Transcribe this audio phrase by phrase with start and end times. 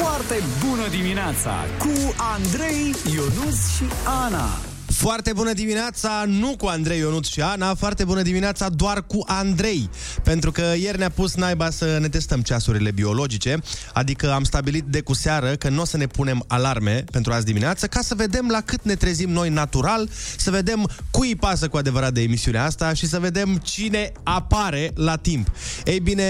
[0.00, 3.84] Foarte bună dimineața cu Andrei, Ionus și
[4.24, 4.48] Ana.
[4.86, 9.90] Foarte bună dimineața, nu cu Andrei Ionut și Ana, foarte bună dimineața doar cu Andrei.
[10.22, 13.58] Pentru că ieri ne-a pus naiba să ne testăm ceasurile biologice,
[13.92, 17.44] adică am stabilit de cu seară că nu o să ne punem alarme pentru azi
[17.44, 21.68] dimineață, ca să vedem la cât ne trezim noi natural, să vedem cui îi pasă
[21.68, 25.50] cu adevărat de emisiunea asta și să vedem cine apare la timp.
[25.84, 26.24] Ei bine,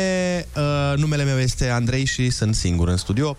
[0.57, 3.37] uh, numele meu este Andrei și sunt singur în studio.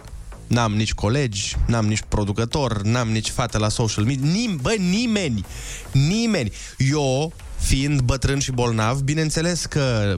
[0.49, 4.31] N-am nici colegi, n-am nici producător, n-am nici fată la social media.
[4.31, 5.45] Nim- bă, nimeni,
[5.91, 6.51] nimeni.
[6.77, 10.15] Eu, fiind bătrân și bolnav, bineînțeles că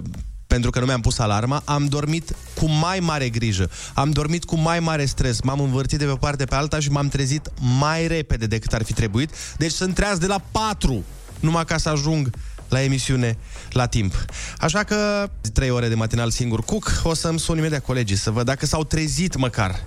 [0.48, 4.56] pentru că nu mi-am pus alarma, am dormit cu mai mare grijă, am dormit cu
[4.56, 8.08] mai mare stres, m-am învârtit de pe o parte pe alta și m-am trezit mai
[8.08, 9.30] repede decât ar fi trebuit.
[9.58, 11.04] Deci sunt treaz de la 4
[11.40, 12.30] numai ca să ajung
[12.72, 13.38] la emisiune
[13.70, 14.26] la timp.
[14.58, 18.46] Așa că 3 ore de matinal singur cuc, o să-mi sun imediat colegii să văd
[18.46, 19.84] dacă s-au trezit măcar.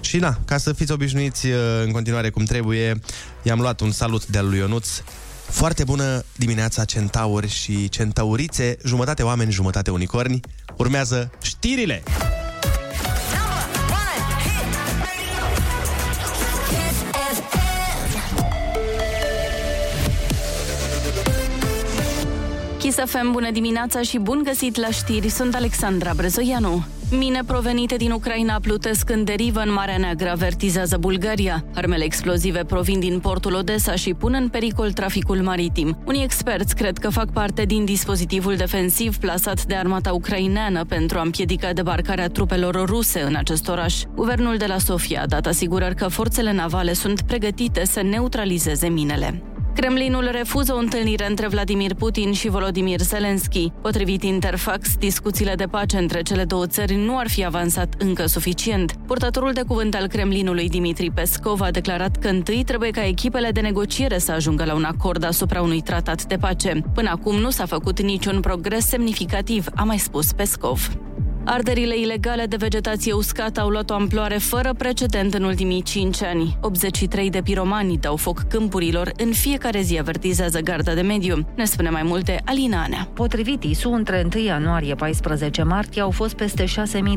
[0.00, 3.00] Și na, ca să fiți obișnuiți uh, în continuare cum trebuie,
[3.42, 4.88] i-am luat un salut de-al lui Ionuț.
[5.48, 10.40] Foarte bună dimineața, centauri și centaurițe, jumătate oameni, jumătate unicorni.
[10.76, 12.02] Urmează știrile!
[22.88, 26.84] Kiss FM, bună dimineața și bun găsit la știri, sunt Alexandra Brezoianu.
[27.10, 31.64] Mine provenite din Ucraina plutesc în derivă în Marea Neagră, avertizează Bulgaria.
[31.74, 35.98] Armele explozive provin din portul Odessa și pun în pericol traficul maritim.
[36.04, 41.22] Unii experți cred că fac parte din dispozitivul defensiv plasat de armata ucraineană pentru a
[41.22, 44.02] împiedica debarcarea trupelor ruse în acest oraș.
[44.14, 49.42] Guvernul de la Sofia a dat asigurări că forțele navale sunt pregătite să neutralizeze minele.
[49.80, 53.72] Kremlinul refuză o întâlnire între Vladimir Putin și Volodymyr Zelensky.
[53.82, 58.92] Potrivit Interfax, discuțiile de pace între cele două țări nu ar fi avansat încă suficient.
[59.06, 63.60] Purtătorul de cuvânt al Kremlinului, Dimitri Peskov, a declarat că întâi trebuie ca echipele de
[63.60, 66.82] negociere să ajungă la un acord asupra unui tratat de pace.
[66.94, 70.88] Până acum nu s-a făcut niciun progres semnificativ, a mai spus Peskov.
[71.50, 76.56] Arderile ilegale de vegetație uscată au luat o amploare fără precedent în ultimii 5 ani.
[76.60, 81.46] 83 de piromani dau foc câmpurilor în fiecare zi, avertizează Garda de Mediu.
[81.56, 83.08] Ne spune mai multe Alina Anea.
[83.14, 86.68] Potrivit ISU, între 1 ianuarie 14 martie au fost peste 6.000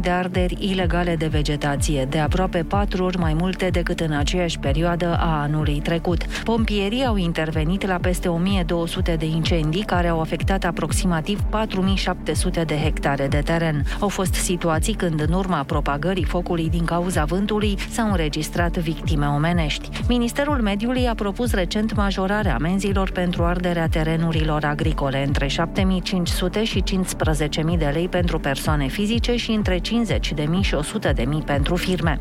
[0.01, 5.17] de arderi ilegale de vegetație, de aproape 4 ori mai multe decât în aceeași perioadă
[5.19, 6.25] a anului trecut.
[6.43, 13.27] Pompierii au intervenit la peste 1200 de incendii care au afectat aproximativ 4700 de hectare
[13.27, 13.83] de teren.
[13.99, 19.89] Au fost situații când, în urma propagării focului din cauza vântului, s-au înregistrat victime omenești.
[20.07, 27.77] Ministerul Mediului a propus recent majorarea amenzilor pentru arderea terenurilor agricole între 7500 și 15.000
[27.77, 29.81] de lei pentru persoane fizice și între 50.000
[30.61, 32.19] și 100.000 pentru firme.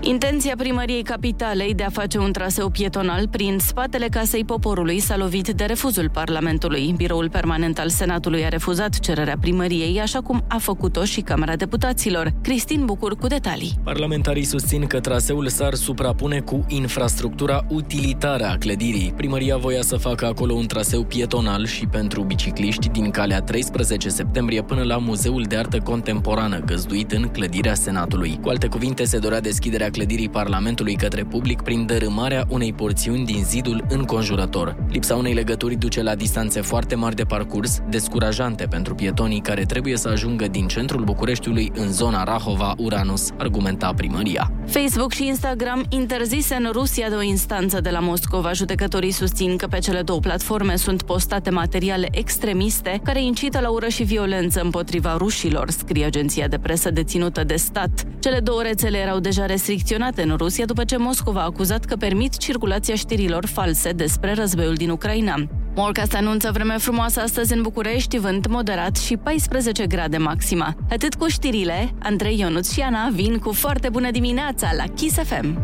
[0.00, 5.48] Intenția primăriei capitalei de a face un traseu pietonal prin spatele Casei Poporului s-a lovit
[5.48, 6.94] de refuzul Parlamentului.
[6.96, 12.32] Biroul permanent al Senatului a refuzat cererea primăriei, așa cum a făcut-o și Camera Deputaților.
[12.42, 13.78] Cristin Bucur cu detalii.
[13.84, 19.12] Parlamentarii susțin că traseul s-ar suprapune cu infrastructura utilitară a clădirii.
[19.16, 24.62] Primăria voia să facă acolo un traseu pietonal și pentru bicicliști din calea 13 septembrie
[24.62, 28.38] până la Muzeul de Artă Contemporană, găzduit în clădirea Senatului.
[28.42, 33.44] Cu alte cuvinte, se dorea deschiderea clădirii Parlamentului către public prin dărâmarea unei porțiuni din
[33.44, 34.76] zidul înconjurător.
[34.90, 39.96] Lipsa unei legături duce la distanțe foarte mari de parcurs, descurajante pentru pietonii care trebuie
[39.96, 44.52] să ajungă din centrul Bucureștiului în zona Rahova-Uranus, argumenta primăria.
[44.66, 48.52] Facebook și Instagram interzise în Rusia de o instanță de la Moscova.
[48.52, 53.88] Judecătorii susțin că pe cele două platforme sunt postate materiale extremiste care incită la ură
[53.88, 57.90] și violență împotriva rușilor, scrie agenția de presă deținută de stat.
[58.18, 59.76] Cele două rețele erau deja restricționate
[60.16, 64.90] în Rusia după ce Moscova a acuzat că permit circulația știrilor false despre războiul din
[64.90, 65.34] Ucraina.
[65.74, 70.74] Morca se anunță vreme frumoasă astăzi în București, vânt moderat și 14 grade maxima.
[70.90, 75.58] Atât cu știrile, Andrei Ionuț și Ana vin cu foarte bună dimineața la Kiss FM.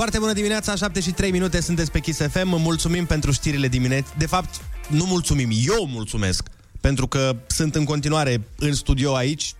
[0.00, 2.48] Foarte bună dimineața, 7 și 3 minute, sunteți pe Kiss FM.
[2.48, 4.10] Mulțumim pentru știrile dimineți.
[4.18, 6.48] De fapt, nu mulțumim, eu mulțumesc.
[6.80, 9.54] Pentru că sunt în continuare în studio aici.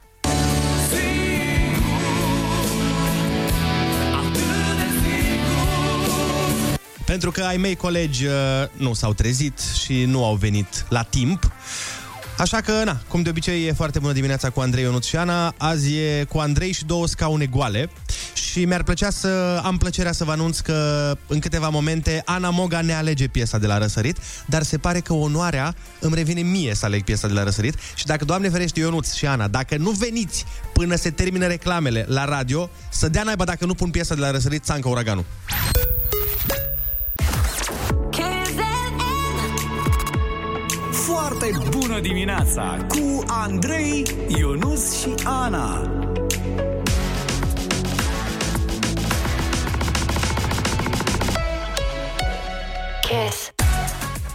[7.05, 8.33] Pentru că ai mei colegi uh,
[8.77, 11.53] nu s-au trezit și nu au venit la timp.
[12.41, 15.55] Așa că, na, cum de obicei, e foarte bună dimineața cu Andrei Ionut și Ana.
[15.57, 17.91] Azi e cu Andrei și două scaune goale.
[18.35, 22.81] și mi-ar plăcea să am plăcerea să vă anunț că în câteva momente Ana Moga
[22.81, 24.17] ne alege piesa de la Răsărit,
[24.47, 28.07] dar se pare că onoarea îmi revine mie să aleg piesa de la Răsărit și
[28.07, 32.71] dacă, Doamne ferește, Ionuț și Ana, dacă nu veniți până se termină reclamele la radio,
[32.91, 35.25] să dea naiba dacă nu pun piesa de la Răsărit, țancă uraganul.
[40.93, 41.51] Foarte
[41.91, 44.07] bună dimineața cu Andrei,
[44.39, 45.91] Ionus și Ana.
[53.01, 53.53] Kiss.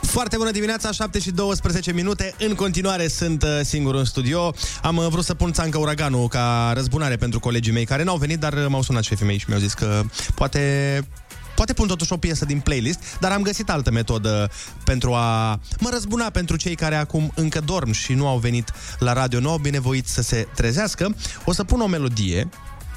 [0.01, 2.33] Foarte bună dimineața, 7 și 12 minute.
[2.39, 4.53] În continuare sunt uh, singur în studio.
[4.81, 8.39] Am uh, vrut să pun țancă uraganul ca răzbunare pentru colegii mei care n-au venit,
[8.39, 10.01] dar uh, m-au sunat șefii mei și mi-au zis că
[10.35, 11.03] poate
[11.55, 14.51] Poate pun totuși o piesă din playlist, dar am găsit altă metodă
[14.83, 19.13] pentru a mă răzbuna pentru cei care acum încă dorm și nu au venit la
[19.13, 21.15] radio nou, binevoit să se trezească.
[21.45, 22.49] O să pun o melodie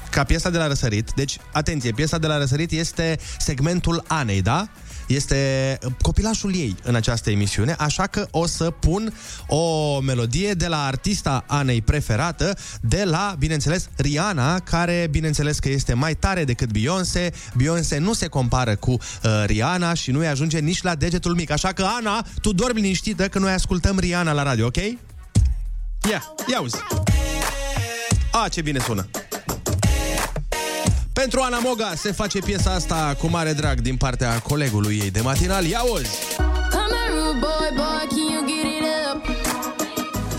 [0.09, 1.11] ca piesa de la răsărit.
[1.15, 4.69] Deci, atenție, piesa de la răsărit este segmentul Anei, da?
[5.09, 9.13] Este copilașul ei în această emisiune, așa că o să pun
[9.47, 15.93] o melodie de la artista Anei preferată, de la, bineînțeles, Rihanna, care, bineînțeles, că este
[15.93, 17.31] mai tare decât Beyoncé.
[17.55, 18.99] Beyoncé nu se compară cu uh,
[19.45, 21.51] Rihanna și nu-i ajunge nici la degetul mic.
[21.51, 24.75] Așa că, Ana, tu dormi liniștită că noi ascultăm Rihanna la radio, ok?
[24.75, 26.75] Ia, ia uzi.
[28.31, 29.09] A, ce bine sună.
[31.19, 35.21] Pentru Ana Moga se face piesa asta cu mare drag din partea colegului ei de
[35.21, 35.65] matinal.
[35.65, 36.09] Ia uzi!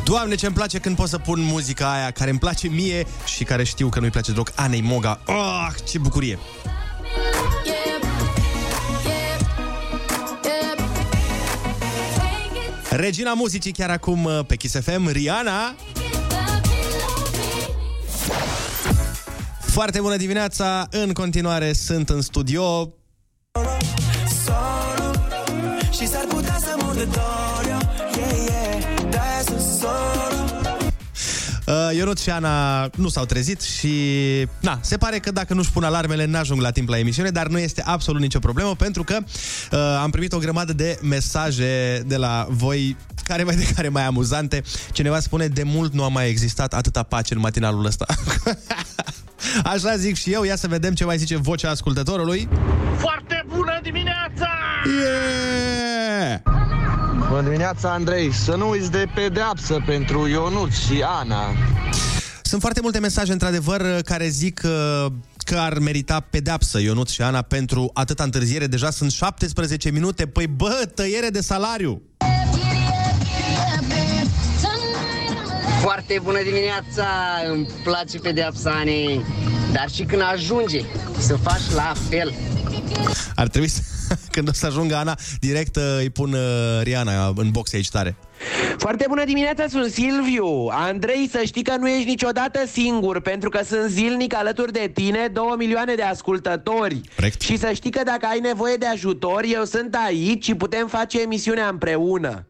[0.05, 3.65] Doamne, ce-mi place când pot să pun muzica aia care îmi place mie și care
[3.65, 5.21] știu că nu-i place deloc Anei Moga.
[5.27, 6.39] Oh, ce bucurie!
[12.91, 15.75] Regina muzicii chiar acum uh, pe Kiss FM, Rihanna
[19.71, 20.87] Foarte bună dimineața!
[20.91, 22.95] În continuare sunt în studio.
[25.93, 27.79] Și s-ar putea să mor de dor,
[28.17, 28.81] yeah, yeah,
[31.67, 33.93] Uh, Ionut și Ana nu s-au trezit și
[34.61, 37.59] na, se pare că dacă nu-și pun alarmele n-ajung la timp la emisiune, dar nu
[37.59, 39.19] este absolut nicio problemă pentru că
[39.73, 44.07] uh, am primit o grămadă de mesaje de la voi care mai de care mai
[44.07, 44.63] amuzante.
[44.93, 48.07] Cineva spune de mult nu a mai existat atâta pace în matinalul ăsta.
[49.65, 52.49] Așa zic și eu, ia să vedem ce mai zice vocea ascultătorului.
[52.97, 54.49] Foarte bună dimineața!
[54.85, 56.41] Yeah!
[57.29, 58.33] Bună dimineața, Andrei!
[58.33, 61.55] Să nu uiți de pedeapsă pentru Ionut și Ana.
[62.43, 65.13] Sunt foarte multe mesaje, într-adevăr, care zic uh,
[65.45, 68.67] că ar merita pedeapsă Ionut și Ana pentru atâta întârziere.
[68.67, 70.27] Deja sunt 17 minute.
[70.27, 72.03] Păi bă, tăiere de salariu!
[75.81, 77.07] Foarte bună dimineața!
[77.51, 79.25] Îmi place pedeapsa Anei,
[79.73, 80.81] dar și când ajunge
[81.19, 82.35] să faci la fel.
[83.35, 83.81] Ar trebui să,
[84.33, 88.17] când o să ajungă Ana, direct uh, îi pun uh, Riana în box aici tare.
[88.77, 90.69] Foarte bună dimineața, sunt Silviu.
[90.71, 95.29] Andrei, să știi că nu ești niciodată singur, pentru că sunt zilnic alături de tine,
[95.33, 97.01] două milioane de ascultători.
[97.15, 97.41] Correct.
[97.41, 101.21] Și să știi că dacă ai nevoie de ajutor, eu sunt aici și putem face
[101.21, 102.47] emisiunea împreună.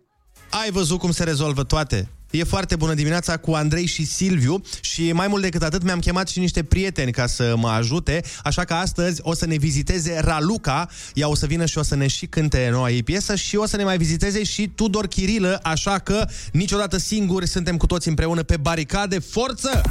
[0.50, 2.08] Ai văzut cum se rezolvă toate?
[2.30, 6.28] E foarte bună dimineața cu Andrei și Silviu și mai mult decât atât mi-am chemat
[6.28, 10.88] și niște prieteni ca să mă ajute, așa că astăzi o să ne viziteze Raluca,
[11.14, 13.66] ea o să vină și o să ne și cânte noua ei piesă și o
[13.66, 18.42] să ne mai viziteze și Tudor Chirilă, așa că niciodată singuri suntem cu toți împreună
[18.42, 19.18] pe baricade.
[19.18, 19.82] Forță!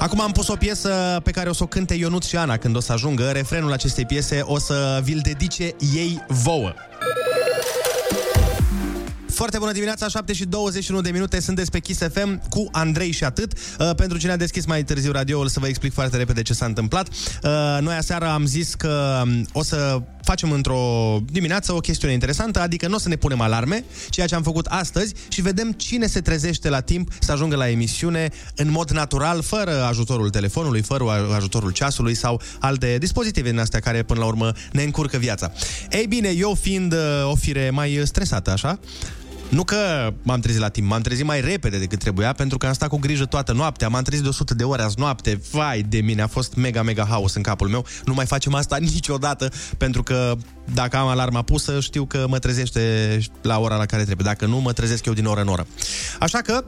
[0.00, 2.76] Acum am pus o piesă pe care o să o cânte Ionut și Ana când
[2.76, 3.30] o să ajungă.
[3.30, 6.72] Refrenul acestei piese o să vi-l dedice ei vouă.
[9.30, 13.24] Foarte bună dimineața, 7 și 21 de minute, sunteți pe Kiss FM cu Andrei și
[13.24, 13.52] atât.
[13.52, 16.64] Uh, pentru cine a deschis mai târziu radioul, să vă explic foarte repede ce s-a
[16.64, 17.08] întâmplat.
[17.08, 22.60] Uh, noi aseară am zis că um, o să facem într-o dimineață o chestiune interesantă,
[22.60, 26.06] adică nu o să ne punem alarme, ceea ce am făcut astăzi și vedem cine
[26.06, 31.04] se trezește la timp să ajungă la emisiune în mod natural, fără ajutorul telefonului, fără
[31.36, 35.52] ajutorul ceasului sau alte dispozitive din astea care până la urmă ne încurcă viața.
[35.90, 36.98] Ei bine, eu fiind uh,
[37.30, 38.78] o fire mai stresată, așa,
[39.50, 42.72] nu că m-am trezit la timp, m-am trezit mai repede decât trebuia, pentru că am
[42.72, 46.00] stat cu grijă toată noaptea, m-am trezit de 100 de ore azi noapte, vai de
[46.00, 50.02] mine, a fost mega, mega haos în capul meu, nu mai facem asta niciodată, pentru
[50.02, 50.34] că
[50.74, 54.58] dacă am alarma pusă, știu că mă trezește la ora la care trebuie, dacă nu,
[54.58, 55.66] mă trezesc eu din oră în oră.
[56.18, 56.64] Așa că,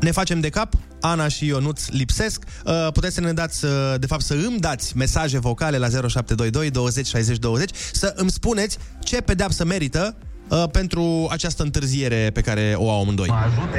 [0.00, 2.44] ne facem de cap, Ana și Ionuț lipsesc.
[2.64, 6.70] Uh, puteți să ne dați, uh, de fapt să îmi dați mesaje vocale la 0722
[6.70, 10.16] 20 60 20 să îmi spuneți ce pedeapsă merită
[10.50, 13.32] uh, pentru această întârziere pe care o au amândoi.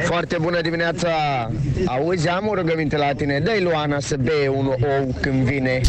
[0.05, 1.09] Foarte bună dimineața!
[1.85, 3.39] Auzi, am o rugăminte la tine.
[3.39, 5.81] Dă-i lui Ana să bee un ou când vine.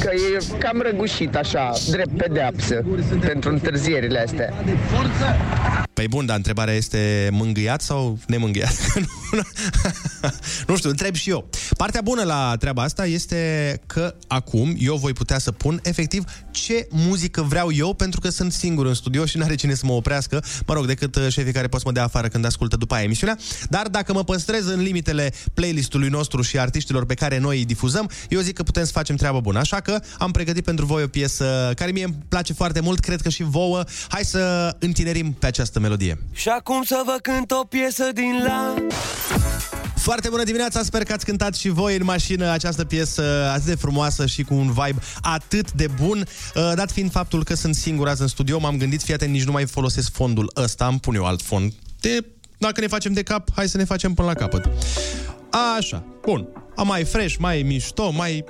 [0.00, 2.84] Că e cam răgușit așa, drept pedeapsă
[3.20, 4.54] pentru întârzierile astea.
[5.92, 8.74] Păi bun, dar întrebarea este mângâiat sau nemângâiat?
[10.68, 11.48] nu știu, întreb și eu.
[11.76, 16.86] Partea bună la treaba asta este că acum eu voi putea să pun efectiv ce
[16.90, 20.29] muzică vreau eu pentru că sunt singur în studio și n-are cine să mă oprească,
[20.66, 23.04] mă rog, decât uh, șefii care pot să mă dea afară când ascultă după aia
[23.04, 23.38] emisiunea.
[23.68, 28.10] Dar dacă mă păstrez în limitele playlistului nostru și artiștilor pe care noi îi difuzăm,
[28.28, 29.58] eu zic că putem să facem treabă bună.
[29.58, 33.20] Așa că am pregătit pentru voi o piesă care mie îmi place foarte mult, cred
[33.20, 33.84] că și vouă.
[34.08, 36.18] Hai să întinerim pe această melodie.
[36.32, 38.74] Și acum să vă cânt o piesă din la...
[40.00, 43.74] Foarte bună dimineața, sper că ați cântat și voi în mașină această piesă atât de
[43.74, 46.18] frumoasă și cu un vibe atât de bun.
[46.54, 49.44] Uh, Dat fiind faptul că sunt singur azi în studio, m-am gândit, fii atent, nici
[49.44, 51.72] nu mai folosesc fondul ăsta, îmi pun eu alt fond.
[52.00, 52.24] De,
[52.58, 54.68] dacă ne facem de cap, hai să ne facem până la capăt.
[55.78, 56.48] Așa, bun.
[56.76, 58.44] Am mai fresh, mai mișto, mai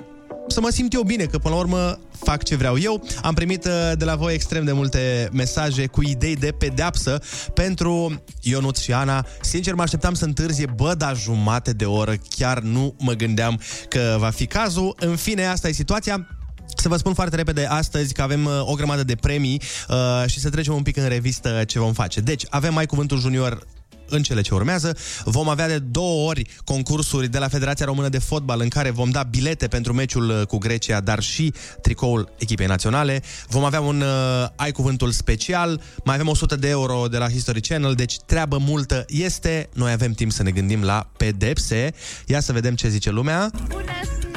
[0.47, 3.03] să mă simt eu bine, că până la urmă fac ce vreau eu.
[3.21, 7.21] Am primit uh, de la voi extrem de multe mesaje cu idei de pedeapsă
[7.53, 9.25] pentru Ionuț și Ana.
[9.41, 12.13] Sincer, mă așteptam să întârzie, bă, dar jumate de oră.
[12.29, 14.95] Chiar nu mă gândeam că va fi cazul.
[14.99, 16.27] În fine, asta e situația.
[16.75, 20.39] Să vă spun foarte repede astăzi că avem uh, o grămadă de premii uh, și
[20.39, 22.19] să trecem un pic în revistă ce vom face.
[22.19, 23.67] Deci, avem mai cuvântul junior
[24.11, 24.97] în cele ce urmează.
[25.23, 29.09] Vom avea de două ori concursuri de la Federația Română de Fotbal în care vom
[29.09, 33.21] da bilete pentru meciul uh, cu Grecia, dar și tricoul echipei naționale.
[33.47, 37.61] Vom avea un uh, ai cuvântul special, mai avem 100 de euro de la History
[37.61, 39.69] Channel, deci treabă multă este.
[39.73, 41.93] Noi avem timp să ne gândim la pedepse.
[42.25, 43.51] Ia să vedem ce zice lumea.
[43.67, 44.30] Bună,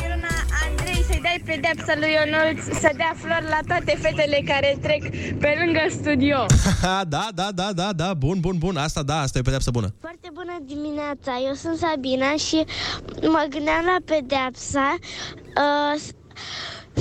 [1.26, 5.02] dai pedepsă lui Ionuț să dea flori la toate fetele care trec
[5.42, 6.38] pe lângă studio.
[7.14, 8.76] da, da, da, da, da, bun, bun, bun.
[8.76, 9.88] Asta da, asta e o pedeapsă bună.
[10.00, 12.58] Foarte bună dimineața, eu sunt Sabina și
[13.34, 16.12] mă gândeam la pedeapsa uh, s-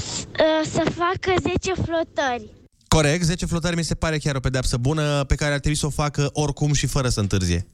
[0.02, 2.46] s- uh, să facă 10 flotări.
[2.88, 5.86] Corect, 10 flotări mi se pare chiar o pedeapsă bună pe care ar trebui să
[5.86, 7.66] o facă oricum și fără să întârzie.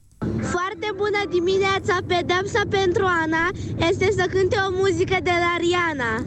[0.42, 3.48] Foarte bună dimineața, pedepsa pentru Ana
[3.90, 6.22] este să cânte o muzică de la Rihanna.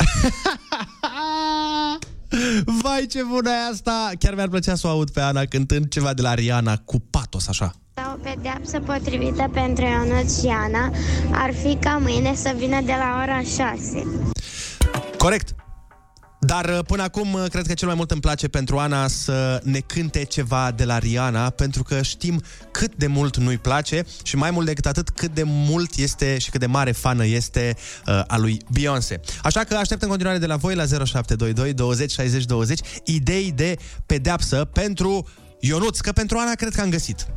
[2.81, 4.11] Vai, ce bună e asta!
[4.19, 7.47] Chiar mi-ar plăcea să o aud pe Ana cântând ceva de la Rihanna cu patos
[7.47, 7.73] așa.
[8.13, 10.91] O pedeapsă potrivită pentru Ionuț și Ana
[11.31, 14.07] ar fi ca mâine să vină de la ora 6.
[15.17, 15.55] Corect.
[16.45, 19.59] Dar uh, până acum, uh, cred că cel mai mult îmi place pentru Ana să
[19.63, 24.35] ne cânte ceva de la Rihanna, pentru că știm cât de mult nu-i place și
[24.35, 27.75] mai mult decât atât, cât de mult este și cât de mare fană este
[28.07, 29.19] uh, a lui Beyoncé.
[29.43, 33.75] Așa că aștept în continuare de la voi la 0722 20 60 20 idei de
[34.05, 35.27] pedeapsă pentru
[35.59, 37.27] Ionuț, că pentru Ana cred că am găsit.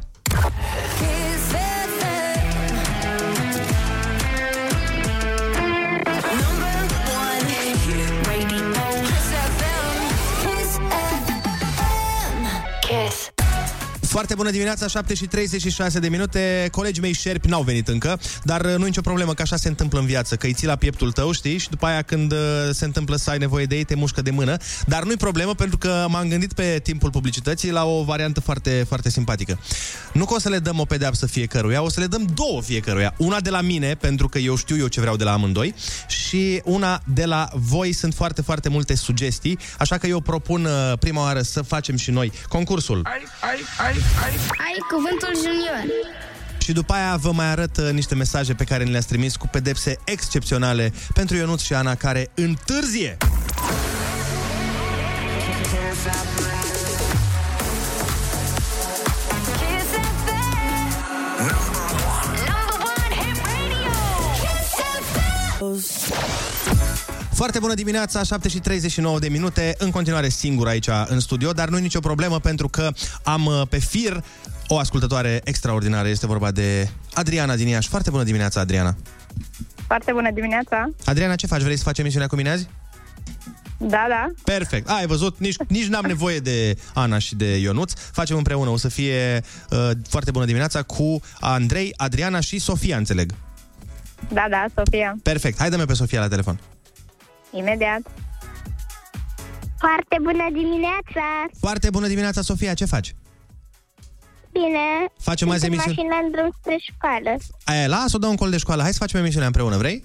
[14.17, 16.69] Foarte bună dimineața, 7 și 36 de minute.
[16.71, 19.69] Colegii mei șerpi n-au venit încă, dar uh, nu e nicio problemă, că așa se
[19.69, 22.39] întâmplă în viață, că îi ții la pieptul tău, știi, și după aia când uh,
[22.71, 24.57] se întâmplă să ai nevoie de ei, te mușcă de mână.
[24.87, 29.11] Dar nu-i problemă, pentru că m-am gândit pe timpul publicității la o variantă foarte, foarte
[29.11, 29.59] simpatică.
[30.13, 33.15] Nu că o să le dăm o pedeapsă fiecăruia, o să le dăm două fiecăruia.
[33.17, 35.75] Una de la mine, pentru că eu știu eu ce vreau de la amândoi,
[36.07, 37.93] și una de la voi.
[37.93, 42.11] Sunt foarte, foarte multe sugestii, așa că eu propun uh, prima oară să facem și
[42.11, 43.01] noi concursul.
[43.05, 44.31] Ai, ai, ai, ai.
[44.67, 45.85] Ai cuvântul junior.
[46.59, 49.49] Și după aia vă mai arăt uh, niște mesaje pe care ni le-ați trimis cu
[49.49, 53.17] pedepse excepționale pentru Ionuț și Ana care întârzie.
[67.37, 71.69] Foarte bună dimineața, 7 și 39 de minute, în continuare singur aici în studio, dar
[71.69, 72.91] nu e nicio problemă pentru că
[73.23, 74.25] am uh, pe fir
[74.69, 77.89] o ascultătoare extraordinară, este vorba de Adriana din Iași.
[77.89, 78.97] Foarte bună dimineața, Adriana!
[79.87, 80.91] Foarte bună dimineața!
[81.05, 81.63] Adriana, ce faci?
[81.63, 82.69] Vrei să facem emisiunea cu mine azi?
[83.79, 84.27] Da, da.
[84.45, 84.89] Perfect.
[84.89, 85.39] Ai văzut?
[85.39, 87.93] Nici, nici n-am nevoie de Ana și de Ionuț.
[87.95, 88.71] Facem împreună.
[88.71, 93.33] O să fie uh, foarte bună dimineața cu Andrei, Adriana și Sofia, înțeleg.
[94.33, 95.17] Da, da, Sofia.
[95.23, 95.59] Perfect.
[95.59, 96.61] Hai dă pe Sofia la telefon.
[97.53, 98.01] Imediat.
[99.79, 101.27] Foarte bună dimineața!
[101.61, 102.75] Foarte bună dimineața, Sofia.
[102.75, 103.15] Ce faci?
[104.53, 104.87] Bine.
[105.21, 107.37] Facem azi Sunt în emisiune- mașină în drum spre școală.
[107.65, 108.83] Aia, las-o, dă un col de școală.
[108.83, 110.05] Hai să facem emisiunea împreună, vrei?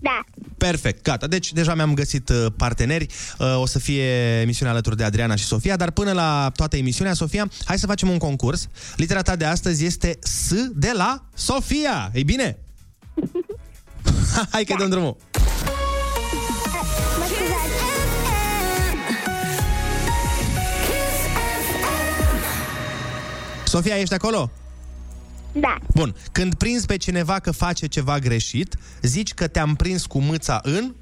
[0.00, 0.24] Da.
[0.58, 1.26] Perfect, gata.
[1.26, 3.06] Deci deja mi-am găsit uh, parteneri.
[3.38, 4.04] Uh, O să fie
[4.40, 8.08] emisiunea alături de Adriana și Sofia, dar până la toată emisiunea, Sofia, hai să facem
[8.08, 8.68] un concurs.
[8.96, 12.10] Litera ta de astăzi este S de la Sofia.
[12.12, 12.58] Ei bine?
[14.52, 15.16] hai că dăm drumul.
[23.68, 24.50] Sofia, ești acolo?
[25.52, 25.76] Da.
[25.94, 26.14] Bun.
[26.32, 30.94] Când prinzi pe cineva că face ceva greșit, zici că te-am prins cu mâța în...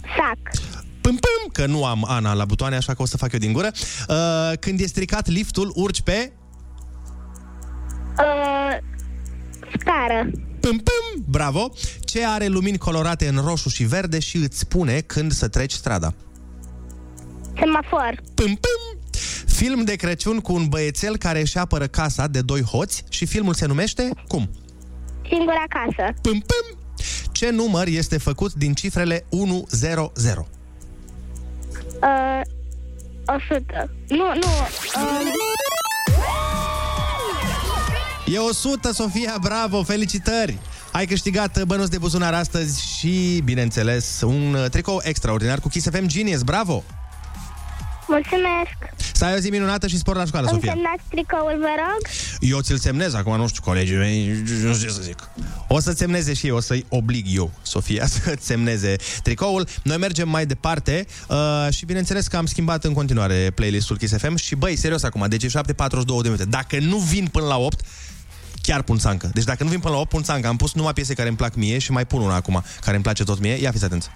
[0.00, 0.62] Sac.
[1.00, 3.52] Pâm, pâm, că nu am Ana la butoane, așa că o să fac eu din
[3.52, 3.70] gură.
[4.08, 6.32] Uh, când e stricat liftul, urci pe...
[8.18, 8.76] Uh,
[9.78, 10.30] scară.
[10.60, 11.72] Pâm, pâm, bravo!
[12.04, 16.14] Ce are lumini colorate în roșu și verde și îți spune când să treci strada?
[17.58, 18.22] Semafor.
[18.34, 18.95] Pâm, pâm!
[19.56, 23.54] Film de Crăciun cu un băiețel care își apără casa de doi hoți și filmul
[23.54, 24.50] se numește cum?
[25.28, 26.12] Singura casă.
[26.22, 26.78] Pâm, pâm!
[27.32, 30.12] Ce număr este făcut din cifrele 100?
[32.02, 32.40] Uh,
[33.26, 33.90] 100.
[34.08, 34.46] Nu, nu.
[34.94, 35.32] Uh,
[38.34, 40.58] E 100, Sofia, bravo, felicitări!
[40.92, 46.06] Ai câștigat bănuți de buzunar astăzi și, bineînțeles, un uh, tricou extraordinar cu Kiss FM
[46.06, 46.84] Genius, bravo!
[48.08, 48.76] Mulțumesc.
[49.12, 50.72] Să ai o zi minunată și spor la școală, Îmi Sofia.
[50.72, 52.06] semnați tricoul, vă rog?
[52.40, 55.28] Eu ți-l semnez, acum nu știu, colegii mei, nu știu ce să zic.
[55.68, 59.68] O să semneze și eu, o să-i oblig eu, Sofia, să-ți semneze tricoul.
[59.82, 64.36] Noi mergem mai departe uh, și bineînțeles că am schimbat în continuare playlistul Kiss FM
[64.36, 65.52] și băi, serios acum, deci e 7.42
[66.04, 66.44] de minute.
[66.44, 67.80] Dacă nu vin până la 8,
[68.62, 69.30] chiar pun țancă.
[69.34, 70.46] Deci dacă nu vin până la 8, pun țancă.
[70.48, 73.04] Am pus numai piese care îmi plac mie și mai pun una acum, care îmi
[73.04, 73.52] place tot mie.
[73.60, 74.08] Ia fiți atenți.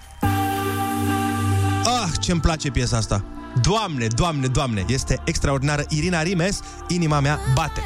[2.11, 3.23] Ah, ce-mi place piesa asta.
[3.61, 5.85] Doamne, doamne, doamne, este extraordinară.
[5.89, 7.83] Irina Rimes, inima mea bate.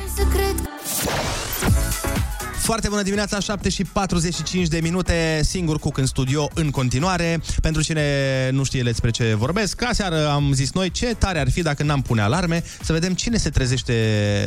[2.58, 7.42] Foarte bună dimineața, 7 și 45 de minute, singur cuc în studio în continuare.
[7.62, 8.04] Pentru cine
[8.52, 11.84] nu știe despre ce vorbesc, ca seară am zis noi ce tare ar fi dacă
[11.84, 13.94] n-am pune alarme, să vedem cine se trezește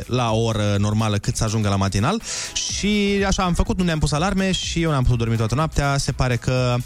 [0.06, 2.22] la o oră normală cât să ajungă la matinal.
[2.54, 5.96] Și așa am făcut, nu ne-am pus alarme și eu n-am putut dormi toată noaptea.
[5.96, 6.76] Se pare că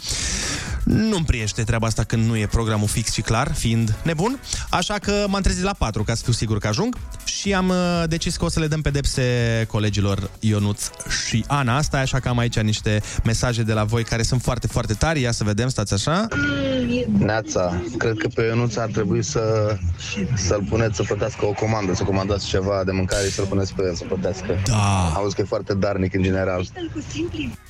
[0.85, 4.41] nu-mi priește treaba asta când nu e programul fix și clar, fiind nebun.
[4.71, 8.03] Așa că m-am trezit la 4 ca să fiu sigur că ajung și am uh,
[8.07, 9.23] decis că o să le dăm pedepse
[9.69, 10.91] colegilor Ionuț
[11.27, 11.77] și Ana.
[11.77, 15.21] Asta așa că am aici niște mesaje de la voi care sunt foarte, foarte tari.
[15.21, 16.27] Ia să vedem, stați așa.
[17.19, 19.77] Neața, cred că pe Ionuț ar trebui să,
[20.37, 23.83] să-l puneți să plătească o comandă, să comandați ceva de mâncare și să-l puneți pe
[23.83, 24.63] el să plătească.
[24.65, 25.13] Da.
[25.15, 26.67] Auzi că e foarte darnic în general.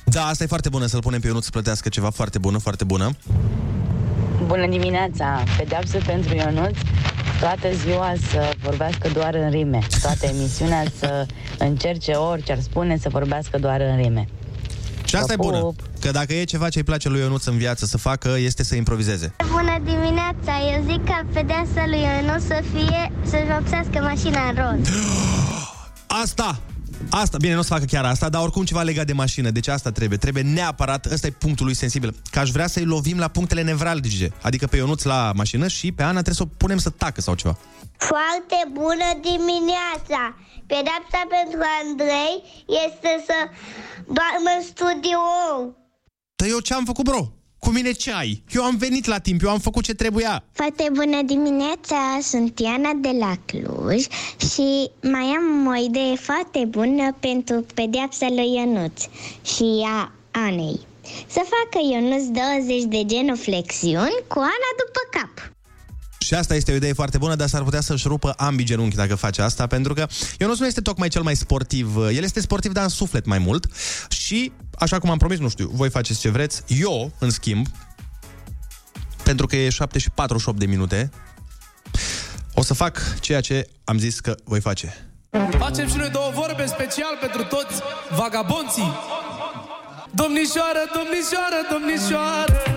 [0.03, 2.83] Da, asta e foarte bună, să-l punem pe Ionuț să plătească ceva foarte bună, foarte
[2.83, 3.02] bună.
[4.45, 5.43] Bună dimineața!
[5.57, 6.77] Pedeapsă pentru Ionuț,
[7.39, 11.25] toată ziua să vorbească doar în rime, toată emisiunea să
[11.57, 14.27] încerce orice ar spune să vorbească doar în rime.
[15.05, 15.59] Și asta e Vă bună.
[15.59, 15.79] pup.
[16.01, 18.75] Că dacă e ceva ce îi place lui Ionuț în viață să facă, este să
[18.75, 19.35] improvizeze.
[19.51, 20.51] Bună dimineața!
[20.75, 24.89] Eu zic că pedeapsa lui Ionut să fie să-și vopsească mașina în roz.
[26.23, 26.59] Asta!
[27.09, 29.67] Asta, bine, nu o să facă chiar asta, dar oricum ceva legat de mașină, deci
[29.67, 30.17] asta trebuie.
[30.17, 32.15] Trebuie neapărat, ăsta e punctul lui sensibil.
[32.31, 36.03] Că aș vrea să-i lovim la punctele nevralgice, adică pe Ionuț la mașină și pe
[36.03, 37.57] Ana trebuie să o punem să tacă sau ceva.
[37.97, 40.35] Foarte bună dimineața!
[40.67, 42.35] Pedeapsa pentru Andrei
[42.85, 43.37] este să
[44.05, 45.19] doarmă în studio.
[46.35, 47.31] Dar eu ce am făcut, bro?
[47.63, 48.43] Cu mine ce ai?
[48.51, 50.43] Eu am venit la timp, eu am făcut ce trebuia.
[50.51, 52.19] Foarte bună dimineața!
[52.21, 54.05] Sunt Iana de la Cluj
[54.37, 59.01] și mai am o idee foarte bună pentru pedeapsa lui Ionuț
[59.45, 60.79] și a Anei.
[61.27, 65.52] Să facă Ionuț 20 de genuflexiuni cu Ana după cap.
[66.23, 69.15] Și asta este o idee foarte bună, dar s-ar putea să-și rupă ambii genunchi dacă
[69.15, 70.07] face asta, pentru că
[70.39, 71.97] Ionuț nu este tocmai cel mai sportiv.
[71.97, 73.65] El este sportiv, dar în suflet mai mult.
[74.09, 76.63] Și, așa cum am promis, nu știu, voi faceți ce vreți.
[76.67, 77.67] Eu, în schimb,
[79.23, 81.09] pentru că e 7 și 48 de minute,
[82.53, 85.11] o să fac ceea ce am zis că voi face.
[85.57, 87.81] Facem și noi două vorbe special pentru toți
[88.15, 88.93] vagabonții.
[90.11, 92.72] Domnișoară, domnișoară, domnișoară,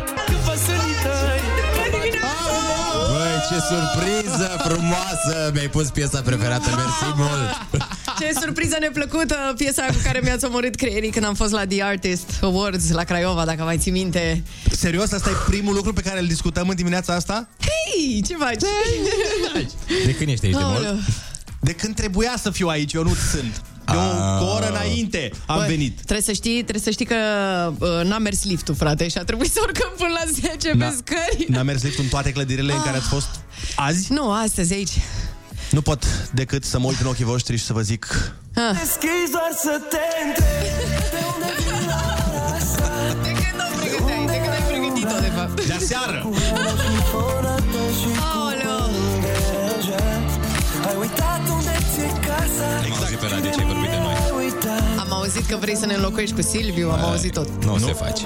[3.48, 5.50] ce surpriză frumoasă!
[5.52, 7.84] Mi-ai pus piesa preferată, mersi mult!
[8.18, 12.30] Ce surpriză neplăcută piesa cu care mi-ați omorât creierii când am fost la The Artist
[12.42, 14.42] Awards la Craiova, dacă mai ții minte.
[14.70, 17.48] Serios, asta e primul lucru pe care îl discutăm în dimineața asta?
[17.60, 18.60] Hei, ce faci?
[20.04, 20.92] De când ești aici de Aoleu.
[20.92, 21.04] mult?
[21.60, 23.62] De când trebuia să fiu aici, eu nu sunt.
[23.90, 25.94] De o, cu o oră înainte am Băi, venit.
[25.94, 27.14] Trebuie să știi, trebuie să știi că
[27.78, 30.84] uh, n-a mers liftul, frate, și a trebuit să urcăm până la 10 Da.
[30.86, 31.44] pe scări.
[31.48, 33.28] N-am mers lift în toate clădirile în care ați fost
[33.76, 34.12] azi?
[34.12, 34.92] Nu, astăzi aici.
[35.70, 38.70] Nu pot decât să mă uit în ochii voștri și să vă zic Ah.
[38.72, 40.76] Deschizi doar să te întreb
[41.12, 41.92] De unde vine
[42.56, 42.90] asta?
[43.22, 44.26] De când am pregătit?
[44.26, 45.04] De când ai pregătit?
[45.06, 45.64] aseară.
[45.66, 46.28] De aseară!
[55.36, 57.64] Auzit că vrei să ne înlocuiești cu Silviu, am auzit tot.
[57.64, 58.24] Nu, se face.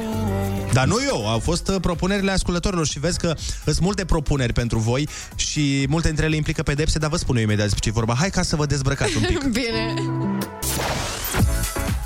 [0.73, 4.79] Dar nu eu, au fost uh, propunerile ascultătorilor și vezi că sunt multe propuneri pentru
[4.79, 7.93] voi și multe dintre ele implică pedepse, dar vă spun eu imediat despre ce e
[7.93, 8.15] vorba.
[8.15, 9.45] Hai ca să vă dezbrăcați un pic.
[9.61, 9.95] Bine.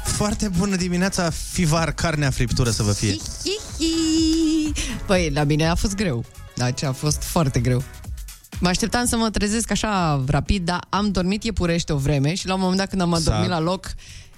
[0.04, 3.16] Foarte bună dimineața, fivar, carnea friptură să vă fie.
[5.06, 6.24] Păi, la mine a fost greu.
[6.54, 7.82] Deci a fost foarte greu.
[8.60, 12.54] Mă așteptam să mă trezesc așa rapid, dar am dormit iepurește o vreme și la
[12.54, 13.90] un moment dat când am S-a- adormit la loc,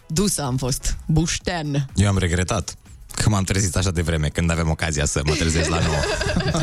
[0.06, 0.96] dusă am fost.
[1.06, 1.88] Buștean.
[1.94, 2.76] Eu am regretat
[3.22, 5.96] că m-am trezit așa de vreme când avem ocazia să mă trezesc la 9.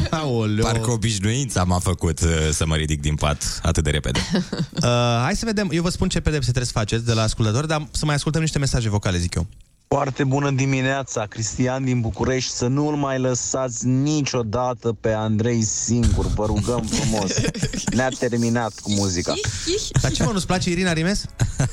[0.21, 0.65] Aoleu.
[0.65, 4.19] Parcă obișnuința m-a făcut uh, să mă ridic din pat atât de repede.
[4.73, 4.89] Uh,
[5.23, 7.87] hai să vedem, eu vă spun ce pedepse trebuie să faceți de la ascultători, dar
[7.91, 9.47] să mai ascultăm niște mesaje vocale, zic eu.
[9.93, 12.51] Foarte bună dimineața, Cristian din București.
[12.51, 17.31] Să nu-l mai lăsați niciodată pe Andrei singur, vă rugăm frumos.
[17.95, 19.33] Ne-a terminat cu muzica.
[20.01, 21.25] Dar ce mă, nu-ți place Irina Rimes?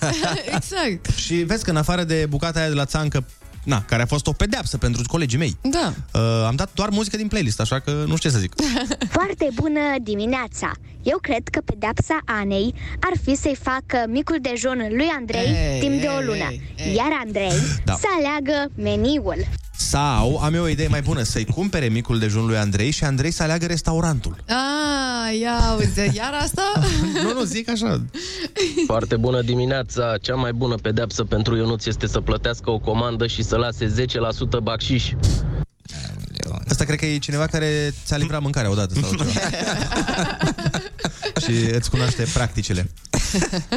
[0.57, 1.17] exact.
[1.17, 3.25] Și vezi că în afară de bucata aia de la țancă,
[3.65, 5.95] na, care a fost o pedeapsă pentru colegii mei, Da.
[6.15, 8.55] uh, am dat doar muzică din playlist, așa că nu știu ce să zic.
[9.19, 10.73] Foarte bună dimineața!
[11.03, 16.01] Eu cred că pedepsa Anei ar fi să-i facă micul dejun lui Andrei Ei, timp
[16.01, 17.53] de o ei, lună, ei, iar Andrei
[17.85, 17.93] Da.
[17.93, 19.47] să aleagă meniul.
[19.77, 23.31] Sau am eu o idee mai bună, să-i cumpere micul dejun lui Andrei și Andrei
[23.31, 24.37] să aleagă restaurantul.
[24.49, 26.73] Ah, ia uite, iar asta?
[27.25, 28.05] nu, nu, zic așa.
[28.87, 30.17] Foarte bună dimineața!
[30.21, 33.95] Cea mai bună pedeapsă pentru Ionuț este să plătească o comandă și să lase
[34.59, 35.13] 10% bacșiș.
[36.69, 39.31] Asta cred că e cineva care ți-a livrat mâncarea odată sau ceva.
[41.47, 42.91] și îți cunoaște practicile.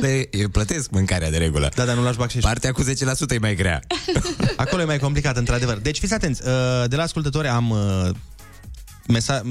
[0.02, 1.72] De, eu plătesc mâncarea de regulă.
[1.76, 2.42] Da, dar nu lași bacșiș.
[2.42, 2.86] Partea cu 10%
[3.30, 3.80] e mai grea.
[4.56, 5.78] Acolo e mai complicat, într-adevăr.
[5.78, 8.10] Deci fiți atenți, uh, de la ascultători am uh,
[9.08, 9.42] mesa-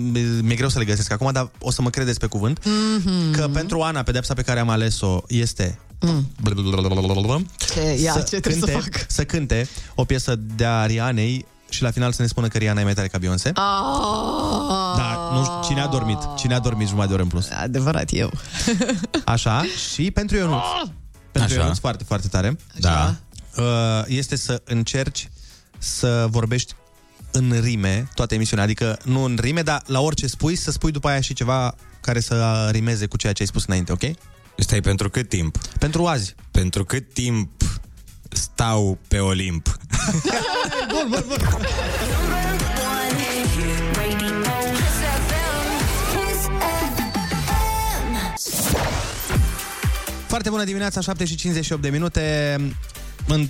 [0.43, 3.33] mi-e greu să le găsesc acum, dar o să mă credeți pe cuvânt, Mhm.
[3.33, 6.31] că pentru Ana, pedepsa pe care am ales-o este Mm.
[7.57, 8.89] Ce, ia, ce trebuie să fac?
[9.09, 12.85] să cânte o piesă de Arianei și la final să ne spună că Rihanna e
[12.85, 13.49] mai tare ca Beyoncé.
[13.49, 13.55] Ah.
[14.97, 16.19] Da, nu știu, cine a dormit?
[16.37, 17.49] Cine a dormit jumătate de oră în plus?
[17.51, 18.31] Adevărat, eu.
[19.25, 20.63] Așa, și pentru Ionuț.
[21.33, 21.63] Pentru Așa.
[21.63, 22.57] Ionuț foarte, foarte tare.
[22.79, 23.15] Da.
[23.57, 23.65] Uh,
[24.07, 25.31] Este să încerci
[25.79, 26.75] să vorbești
[27.31, 31.09] în rime toată emisiunea, adică nu în rime, dar la orice spui, să spui după
[31.09, 34.03] aia și ceva care să rimeze cu ceea ce ai spus înainte, ok?
[34.57, 35.57] Stai pentru cât timp?
[35.79, 36.35] Pentru azi.
[36.51, 37.51] Pentru cât timp
[38.29, 39.77] stau pe Olimp?
[40.93, 41.39] Bun, bun, bun.
[50.27, 52.57] Foarte bună dimineața, 7 și 58 de minute.
[53.27, 53.49] În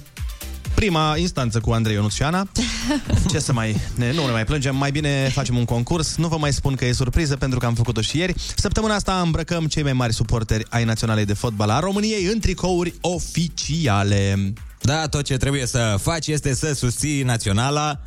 [0.82, 2.48] prima instanță cu Andrei Ionuț și Ana.
[3.30, 3.80] Ce să mai...
[3.94, 6.16] Ne, nu ne mai plângem, mai bine facem un concurs.
[6.16, 8.34] Nu vă mai spun că e surpriză pentru că am făcut-o și ieri.
[8.56, 12.94] Săptămâna asta îmbrăcăm cei mai mari suporteri ai Naționalei de Fotbal a României în tricouri
[13.00, 14.52] oficiale.
[14.80, 18.00] Da, tot ce trebuie să faci este să susții naționala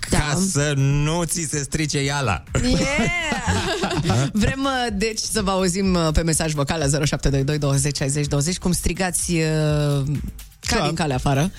[0.00, 2.42] ca să nu ți se strice iala.
[4.32, 8.58] Vrem, uh, deci, să vă auzim uh, pe mesaj vocal la 0722 20 60 20
[8.58, 10.02] cum strigați uh,
[10.70, 10.86] ca Da.
[10.86, 11.50] din calea afară,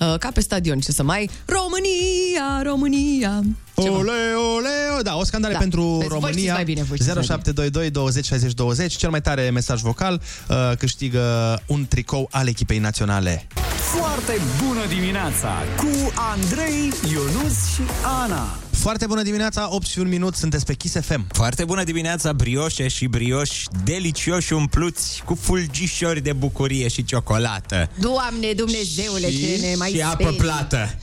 [0.00, 1.30] uh, ca pe stadion, ce să mai...
[1.44, 3.40] România, România...
[3.82, 3.96] Ceva.
[3.96, 4.12] Ole,
[4.56, 5.58] ole, da, o scandare Da.
[5.58, 6.32] pentru Vezi, voi România.
[6.38, 7.34] știți mai bine, voi știți mai bine.
[7.34, 8.96] 0722 20 60 20.
[8.96, 13.46] Cel mai tare mesaj vocal uh, câștigă un tricou al echipei naționale.
[13.76, 17.82] Foarte bună dimineața cu Andrei, Ionus și
[18.22, 18.46] Ana.
[18.80, 21.26] Foarte bună dimineața, 8 și 1 minut, sunteți pe Kiss FM.
[21.32, 27.90] Foarte bună dimineața, brioșe și brioși delicioși umpluți cu fulgișori de bucurie și ciocolată.
[27.98, 30.38] Doamne, Dumnezeule, ce ne mai și apă sperii.
[30.38, 30.94] plată.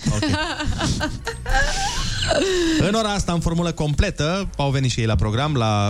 [2.87, 5.89] În ora asta, în formulă completă, au venit și ei la program, la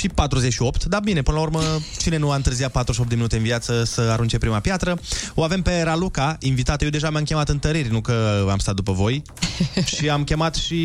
[0.00, 1.60] și 48, dar bine, până la urmă,
[1.98, 4.98] cine nu a întârziat 48 de minute în viață să arunce prima piatră?
[5.34, 6.84] O avem pe Raluca, invitată.
[6.84, 9.22] Eu deja mi-am chemat întăriri, nu că am stat după voi.
[9.96, 10.84] și am chemat și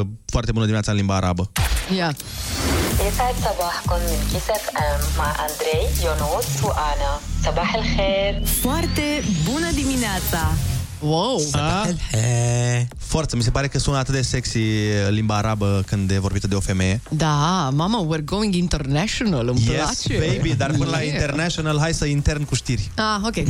[0.00, 1.50] uh, foarte bună dimineața în limba arabă.
[1.96, 2.16] Ia.
[3.08, 7.12] يسعد صباحكم من كيس اف ام مع اندري يونس وانا
[7.44, 10.52] صباح الخير Foarte bună dimineața!
[11.03, 11.41] Wow!
[11.51, 11.87] A?
[12.97, 14.59] Forță, mi se pare că sună atât de sexy
[15.09, 17.01] limba arabă când e vorbită de o femeie.
[17.09, 20.27] Da, mama, we're going international, îmi Yes, place.
[20.35, 21.13] baby, dar până la Yeah.
[21.13, 22.91] international, hai să intern cu știri.
[22.95, 23.35] Ah, ok.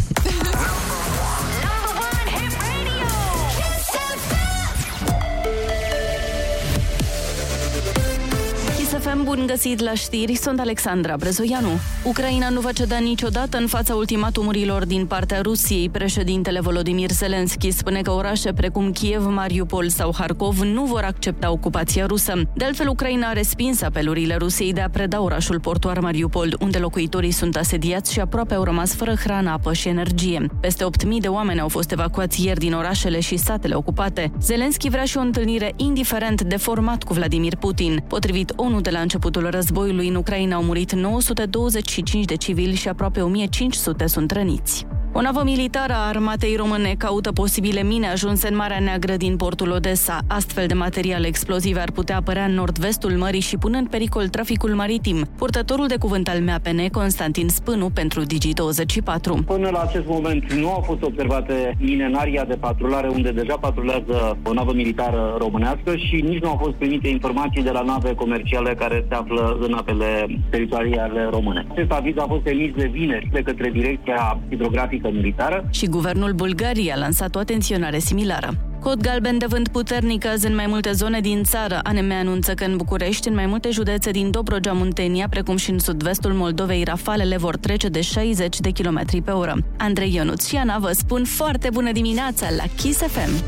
[9.24, 11.70] bun găsit la știri, sunt Alexandra Brezoianu.
[12.04, 15.90] Ucraina nu va ceda niciodată în fața ultimatumurilor din partea Rusiei.
[15.90, 22.06] Președintele Volodymyr Zelensky spune că orașe precum Kiev, Mariupol sau Harkov nu vor accepta ocupația
[22.06, 22.42] rusă.
[22.56, 27.32] De altfel, Ucraina a respins apelurile Rusiei de a preda orașul portuar Mariupol, unde locuitorii
[27.32, 30.46] sunt asediați și aproape au rămas fără hrană, apă și energie.
[30.62, 34.32] Peste 8.000 de oameni au fost evacuați ieri din orașele și satele ocupate.
[34.42, 38.04] Zelensky vrea și o întâlnire indiferent de format cu Vladimir Putin.
[38.08, 43.22] Potrivit ONU, de la începutul războiului în Ucraina au murit 925 de civili și aproape
[43.22, 44.86] 1500 sunt răniți.
[45.16, 49.72] O navă militară a armatei române caută posibile mine ajunse în Marea Neagră din portul
[49.72, 50.20] Odessa.
[50.28, 54.70] Astfel de materiale explozive ar putea apărea în nord-vestul mării și pune în pericol traficul
[54.70, 55.18] maritim.
[55.38, 59.46] Purtătorul de cuvânt al MAPN, Constantin Spânu, pentru Digi24.
[59.46, 63.56] Până la acest moment nu au fost observate mine în aria de patrulare unde deja
[63.56, 68.14] patrulează o navă militară românească și nici nu au fost primite informații de la nave
[68.14, 71.66] comerciale care se află în apele teritoriale române.
[71.72, 75.68] Acest aviz a fost emis de vineri de către Direcția Hidrografică Militară.
[75.70, 78.58] Și guvernul Bulgariei a lansat o atenționare similară.
[78.80, 81.80] Cod galben de vânt puternic azi în mai multe zone din țară.
[81.84, 85.80] ANM anunță că în București, în mai multe județe din Dobrogea, Muntenia, precum și în
[85.80, 89.58] sud-vestul Moldovei, rafalele vor trece de 60 de km pe oră.
[89.78, 93.44] Andrei Ionuț și Ana vă spun foarte bună dimineața la Kiss FM!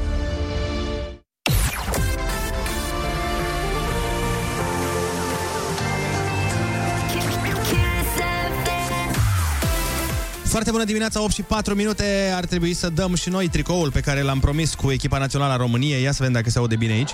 [10.56, 12.32] Foarte bună dimineața, 8 și 4 minute.
[12.36, 15.56] Ar trebui să dăm și noi tricoul pe care l-am promis cu echipa națională a
[15.56, 16.02] României.
[16.02, 17.12] Ia să vedem dacă se aude bine aici.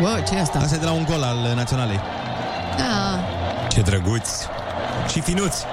[0.00, 0.58] Wow, ce e asta?
[0.58, 2.00] Asta e de la un gol al naționalei.
[2.76, 3.24] Da.
[3.68, 4.46] Ce drăguți
[5.12, 5.64] și finuți.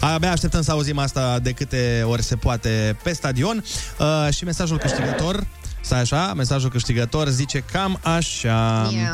[0.00, 3.64] Abia așteptăm să auzim asta de câte ori se poate pe stadion.
[3.98, 5.46] Uh, și mesajul câștigător,
[5.84, 8.82] stai așa, mesajul câștigător zice cam așa.
[8.82, 9.04] Hai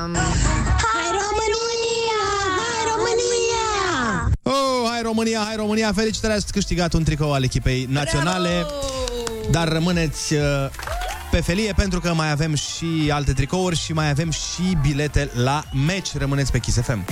[1.20, 2.20] România!
[2.58, 4.30] Hai România!
[4.42, 5.92] Oh, hai România, hai România!
[5.92, 8.66] Felicitări, ați câștigat un tricou al echipei naționale.
[9.50, 10.40] Dar rămâneți uh,
[11.30, 15.62] pe felie pentru că mai avem și alte tricouri și mai avem și bilete la
[15.86, 16.16] meci.
[16.16, 17.04] Rămâneți pe Kiss FM.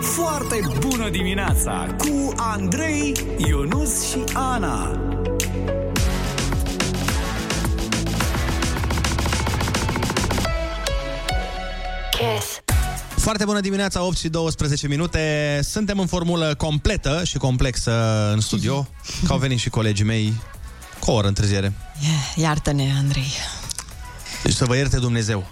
[0.00, 4.98] Foarte bună dimineața cu Andrei, Ionus și Ana.
[12.20, 12.62] Kiss.
[13.16, 15.60] Foarte bună dimineața, 8 și 12 minute.
[15.62, 17.92] Suntem în formulă completă și complexă
[18.32, 18.86] în studio,
[19.26, 20.40] că au venit și colegii mei
[20.98, 21.72] cu o oră întârziere.
[22.36, 23.32] Iartă-ne, Andrei.
[24.42, 25.46] Deci să vă ierte Dumnezeu.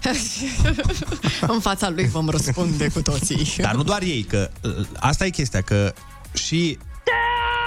[1.54, 3.54] în fața lui vom răspunde cu toții.
[3.56, 5.92] Dar nu doar ei, că uh, asta e chestia, că
[6.32, 6.78] și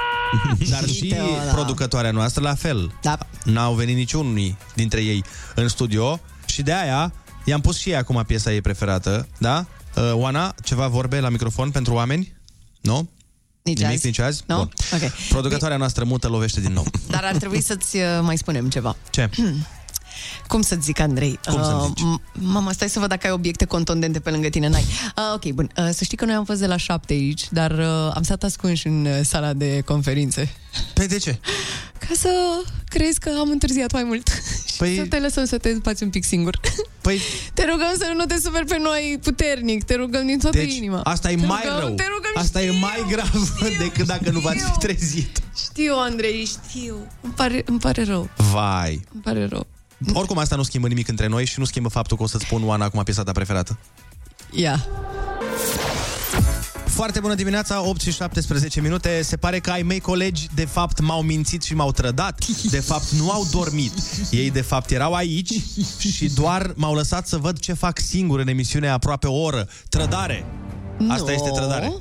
[0.72, 1.52] dar și Teo, da.
[1.54, 2.92] producătoarea noastră la fel.
[3.02, 3.18] Da.
[3.44, 5.24] N-au venit niciunii dintre ei
[5.56, 9.66] în studio și de aia i-am pus și ei acum piesa ei preferată, da?
[9.96, 12.34] Uh, Oana, ceva vorbe la microfon pentru oameni?
[12.82, 13.10] Nu?
[13.64, 14.06] Nici Nimic, azi?
[14.06, 14.44] nici azi?
[14.48, 14.56] Nu?
[14.56, 14.72] Bun.
[14.94, 15.12] Ok.
[15.30, 16.86] Producătoarea noastră mută lovește din nou.
[17.10, 18.96] Dar ar trebui să-ți uh, mai spunem ceva.
[19.10, 19.30] Ce?
[20.48, 21.40] Cum să-ți zic, Andrei?
[21.46, 22.00] Cum să-mi zici?
[22.06, 24.68] m- Mama, stai să văd dacă ai obiecte contundente pe lângă tine.
[24.68, 24.86] N-ai.
[25.18, 25.72] Uh, ok, bun.
[25.78, 28.44] Uh, să știi că noi am fost de la șapte aici, dar uh, am stat
[28.44, 30.54] ascunși în uh, sala de conferințe.
[30.94, 31.40] Păi de ce?
[32.00, 32.30] Ca să
[32.86, 34.28] crezi că am întârziat mai mult
[34.74, 36.60] și Păi- să te lăsăm să te spați un pic singur.
[37.02, 37.20] Păi...
[37.54, 41.02] Te rugăm să nu te superi pe noi puternic, te rugăm din toată Deci, inima.
[41.02, 41.90] asta e te mai rugăm, rău.
[41.96, 45.40] Te rugăm, Asta e mai grav decât dacă nu v-ați fi trezit.
[45.64, 46.96] Știu, Andrei, știu.
[47.22, 49.02] Îmi pare, îmi pare rău, Vai.
[49.14, 49.68] îmi pare rău.
[50.14, 52.68] Oricum asta nu schimbă nimic între noi și nu schimbă faptul că o să-ți spun
[52.68, 53.78] Oana acum piesa ta preferată.
[54.52, 54.86] Ia.
[56.86, 59.22] Foarte bună dimineața, 8 și 17 minute.
[59.24, 62.46] Se pare că ai mei colegi de fapt m-au mințit și m-au trădat.
[62.70, 63.94] De fapt nu au dormit.
[64.30, 65.54] Ei de fapt erau aici
[66.14, 69.68] și doar m-au lăsat să văd ce fac singur în emisiune aproape o oră.
[69.90, 70.46] Trădare.
[71.10, 71.32] Asta No.
[71.32, 71.92] este trădare.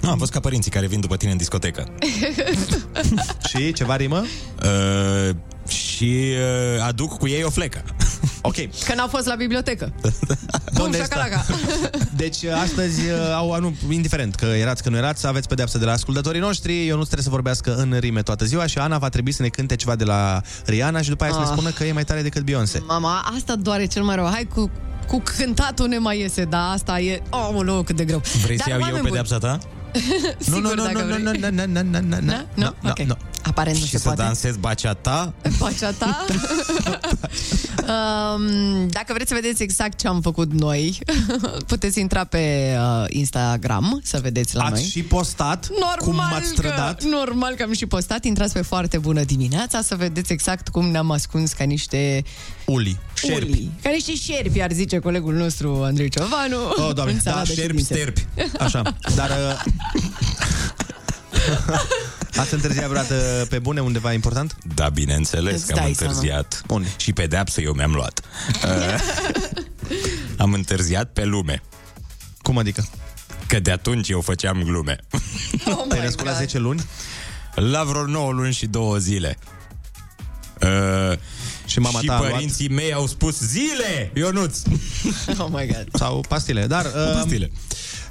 [0.00, 1.88] Nu, am fost ca părinții care vin după tine în discotecă.
[3.48, 4.24] și ceva rimă?
[4.62, 5.34] Uh,
[5.68, 6.32] și
[6.76, 7.82] uh, aduc cu ei o flecă.
[8.44, 8.54] Ok.
[8.84, 9.92] Că n-au fost la bibliotecă.
[10.74, 11.44] Bum, Unde șacalaca.
[12.22, 15.92] Deci astăzi uh, au, nu, indiferent că erați, că nu erați, aveți pedeapsă de la
[15.92, 16.86] ascultătorii noștri.
[16.86, 19.48] Eu nu trebuie să vorbească în rime toată ziua și Ana va trebui să ne
[19.48, 21.50] cânte ceva de la Rihanna și după aia să ne Ah.
[21.52, 22.82] spună că e mai tare decât Beyoncé.
[22.86, 24.24] Mama, asta doare cel mai rău.
[24.26, 24.70] Hai cu,
[25.06, 27.22] cu cântatul ne mai iese, da, asta e...
[27.30, 28.22] Oh, cât de greu.
[28.42, 29.58] Vrei Dar, să iau eu oameni buni, pedeapsa ta?
[30.38, 31.22] Sigur, nu, nu, dacă nu, vrei.
[31.22, 32.74] nu, nu, nu, nu, nu, nu, nu, Nu?
[32.80, 32.98] nu, Ok.
[32.98, 33.16] nu.
[33.44, 34.22] Aparent nu Și se să poate.
[34.22, 35.32] dansez baciata?
[35.58, 36.24] Pacea ta.
[37.92, 40.98] um, dacă vreți să vedeți exact ce am făcut noi,
[41.66, 44.82] puteți intra pe uh, Instagram să vedeți la Ați noi.
[44.82, 47.00] și postat cum m-ați strădat?
[47.00, 48.24] Că, normal că am și postat.
[48.24, 52.24] Intrați pe foarte bună dimineața să vedeți exact cum ne-am ascuns ca niște
[52.64, 52.98] Uli.
[53.22, 53.70] uli.
[53.82, 56.68] Ca niște șerpi, ar zice colegul nostru Andrei Ciovanu.
[56.68, 57.94] Oh, doamne, În da, sală de șerpi, ședințe.
[57.94, 58.26] sterpi.
[58.58, 59.30] Așa, dar...
[59.30, 59.62] Uh...
[62.36, 64.56] Ați întârziat vreodată pe bune undeva important?
[64.74, 66.62] Da, bineînțeles Îți că am dai întârziat.
[66.68, 66.88] Unde?
[66.96, 68.20] Și pedeapsă eu mi-am luat.
[68.64, 69.00] Uh,
[70.36, 71.62] am întârziat pe lume.
[72.42, 72.84] Cum adică?
[73.46, 74.98] Că de atunci eu făceam glume.
[75.64, 76.84] Oh Te-ai născut la 10 luni?
[77.54, 79.38] La vreo 9 luni și 2 zile.
[80.62, 81.18] Uh,
[81.66, 82.30] și mama și ta a luat?
[82.30, 84.58] părinții mei au spus zile, Ionuț.
[85.38, 85.86] Oh my god.
[85.92, 86.84] Sau pastile, dar...
[86.84, 87.50] Uh, Pastile.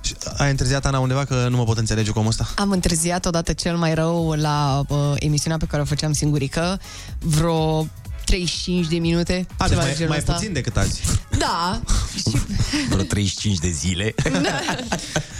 [0.02, 2.48] și Ai întârziat, Ana, undeva că nu mă pot înțelege cu omul ăsta?
[2.56, 6.80] Am întârziat odată cel mai rău la uh, emisiunea pe care o făceam singurică,
[7.20, 7.88] vreo
[8.26, 9.46] 35 de minute.
[9.58, 10.34] A, deci ceva de mai, genul mai ăsta.
[10.34, 11.02] puțin decât azi.
[11.38, 11.82] Da.
[12.90, 14.16] Vreo 35 de zile.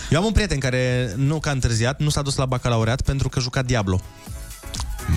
[0.10, 3.30] Eu am un prieten care nu că a întârziat, nu s-a dus la bacalaureat pentru
[3.30, 4.02] că juca Diablo.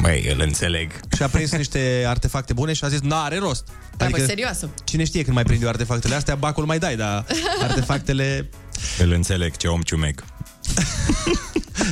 [0.02, 0.92] Măi, îl înțeleg.
[1.16, 3.68] Și a prins niște artefacte bune și a zis, n-are rost.
[3.96, 4.70] Treabă serioasă.
[4.85, 7.26] Cine știe când mai prinde eu artefactele astea, bacul mai dai, dar
[7.62, 8.48] artefactele...
[9.02, 10.24] Îl înțeleg, ce om ciumec.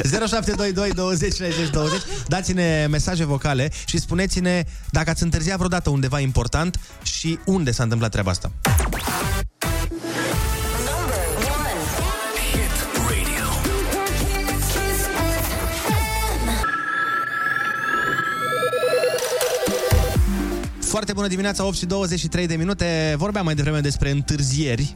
[0.03, 6.79] 0722 20 60 20 Dați-ne mesaje vocale și spuneți-ne dacă ați întârziat vreodată undeva important
[7.03, 8.53] și unde s-a întâmplat treaba asta.
[20.93, 23.15] Foarte bună dimineața, 8 și 23 de minute.
[23.17, 24.95] Vorbeam mai devreme despre întârzieri,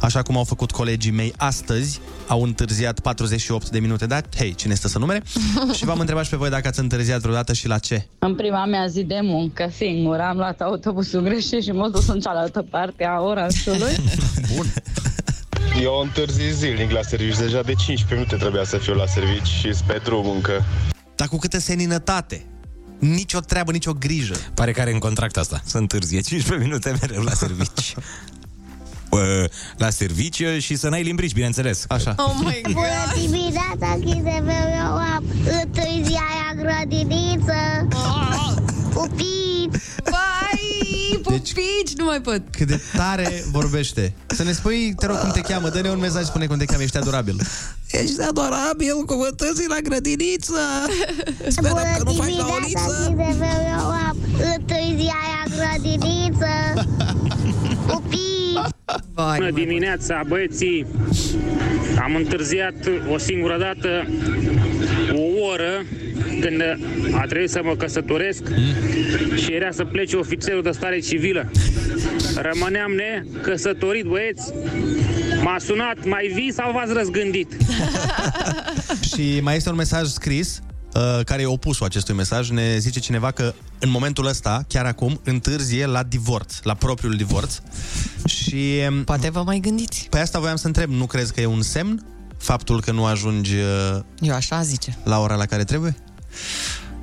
[0.00, 2.00] așa cum au făcut colegii mei astăzi.
[2.26, 5.22] Au întârziat 48 de minute, dar hei, cine stă să numere?
[5.76, 8.06] și v-am întrebat și pe voi dacă ați întârziat vreodată și la ce.
[8.18, 12.20] În prima mea zi de muncă, singur, am luat autobusul greșit și m-am dus în
[12.20, 13.92] cealaltă parte a orașului.
[14.54, 14.72] Bun.
[15.82, 19.74] Eu întârzi zilnic la serviciu, deja de 15 minute trebuia să fiu la serviciu și
[19.74, 20.64] sunt pe drum încă.
[21.14, 22.46] Dar cu câtă seninătate.
[23.08, 24.34] Nici o treabă, nici o grijă.
[24.54, 25.60] Pare că are în contract asta.
[25.64, 27.94] Să întârzie 15 minute mereu la servici.
[29.10, 31.84] Bă, la serviciu și să n-ai limbrici, bineînțeles.
[31.88, 32.14] Așa.
[32.18, 32.72] Oh my god.
[32.72, 35.24] Bună dimineața, Chisefeu, eu am
[35.62, 37.88] întârziarea grădiniță.
[38.92, 39.84] Pupiți!
[40.04, 40.73] Vai,
[41.22, 42.42] pupici, nu mai pot.
[42.50, 44.14] Cât de tare vorbește.
[44.26, 45.68] Să ne spui, te rog, cum te cheamă.
[45.68, 47.40] Dă-ne un mesaj, spune cum te cheamă, ești adorabil.
[47.90, 50.60] Ești adorabil cu întârzi la grădiniță.
[51.48, 53.14] Sperăm că nu faci la dimineața, oliță.
[53.16, 54.16] Chisefeu, eu am
[54.56, 55.34] întârziarea
[58.54, 58.76] grădiniță.
[59.14, 59.36] Pupiți!
[59.36, 60.86] Bună dimineața, băieții!
[62.02, 62.74] Am întârziat
[63.12, 64.06] o singură dată
[65.12, 65.84] o oră
[66.40, 66.62] când
[67.12, 68.42] a trebuit să mă căsătoresc
[69.36, 71.50] și era să plece ofițerul de stare civilă.
[72.36, 74.52] Rămâneam necăsătorit, băieți.
[75.42, 77.56] M-a sunat, mai vii sau v-ați răzgândit?
[79.14, 80.73] Și mai este un mesaj scris uh,
[81.24, 82.50] care e opusul acestui mesaj.
[82.50, 87.58] Ne zice cineva că în momentul ăsta, chiar acum, întârzie la divorț, la propriul divorț.
[88.24, 88.80] Și...
[89.04, 90.06] Poate vă mai gândiți.
[90.10, 92.06] Pe asta voiam să întreb, nu crezi că e un semn
[92.38, 94.98] faptul că nu ajungi uh, Eu așa zice.
[95.04, 95.96] la ora la care trebuie?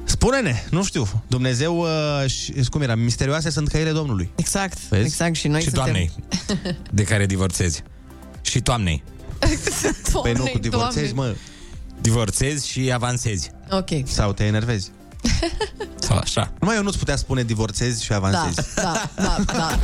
[0.03, 4.29] Spune-ne, nu știu, Dumnezeu, uh, și, cum era, misterioase sunt căile Domnului.
[4.35, 5.03] Exact, Vezi?
[5.03, 5.83] exact și noi și suntem...
[5.83, 6.11] doamnei,
[6.91, 7.83] de care divorțezi.
[8.41, 9.03] Și toamnei.
[10.23, 11.35] Păi nu, cu divorțezi, mă.
[12.01, 13.51] Divorțezi și avansezi.
[13.71, 13.89] Ok.
[14.05, 14.91] Sau te enervezi.
[16.07, 16.53] Sau așa.
[16.59, 18.73] Numai eu nu-ți putea spune divorțezi și avansezi.
[18.75, 19.79] Da, da, da.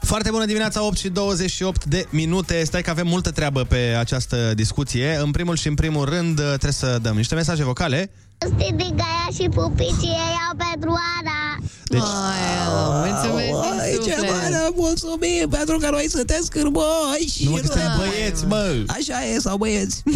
[0.00, 2.64] Foarte bună dimineața, 8 și 28 de minute.
[2.64, 5.16] Stai că avem multă treabă pe această discuție.
[5.22, 8.10] În primul și în primul rând trebuie să dăm niște mesaje vocale.
[8.38, 11.41] Sti din Gaia și pupicii ei au pentru Ana.
[11.92, 12.00] Deci,
[13.04, 14.30] mulțumesc din Ai, ce suflet.
[14.30, 17.44] mare, mulțumim pentru că noi suntem scârboși.
[17.44, 18.84] Nu mă, că suntem băieți, mă.
[18.86, 20.02] Așa e, sau băieți.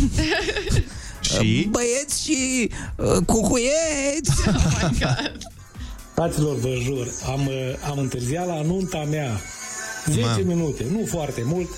[1.20, 1.68] Și?
[1.70, 4.30] Băieți și uh, cucuieți.
[6.14, 9.40] Fraților, vă jur, am, uh, am întârziat la nunta mea
[10.06, 10.42] 10 Mamă.
[10.44, 11.68] minute, nu foarte mult,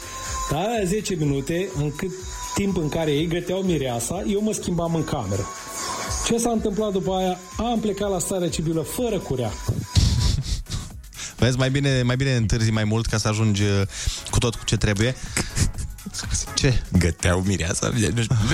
[0.50, 2.10] dar alea 10 minute, în cât
[2.54, 5.46] timp în care ei găteau mireasa, eu mă schimbam în cameră.
[6.28, 7.38] Ce s-a întâmplat după aia?
[7.56, 9.50] Am plecat la stare civilă fără curea.
[11.38, 13.82] Vezi, mai bine, mai bine întârzi mai mult ca să ajungi uh,
[14.30, 15.14] cu tot cu ce trebuie.
[16.54, 16.82] Ce?
[16.98, 17.88] Găteau mireasa?
[18.14, 18.36] Nu știu.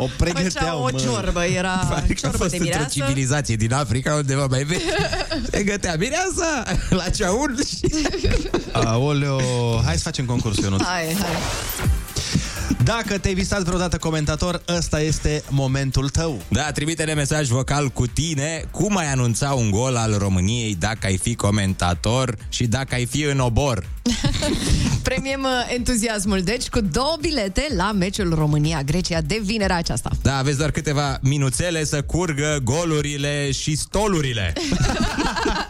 [0.00, 0.98] O pregăteau, Făceau o mă.
[0.98, 2.88] ciorbă, era Adică a ciorbă fost de într-o mireasă.
[2.88, 4.80] civilizație din Africa undeva mai vechi.
[5.50, 7.94] Se gătea mireasa la ceaun și...
[8.72, 9.40] Aoleo,
[9.84, 10.82] hai să facem concursul, Ionuț.
[10.82, 11.36] Hai, hai.
[12.84, 16.42] Dacă te-ai visat vreodată comentator, ăsta este momentul tău.
[16.48, 21.16] Da, trimite-ne mesaj vocal cu tine cum ai anunța un gol al României dacă ai
[21.16, 23.86] fi comentator și dacă ai fi în obor.
[25.02, 30.10] Premiem uh, entuziasmul, deci, cu două bilete la meciul România-Grecia de vinerea aceasta.
[30.22, 34.52] Da, aveți doar câteva minuțele să curgă golurile și stolurile.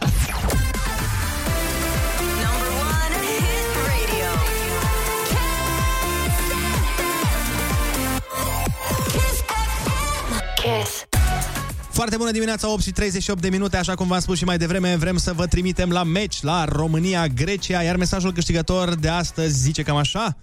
[11.99, 14.95] Foarte bună dimineața, 8 și 38 de minute, așa cum v-am spus și mai devreme,
[14.95, 19.95] vrem să vă trimitem la meci, la România-Grecia, iar mesajul câștigător de astăzi zice cam
[19.95, 20.37] așa?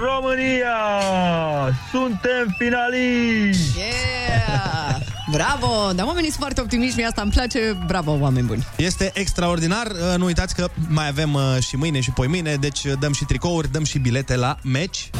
[0.00, 0.76] România!
[1.90, 3.78] Suntem finaliști!
[3.78, 5.00] Yeah!
[5.30, 5.92] Bravo!
[5.92, 7.76] Dar oamenii sunt foarte optimiști, mie asta îmi place.
[7.86, 8.66] Bravo, oameni buni!
[8.76, 12.84] Este extraordinar, Uh, nu uitați că mai avem uh, și mâine și poi mâine, deci
[12.84, 15.10] uh, dăm și tricouri, dăm și bilete la meci.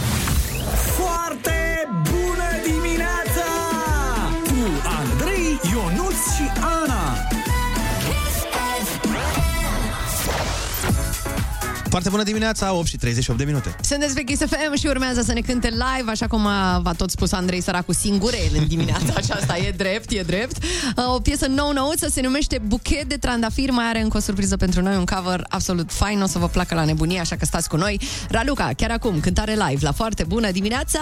[11.91, 13.77] Foarte bună dimineața, 8 și 38 de minute.
[13.81, 17.11] Sunteți pe Kiss FM și urmează să ne cânte live, așa cum a, v-a tot
[17.11, 19.57] spus Andrei Săracu singurel în dimineața aceasta.
[19.57, 20.57] E drept, e drept.
[20.97, 24.83] Uh, O piesă nou-nouță se numește Buchet de trandafir, mai are încă o surpriză pentru
[24.83, 27.77] noi, un cover absolut fain, o să vă placă la nebunie, așa că stați cu
[27.77, 28.01] noi.
[28.29, 31.01] Raluca, chiar acum, cântare live la foarte bună dimineața!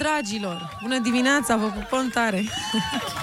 [0.00, 0.78] Dragilor!
[0.82, 2.44] Bună dimineața, vă pupăm tare!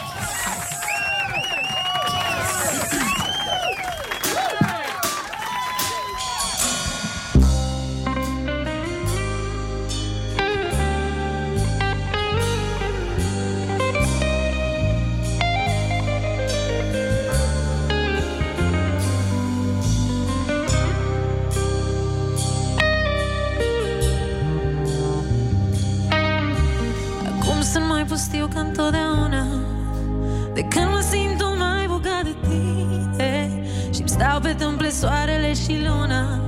[34.99, 36.41] soarele și luna.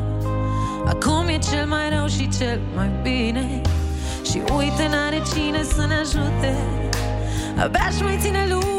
[0.86, 3.62] Acum e cel mai rău și cel mai bine.
[4.30, 6.56] Și uite, n-are cine să ne ajute.
[7.58, 8.79] Abia și mai ține lumea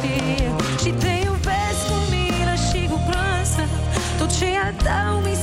[0.00, 0.50] veșnicie
[0.82, 3.64] Și te iubesc cu mine și cu groază.
[4.18, 5.34] Tot ce e al tău mi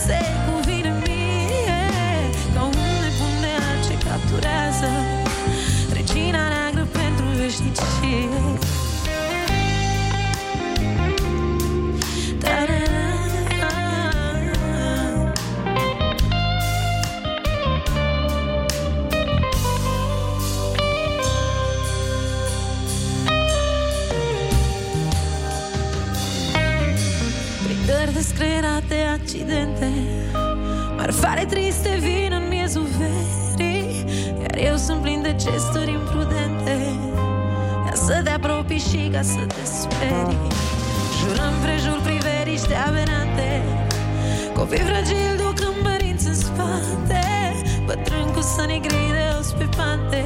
[35.52, 36.76] gesturi imprudente
[37.86, 40.48] Ca să te apropii și ca să te sperii.
[41.20, 43.50] Jurăm prejur priveriște aberante
[44.56, 47.26] Copii fragili duc în părinți în spate
[47.86, 50.24] Bătrân cu săni gri de os pe pante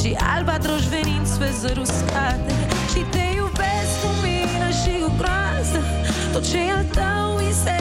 [0.00, 2.54] Și albatroși venind spre zări uscate.
[2.92, 5.80] Și te iubesc cu mine și cu groază
[6.32, 7.76] Tot ce e al tău mi se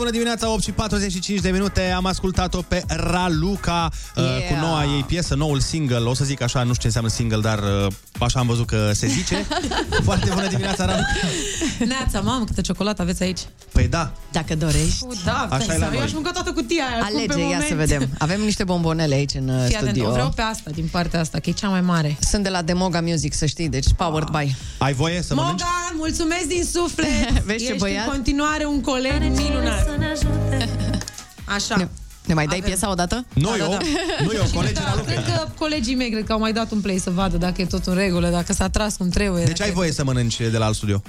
[0.00, 1.90] bună dimineața, 8 și 45 de minute.
[1.90, 4.28] Am ascultat-o pe Raluca yeah.
[4.28, 5.96] uh, cu noua ei piesă, noul single.
[5.96, 8.90] O să zic așa, nu știu ce înseamnă single, dar uh, așa am văzut că
[8.94, 9.46] se zice.
[10.08, 11.06] Foarte bună dimineața, Raluca.
[11.86, 13.40] Neața, mamă, câtă ciocolată aveți aici.
[13.72, 15.04] Păi da, Dacă dorești.
[15.04, 16.02] Uh, da, Așa Așa e la eu noi.
[16.02, 17.02] aș mânca toată cutia aia.
[17.02, 17.68] acum, pe Alege, ia moment.
[17.68, 18.08] să vedem.
[18.18, 20.08] Avem niște bombonele aici în uh, Fii atent, studio.
[20.08, 22.16] o vreau pe asta, din partea asta, că e cea mai mare.
[22.30, 24.54] Sunt de la Demoga Music, să știi, deci powered by.
[24.78, 25.62] ai voie să mănânci?
[25.92, 27.30] Moga, mulțumesc din suflet!
[27.46, 28.06] Vezi ce Ești băiat?
[28.06, 29.88] în continuare un coleg minunat.
[31.56, 31.76] Așa.
[31.76, 31.88] Ne,
[32.26, 33.24] ne mai dai piesa odată?
[33.34, 33.78] Nu Da, eu, da, da.
[34.24, 36.98] nu eu, colegii Da, cred că colegii mei cred că au mai dat un play
[36.98, 39.44] să vadă dacă e tot în regulă, dacă s-a tras cum trebuie.
[39.44, 41.02] Deci dacă ai e- voie să mănânci de la alt studio.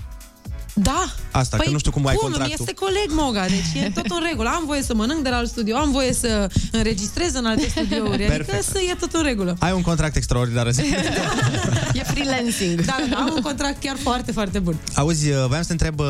[0.74, 1.14] Da.
[1.32, 2.30] Asta, că nu știu cum ai cum?
[2.30, 2.56] contractul.
[2.60, 4.50] Este coleg Moga, deci e tot în regulă.
[4.50, 8.14] Am voie să mănânc de la alt studio, am voie să înregistrez în alte studiouri,
[8.14, 8.64] adică Perfect.
[8.64, 9.56] să e tot în regulă.
[9.60, 10.68] Ai un contract extraordinar.
[11.94, 12.82] E freelancing.
[12.86, 14.76] Da, da, am un contract chiar foarte, foarte bun.
[14.94, 16.06] Auzi, uh, voiam să te întreb uh,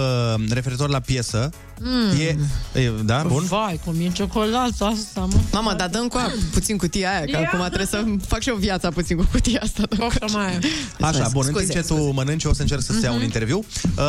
[0.49, 1.49] referitor la piesă.
[1.83, 2.19] Mm.
[2.19, 2.37] E,
[2.79, 3.43] e, da, bun?
[3.43, 5.39] Vai, cum e ciocolata asta, mă.
[5.51, 7.49] Mama, dar dăm cu a, puțin cutia aia, că Ia.
[7.51, 9.83] acum trebuie să fac și eu viața puțin cu cutia asta.
[9.99, 10.59] Așa mai e.
[11.05, 13.23] Așa, bun, în Scuze, timp ce tu mănânci, eu o să încerc să-ți iau un
[13.23, 13.57] interviu.
[13.97, 14.03] Uh,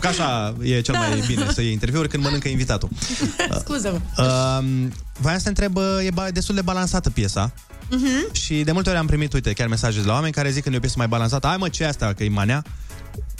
[0.00, 2.88] că așa e cel mai bine să iei interviuri când mănâncă invitatul.
[3.60, 4.00] Scuze-mă.
[4.18, 4.86] Uh,
[5.20, 7.52] voiam să te întreb, uh, e ba- destul de balansată piesa.
[7.90, 8.32] Mhm.
[8.32, 10.70] Și de multe ori am primit, uite, chiar mesaje de la oameni care zic că
[10.72, 11.46] e o piesă mai balansată.
[11.46, 12.64] Hai mă, ce e asta, că e manea?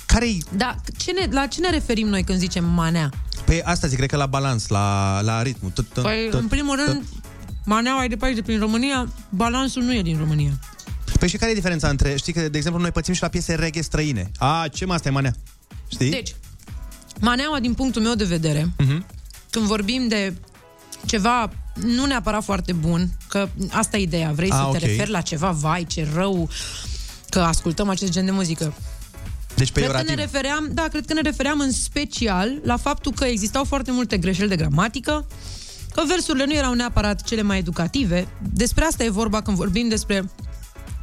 [0.06, 0.44] Care-i?
[0.56, 3.10] Da, ce ne, la ce ne referim noi când zicem manea?
[3.44, 5.70] Păi asta zic, cred că la balans, la, la ritmul.
[5.70, 7.02] Tot, tot, Păi, tot, în primul rând,
[7.64, 10.50] maneaua e de pe aici, de prin România, balansul nu e din România.
[11.18, 13.54] Păi și care e diferența între, știi că, de exemplu, noi pățim și la piese
[13.54, 14.30] reggae străine.
[14.38, 15.34] A, ce mă, asta e manea?
[15.88, 16.10] Știi?
[16.10, 16.34] Deci,
[17.20, 19.06] maneaua, din punctul meu de vedere, Mhm.
[19.50, 20.34] când vorbim de
[21.06, 24.72] ceva nu neapărat foarte bun, că asta e ideea, vrei Ah, să ok.
[24.78, 26.48] te referi la ceva, vai, ce rău,
[27.30, 28.74] că ascultăm acest gen de muzică.
[29.54, 30.32] Deci Cred că ne peiorativ.
[30.32, 34.48] refeream, da, cred că ne refeream în special la faptul că existau foarte multe greșeli
[34.48, 35.26] de gramatică,
[35.94, 38.28] că versurile nu erau neapărat cele mai educative.
[38.52, 40.30] Despre asta e vorba când vorbim despre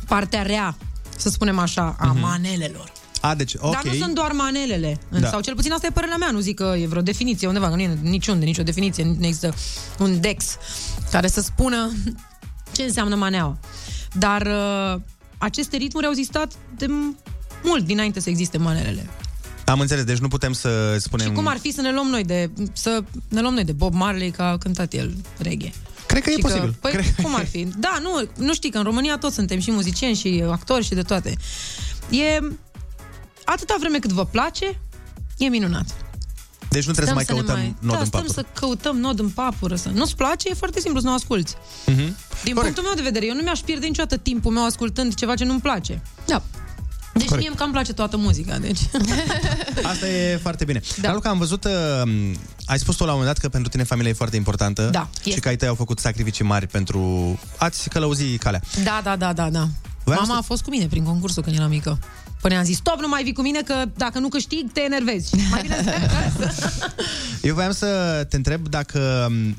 [0.08, 0.78] partea rea,
[1.18, 2.20] să spunem așa, a Mhm.
[2.20, 2.92] manelelor.
[3.22, 3.72] A, deci, ok.
[3.72, 5.00] Dar nu sunt doar manelele.
[5.10, 5.20] Da.
[5.20, 5.30] Da.
[5.30, 6.32] Sau cel puțin asta e părerea mea.
[6.32, 7.70] Nu zic că e vreo definiție undeva.
[7.70, 9.04] Nu e niciunde, nicio definiție.
[9.04, 9.54] Nu există
[10.00, 10.58] un dex
[11.12, 11.92] care să spună
[12.72, 13.58] ce înseamnă maneaua.
[14.14, 15.02] Dar uh,
[15.38, 16.86] aceste ritmuri au existat de
[17.64, 19.10] mult dinainte să existe manelele.
[19.66, 21.28] Am înțeles, deci nu putem să spunem...
[21.28, 23.94] Și cum ar fi să ne luăm noi de să ne luăm noi de Bob
[23.94, 25.74] Marley că a cântat el reggae.
[26.08, 26.70] Cred că e Și posibil.
[26.70, 27.68] Că, păi, Cred- cum ar fi?
[27.78, 31.02] Da, nu, nu știi că în România toți suntem și muzicieni și actori și de
[31.02, 31.36] toate.
[32.10, 32.40] E
[33.46, 34.80] atâta vreme cât vă place,
[35.38, 35.86] e minunat.
[36.70, 38.34] Deci nu trebuie să mai Stăm ne căutăm nod da, în stăm papură.
[38.34, 39.76] să căutăm nod în papură.
[39.76, 39.90] Să...
[39.94, 40.50] Nu-ți place?
[40.50, 41.54] E foarte simplu să nu asculti.
[41.86, 42.16] Mhm.
[42.44, 45.44] Din punctul meu de vedere, eu nu mi-aș pierde niciodată timpul meu ascultând ceva ce
[45.44, 46.02] nu-mi place.
[46.26, 46.44] Da.
[47.18, 47.38] Deci Corect.
[47.40, 48.80] mie îmi cam place toată muzica, deci...
[49.92, 50.82] Asta e foarte bine.
[51.02, 51.08] Da.
[51.08, 51.72] Raluca, am văzut, uh,
[52.66, 55.10] ai spus tu la un moment dat că pentru tine familia e foarte importantă Da,
[55.22, 55.40] și este.
[55.40, 57.00] că ai tăi au făcut sacrificii mari pentru
[57.58, 58.62] a-ți călăuzi calea.
[58.84, 59.68] Da, da, da, da, da.
[60.04, 62.00] Voiam Mama să- a fost cu mine prin concursul când eram mică.
[62.42, 65.36] Până am zis, stop, nu mai vii cu mine, că dacă nu câștig, te enervezi.
[65.50, 66.54] Mai bine să...
[67.48, 67.88] Eu voiam să
[68.30, 69.58] te întreb dacă um,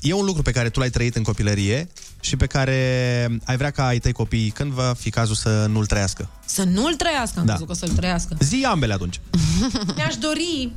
[0.00, 1.88] e un lucru pe care tu l-ai trăit în copilărie
[2.24, 2.78] și pe care
[3.44, 6.28] ai vrea ca ai tăi copii, când va fi cazul să nu-l trăiască.
[6.44, 7.52] Să nu-l trăiască, am Da.
[7.52, 7.58] da.
[7.58, 8.36] crezut că să-l trăiască.
[8.40, 9.20] Zi ambele atunci.
[9.96, 10.72] Mi-aș dori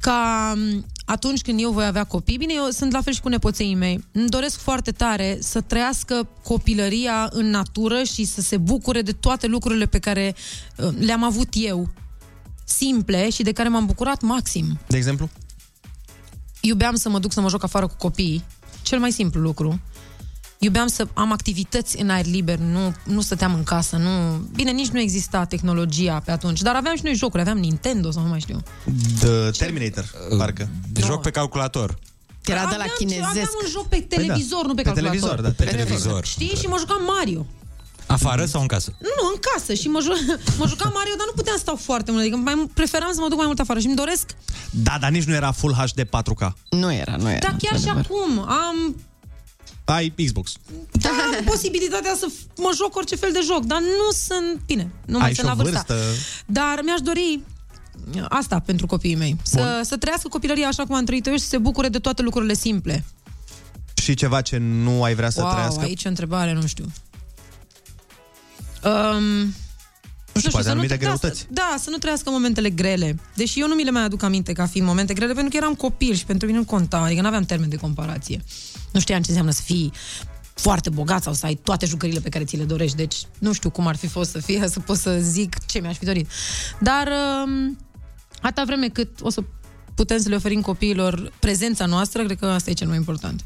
[0.00, 3.28] ca m, atunci când eu voi avea copii, bine, eu sunt la fel și cu
[3.28, 9.02] nepoței mei, îmi doresc foarte tare să trăiască copilăria în natură și să se bucure
[9.02, 10.34] de toate lucrurile pe care
[10.76, 11.90] uh, le-am avut eu,
[12.64, 14.78] simple și de care m-am bucurat maxim.
[14.86, 15.28] De exemplu?
[16.60, 18.44] Iubeam să mă duc să mă joc afară cu copiii,
[18.82, 19.80] cel mai simplu lucru.
[20.62, 24.10] Iubeam să am activități în aer liber, nu, nu stăteam în casă, nu...
[24.54, 28.22] Bine, nici nu exista tehnologia pe atunci, dar aveam și noi jocuri, aveam Nintendo sau
[28.22, 28.62] nu mai știu.
[29.18, 30.04] The Terminator,
[30.38, 30.68] parcă.
[30.92, 31.98] De joc pe calculator.
[32.44, 33.28] Era de la Aveam- chinezesc.
[33.28, 34.66] Aveam un joc pe televizor, da.
[34.68, 35.18] nu pe, Pe calculator.
[35.20, 36.24] televizor, da, pe televizor.
[36.26, 36.54] Știi?
[36.60, 37.46] Și mă jucam Mario.
[38.06, 38.94] Afară sau în casă?
[38.98, 39.74] Nu, nu, în casă.
[39.74, 42.22] Și mă, ju- mă jucam Mario, dar nu puteam sta foarte mult.
[42.22, 43.78] Adică mai preferam să mă duc mai mult afară.
[43.80, 44.24] Și îmi doresc...
[44.70, 46.48] Da, dar nici nu era Full HD 4K.
[46.70, 47.38] Nu era, nu era.
[47.38, 48.96] Dar chiar și acum am
[49.94, 50.52] Ai Xbox.
[50.92, 54.60] da, am posibilitatea să f- mă joc orice fel de joc, dar nu sunt...
[54.66, 55.84] Bine, nu mai Ai sunt și o la vârsta.
[55.94, 56.16] vârstă.
[56.46, 57.40] Dar mi-aș dori
[58.28, 59.36] asta pentru copiii mei.
[59.42, 62.22] Să, să trăiască copilăria așa cum am trăit eu și să se bucure de toate
[62.22, 63.04] lucrurile simple.
[63.94, 65.80] Și ceva ce nu ai vrea să wow, trăiască?
[65.82, 66.84] aici o întrebare, nu știu.
[68.84, 69.54] Um,
[70.32, 71.40] Nu știu, poate să anumite da, greutăți.
[71.40, 73.16] Să, da, să nu trăiască momentele grele.
[73.34, 75.74] Deși eu nu mi le mai aduc aminte ca fiind momente grele, pentru că eram
[75.74, 78.42] copil și pentru mine nu conta, adică nu aveam termen de comparație.
[78.92, 79.92] Nu știam ce înseamnă să fii
[80.54, 82.96] foarte bogat sau să ai toate jucările pe care ți le dorești.
[82.96, 85.96] Deci nu știu cum ar fi fost să fie, să pot să zic ce mi-aș
[85.96, 86.30] fi dorit.
[86.80, 87.08] Dar
[87.44, 87.78] um,
[88.40, 89.42] atâta vreme cât o să
[89.94, 93.44] putem să le oferim copiilor prezența noastră, cred că asta e cel mai important.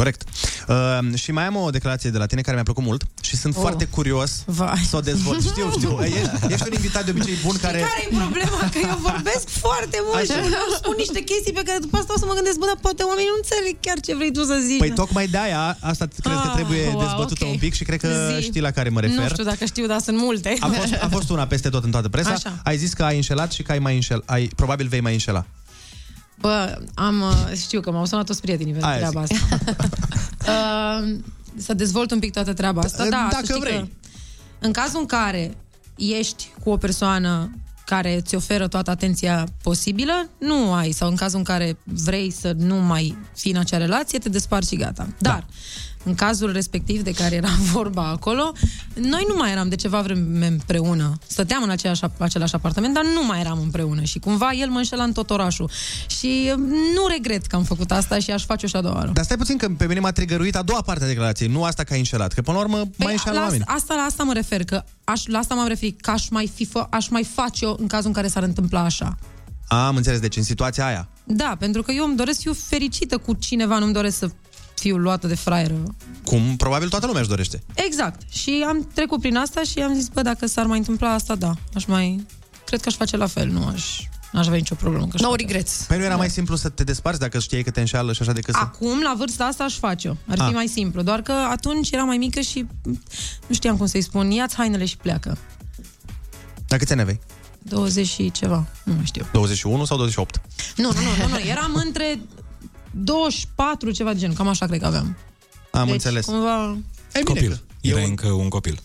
[0.00, 0.20] Corect.
[0.68, 3.54] Uh, și mai am o declarație de la tine care mi-a plăcut mult și sunt
[3.54, 3.60] Oh.
[3.60, 4.82] foarte curios Vai.
[4.90, 5.40] să o dezvolt.
[5.52, 5.92] Știu, știu.
[6.04, 7.78] Ești, ești un invitat de obicei bun care...
[7.88, 8.58] Care e problema?
[8.74, 10.32] Că eu vorbesc foarte mult Așa.
[10.34, 12.78] și uneori spun niște chestii pe care după asta o să mă gândesc, bă, dar
[12.86, 14.82] poate oamenii nu înțeleg chiar ce vrei tu să zici.
[14.84, 17.50] Păi tocmai de aia, asta cred că Ah, trebuie wow, dezbătută ok.
[17.56, 18.42] un pic și cred că Zi.
[18.48, 19.22] știi la care mă refer.
[19.26, 20.50] Nu știu dacă știu, dar sunt multe.
[20.66, 22.30] A fost, a fost una peste tot în toată presa.
[22.38, 22.50] Așa.
[22.70, 25.42] Ai zis că ai înșelat și că ai mai înșel, ai, probabil vei mai înșela.
[26.40, 29.36] Bă, am, uh, știu că m-au sunat toți prietenii pentru Aia treaba asta.
[31.02, 31.18] uh,
[31.56, 33.08] să dezvolt un pic toată treaba asta.
[33.08, 33.78] Da, Dacă să știi vrei.
[33.78, 33.86] Că
[34.66, 35.56] în cazul în care
[35.96, 37.50] ești cu o persoană
[37.86, 40.90] care ți oferă toată atenția posibilă, nu ai.
[40.90, 44.68] Sau în cazul în care vrei să nu mai fii în acea relație, te desparți
[44.68, 45.08] și gata.
[45.18, 45.46] Dar,
[46.04, 48.52] în cazul respectiv de care era vorba acolo,
[48.94, 51.18] noi nu mai eram de ceva vreme împreună.
[51.26, 54.02] Stăteam în aceeași, același apartament, dar nu mai eram împreună.
[54.02, 55.70] Și cumva el mă înșela în tot orașul.
[56.06, 56.56] Și uh,
[56.94, 59.10] nu regret că am făcut asta și aș face-o și a doua oară.
[59.14, 61.84] Dar stai puțin că pe mine m-a trigăruit a doua parte a declarației, nu asta
[61.84, 62.32] că ai înșelat.
[62.32, 63.64] Că până la urmă mai înșeală Păi, la, oameni.
[63.66, 66.64] asta, la asta mă refer, că aș, la asta m-am referit, că aș mai, fi,
[66.64, 69.18] fă, aș mai face-o în cazul în care s-ar întâmpla așa.
[69.68, 71.08] Am înțeles, deci în situația aia.
[71.24, 74.30] Da, pentru că eu îmi doresc să fiu fericită cu cineva, nu-mi doresc să
[74.74, 75.74] fiu luată de fraieră.
[76.24, 77.62] Cum probabil toată lumea își dorește.
[77.74, 78.20] Exact.
[78.32, 81.52] Și am trecut prin asta și am zis, bă, dacă s-ar mai întâmpla asta, da,
[81.74, 82.26] aș mai...
[82.66, 84.00] Cred că aș face la fel, nu aș...
[84.32, 85.04] N-aș avea nicio problemă.
[85.04, 85.44] Că aș No face.
[85.44, 85.84] regrets.
[85.88, 88.32] Păi nu era mai simplu să te desparți dacă știai că te înșeală și așa
[88.32, 88.60] decât să...
[88.62, 90.12] Acum, la vârsta asta, aș face-o.
[90.28, 90.50] Ar fi Ah.
[90.52, 91.02] mai simplu.
[91.02, 92.66] Doar că atunci era mai mică și
[93.46, 94.30] nu știam cum să-i spun.
[94.30, 95.38] Ia-ți hainele și pleacă.
[96.68, 97.20] Dar câți ani aveai?
[97.62, 98.66] 20 și ceva.
[98.84, 99.26] Nu mai știu.
[99.32, 100.40] 21 sau 28?
[100.76, 101.38] Nu, nu, nu, nu, nu.
[101.48, 102.18] Eram între
[102.96, 104.34] 24, ceva de genul.
[104.36, 105.16] Cam așa cred că aveam.
[105.70, 106.24] Am deci, înțeles.
[106.24, 106.64] Cumva...
[106.72, 106.76] E
[107.12, 107.50] bine Copil.
[107.50, 108.78] că- Era încă un copil.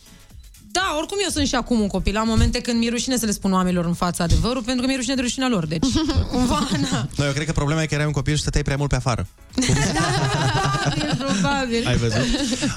[0.72, 2.18] Da, oricum eu sunt și acum un copil.
[2.18, 4.95] Am momente când mi-e rușine să le spun oamenilor în fața adevărul, pentru că mi-e
[4.95, 5.66] rușine de rușinea lor.
[5.66, 5.86] Deci,
[6.32, 8.78] cumva, na, No, eu cred că problema e că erai un copil și stăteai prea
[8.78, 9.28] mult pe afară.
[11.12, 11.88] e probabil.
[11.88, 12.26] Ai văzut?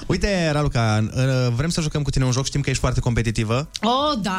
[0.07, 3.69] Uite, Raluca, uh, vrem să jucăm cu tine un joc, știm că ești foarte competitivă.
[3.83, 4.35] Oh, da.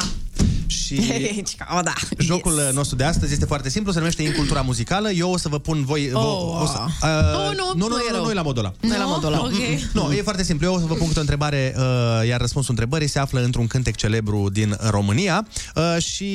[0.66, 1.00] Și
[1.74, 1.92] oh, da.
[2.18, 2.74] jocul yes.
[2.74, 5.10] nostru de astăzi este foarte simplu, se numește Incultura Muzicală.
[5.10, 6.10] Eu o să vă pun voi...
[6.12, 6.22] Oh.
[6.22, 8.24] vă, o să, Oh, nu, nu, nu nu, e nu, rău.
[8.24, 8.72] nu, e la modul ăla.
[8.80, 9.36] Nu e la modul ăla.
[9.36, 9.52] Nu, Ok.
[9.92, 10.66] Nu, e foarte simplu.
[10.66, 11.82] Eu o să vă pun câte o întrebare, uh,
[12.28, 16.26] iar răspunsul întrebării se află într-un cântec celebru din România uh, și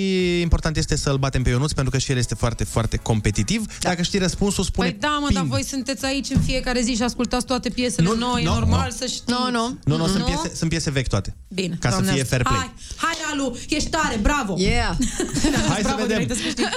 [0.42, 3.66] important este să-l batem pe Ionuț, pentru că și el este foarte, foarte competitiv.
[3.66, 3.90] Da.
[3.90, 5.40] Dacă știi răspunsul, spune Păi da, mă, ping.
[5.40, 8.54] dar voi sunteți aici în fiecare zi și ascultați toate piesele Nu, noi, nu, e
[8.54, 8.96] normal nu.
[8.98, 9.24] să știți.
[9.28, 9.78] Nu, nu.
[9.84, 11.36] Nu, nu, sunt piese, sunt piese vechi toate.
[11.48, 12.36] Bine, Ca să Doamne fie ajută.
[12.36, 12.58] fair play.
[12.58, 14.56] Hai, hai, Alu, ești tare, bravo!
[14.58, 14.96] Yeah!
[15.72, 16.08] Hai să bravo, vedem.
[16.08, 16.68] dinainte să câștigi.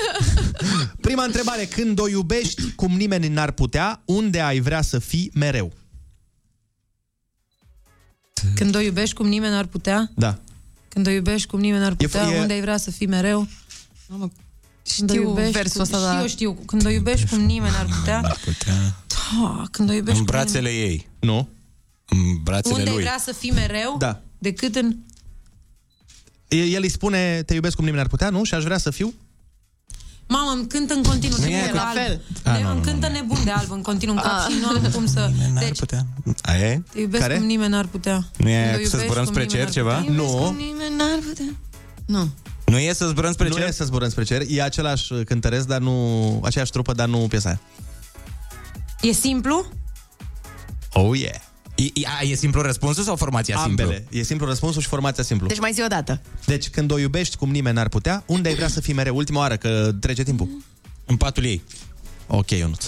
[1.06, 1.64] Prima întrebare.
[1.64, 5.72] Când o iubești cum nimeni n-ar putea, unde ai vrea să fii mereu?
[8.54, 10.38] Când o iubești cum nimeni n-ar putea, Da.
[10.88, 13.48] când o iubești cum nimeni n-ar putea, e- unde ai vrea să fii mereu?
[14.08, 16.20] Când o Știu iubești versul cum, ăsta, și da.
[16.20, 18.74] eu știu, când o iubești cum nimeni n-ar putea, Putea.
[19.40, 21.08] da, când o iubești În cum brațele ei.
[21.20, 21.48] Nu.
[22.08, 23.04] În nimeni, brațele unde ai lui.
[23.04, 24.20] vrea să fii mereu, Da.
[24.38, 24.96] decât în...
[26.56, 28.44] El îi spune, te iubesc cum nimeni n-ar putea, nu?
[28.44, 29.14] Și aș vrea să fiu?
[30.28, 31.96] Mamă, îmi cântă în continuu Nu e nebun de la alb.
[31.96, 32.20] fel.
[32.44, 34.46] Ah, Ne- nu, îmi nu, cântă nebun de alb în continuu în cap Ah.
[34.52, 35.30] și nu am cum să...
[35.52, 36.06] N-ar Deci, putea.
[36.42, 36.82] Aia e?
[36.92, 37.36] te iubesc Care?
[37.36, 38.24] cum nimeni n-ar putea.
[38.36, 39.94] Nu e Când o aia cu să iubești zburăm cum spre nimeni cer n-ar ceva?
[39.98, 40.14] putea.
[40.14, 40.44] Nu.
[40.46, 41.54] Cum nimeni n-ar putea.
[42.06, 42.28] Nu.
[42.66, 43.66] Nu e să zburăm spre nu cer?
[43.66, 44.42] e să zburăm spre cer.
[44.48, 46.40] E același cântăresc, dar nu...
[46.44, 47.60] Aceeași trupă, dar nu piesa aia.
[49.00, 49.66] E simplu?
[50.92, 51.40] Oh, yeah.
[51.74, 53.94] E, e, a, e simplu răspunsul sau formația Ambele.
[53.94, 54.18] simplu?
[54.18, 55.46] E simplu răspunsul și formația simplu.
[55.46, 56.20] Deci mai zi o dată.
[56.46, 59.16] Deci când o iubești cum nimeni n-ar putea, unde ai vrea să fii mereu?
[59.16, 60.48] Ultima oară, că trece timpul.
[61.06, 61.62] În patul ei.
[62.26, 62.86] Ok, Ionuț.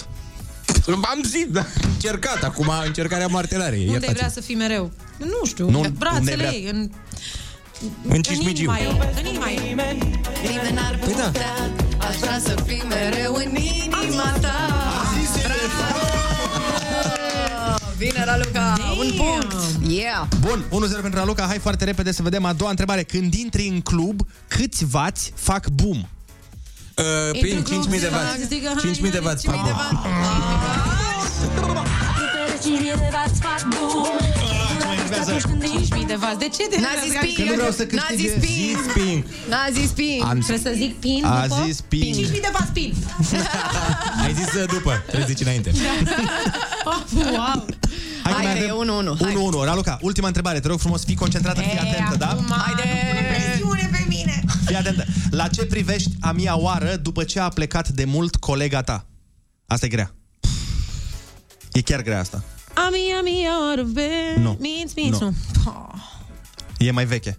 [0.87, 1.65] Am zis, da.
[1.93, 3.85] Încercat acum, încercarea moartelare.
[3.87, 4.91] Unde ai vrea să fii mereu?
[5.17, 6.89] Nu știu, Nu, în unde brațele vrea- ei, în...
[8.07, 8.61] În cismigiu.
[8.61, 9.59] inima ei, în inima ei.
[9.67, 11.23] Nimeni n-ar Păi da.
[11.25, 11.71] putea
[12.09, 14.84] Aș vrea să fii mereu în inima ta
[17.97, 18.75] Bine, Raluca!
[18.99, 19.55] Un punct!
[19.87, 20.27] Yeah!
[20.39, 21.45] Bun, 1-0 pentru Raluca.
[21.45, 23.03] Hai foarte repede să vedem a doua întrebare.
[23.03, 25.97] Când intri în club, câți vați fac boom?
[25.97, 29.01] Uh, prin 5.000 de vați.
[29.01, 29.45] 5.000 de vați.
[29.45, 29.75] fac bun.
[32.71, 34.44] 5.000 de vați.
[36.37, 37.37] De ce de N-a zis ping!
[37.37, 38.27] Că nu vreau să N-a câștige.
[38.27, 38.77] zis ping!
[38.83, 39.23] Zis ping.
[39.49, 40.21] N-a zis ping!
[40.23, 41.63] Am Trebuie să zic pin A după?
[41.65, 42.15] zis ping.
[42.25, 42.93] 5.000 de vați pin.
[44.23, 45.71] Ai zis uh, după, trebuie să zici înainte.
[46.85, 47.01] Oh,
[47.37, 47.65] wow.
[48.23, 49.33] Hai, Hai mai că avem e 1-1, hai.
[49.61, 49.63] 1-1.
[49.63, 50.59] Raluca, ultima întrebare.
[50.59, 52.37] Te rog frumos, fii concentrată, fii atentă, da?
[52.49, 52.89] Haide!
[53.35, 54.43] Presiune pe mine.
[54.65, 55.05] Fii atentă.
[55.29, 59.05] La ce privești a mia oară după ce a plecat de mult colega ta?
[59.67, 60.11] Asta e grea.
[61.71, 62.43] E chiar grea asta.
[62.75, 63.45] Ami, ami,
[63.77, 64.09] orbe.
[64.37, 64.57] Nu.
[64.59, 65.33] Minți, minți, Nu.
[65.65, 65.91] nu.
[66.77, 67.37] E mai veche.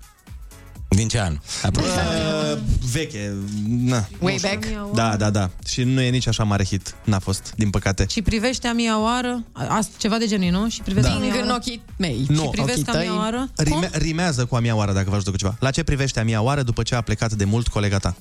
[0.88, 1.38] Din ce an?
[1.64, 2.58] Uh,
[2.92, 3.34] veche.
[3.68, 4.06] Na.
[4.20, 4.66] Way back?
[4.94, 5.50] Da, da, da.
[5.68, 6.94] Și nu e nici așa mare hit.
[7.04, 8.06] N-a fost, din păcate.
[8.10, 10.68] Și privește a mia oară, a, ceva de genul, nu?
[10.68, 11.14] Și privește Da.
[11.14, 11.60] a mia Ping în oară.
[11.62, 12.42] ochii mei Nu.
[12.42, 13.48] Și privesc Privesc a mia oară.
[13.56, 15.56] Rime- rimează cu a mia oară, dacă vă ajută cu ceva.
[15.60, 18.16] La ce privește a mia oară după ce a plecat de mult colega ta?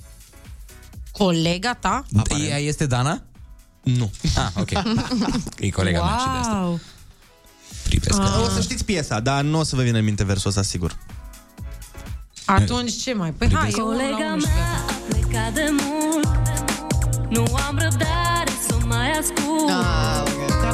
[1.12, 2.06] Colega ta?
[2.50, 3.22] Ea este Dana?
[3.84, 4.12] Nu.
[4.36, 4.70] Ah, ok.
[5.60, 6.80] E colega mea și de asta.
[7.84, 7.90] Wow.
[7.90, 8.20] Privesc.
[8.20, 8.42] Ah.
[8.46, 10.96] O să știți piesa, dar nu o să vă vină în minte versul ăsta, sigur.
[12.46, 13.32] Atunci ce mai?
[13.32, 16.28] Păi hai, e unul la Colega unul și mea a plecat de mult
[17.30, 20.24] Nu am răbdare să o mai ascult Da,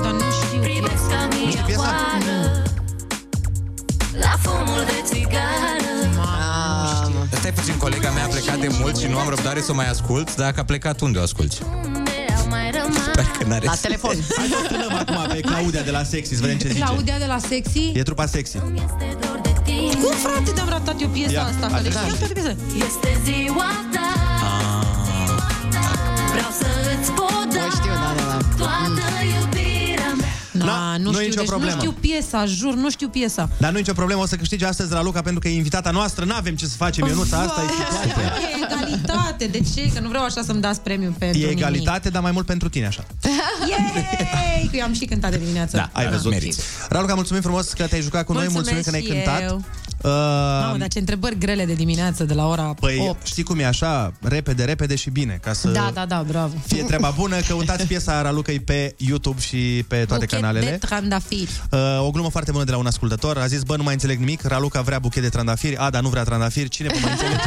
[0.01, 1.79] dar nu știu Privesc ca mie piesa?
[1.81, 2.63] oară
[4.19, 5.89] La fumul de țigară
[7.31, 9.89] Stai puțin, colega mea a plecat de mult și nu am răbdare să o mai
[9.89, 10.35] ascult.
[10.35, 11.61] Dacă a plecat, unde o asculti?
[12.51, 15.39] Unde au mai rămas Sper că n-are La telefon Hai să o sunăm acum pe
[15.39, 16.79] Claudia de la Sexy, să vedem ce zice.
[16.79, 17.91] Claudia de la Sexy?
[17.93, 18.57] E trupa Sexy.
[18.57, 21.65] Este dor de tine Cum frate te-am ratat eu piesa Ia, asta?
[21.67, 21.81] Că așa.
[21.83, 22.55] le știam toate piesele.
[22.87, 23.69] Este ziua
[30.71, 31.73] mea Na, Na, nu nu e știu, nicio deci problemă.
[31.73, 33.49] nu știu piesa, jur, nu știu piesa.
[33.57, 35.91] Dar nu e nicio problemă, o să câștige astăzi la Luca pentru că e invitata
[35.91, 36.25] noastră.
[36.25, 38.23] N-avem ce să facem, Ionuța, asta e situația.
[38.23, 39.91] E egalitate, de ce?
[39.93, 41.57] Că nu vreau așa să-mi dați premiu pentru E nimic.
[41.57, 43.05] egalitate, dar mai mult pentru tine, așa.
[43.69, 44.67] Yay!
[44.71, 45.75] Că eu am și cântat de dimineață.
[45.77, 46.31] Da, ai văzut.
[46.31, 46.61] meriți.
[46.89, 49.61] Raluca, mulțumim frumos că te-ai jucat cu noi, mulțumim Mulțumesc că ne-ai și cântat.
[50.03, 50.11] Eu.
[50.11, 50.17] Uh,
[50.65, 53.25] Mamă, dar ce întrebări grele de dimineață, de la ora Păi 8.
[53.27, 56.53] știi cum e așa, repede, repede și bine, ca să Da, da, da, bravo.
[56.67, 57.35] fie treaba bună.
[57.47, 60.69] Căutați piesa Ralucăi pe YouTube și pe toate Buchet canalele.
[60.69, 61.49] de trandafiri.
[61.71, 63.37] Uh, o glumă foarte bună de la un ascultător.
[63.37, 66.23] A zis, bă, nu mai înțeleg nimic, Raluca vrea buchet de trandafiri, Ada nu vrea
[66.23, 67.41] trandafiri, cine vă mai înțelege?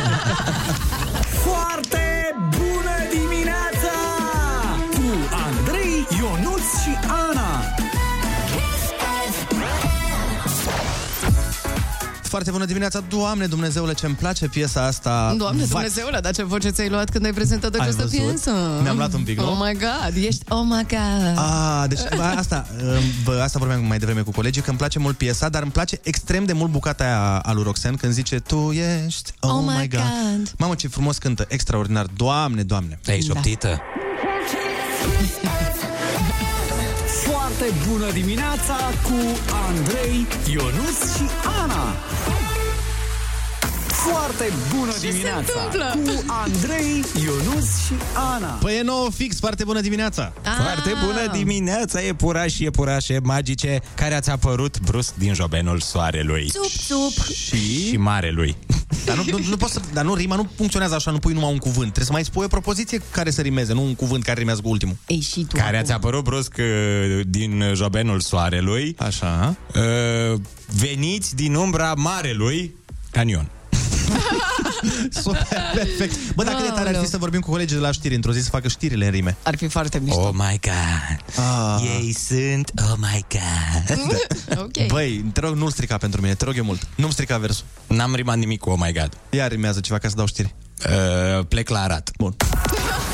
[12.35, 15.35] Foarte bună dimineața, Doamne Dumnezeule, ce-mi place piesa asta.
[15.39, 15.69] Doamne Vai.
[15.69, 18.27] Dumnezeule, dar ce voce ți-ai luat când ai prezentat Ai această văzut?
[18.27, 18.51] piesă?
[18.83, 19.51] Mi-am luat un pic, nu?
[19.51, 21.39] Oh my god, ești oh my god.
[21.39, 24.99] Ah, deci bă, asta, uh, bă, asta vorbeam mai devreme cu colegii, că îmi place
[24.99, 28.39] mult piesa, dar îmi place extrem de mult bucata aia a lui Roxanne când zice
[28.39, 28.73] Tu
[29.07, 30.01] ești, oh, Oh my my god.
[30.01, 30.53] God.
[30.59, 33.01] Mamă, ce frumos cântă, extraordinar, Doamne, Doamne.
[33.07, 33.81] Ai șoptită?
[37.57, 39.39] Foarte bună dimineața cu
[39.69, 41.23] Andrei, Ionus și
[41.63, 41.95] Ana.
[43.89, 46.13] Foarte bună Ce se dimineața întâmplă?
[46.13, 47.93] cu Andrei, Ionus și
[48.35, 48.47] Ana.
[48.47, 50.33] Păi e nouă fix, foarte bună dimineața.
[50.63, 56.51] Foarte bună dimineața, iepurași și iepurașe magice care ați apărut brusc din jobenul soarelui.
[56.51, 57.35] Sup, sup.
[57.35, 57.89] Și?
[57.89, 58.57] Și marelui.
[59.05, 61.53] Dar nu, nu, nu poți să, dar nu, rima nu funcționează așa, nu pui numai
[61.53, 61.93] un cuvânt.
[61.93, 64.69] Trebuie să mai spui o propoziție care să rimeze, nu un cuvânt care rimează cu
[64.69, 64.97] ultimul.
[65.07, 68.97] Ei, și tu Care ați apărut brusc uh, din jobenul soarelui.
[68.99, 69.57] Așa.
[69.75, 72.75] Uh, veniți din umbra marelui
[73.11, 73.49] canion.
[75.23, 76.35] Super, perfect.
[76.35, 77.05] Bă, dacă de tare ar fi Aoleu.
[77.05, 79.37] să vorbim cu colegii de la știri într-o zi să facă știrile în rime.
[79.43, 80.21] Ar fi foarte mișto.
[80.21, 81.45] Oh my god.
[81.45, 81.83] Ah.
[81.99, 83.99] Ei sunt, oh my god.
[84.65, 84.87] ok.
[84.87, 86.89] Băi, te rog, nu-l strica pentru mine, te rog eu mult.
[86.97, 87.65] Nu-mi strica versul.
[87.87, 89.19] N-am rimat nimic cu oh my god.
[89.31, 90.55] Ia rimează ceva ca să dau știri.
[90.87, 92.11] Uh, plec la Arat.
[92.19, 92.37] Bun.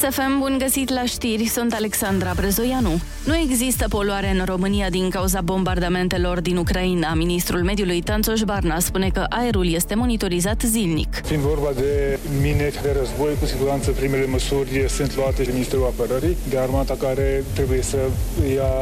[0.00, 3.00] Kiss FM, bun găsit la știri, sunt Alexandra Brezoianu.
[3.24, 7.14] Nu există poluare în România din cauza bombardamentelor din Ucraina.
[7.14, 11.20] Ministrul mediului Tanțoș Barna spune că aerul este monitorizat zilnic.
[11.24, 16.36] Fiind vorba de mine de război, cu siguranță primele măsuri sunt luate de Ministerul Apărării,
[16.48, 17.98] de armata care trebuie să
[18.54, 18.72] ia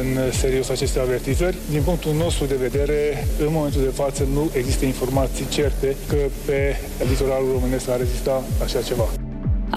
[0.00, 1.56] în serios aceste avertizări.
[1.70, 6.76] Din punctul nostru de vedere, în momentul de față nu există informații certe că pe
[7.08, 9.08] litoralul românesc ar rezista așa ceva.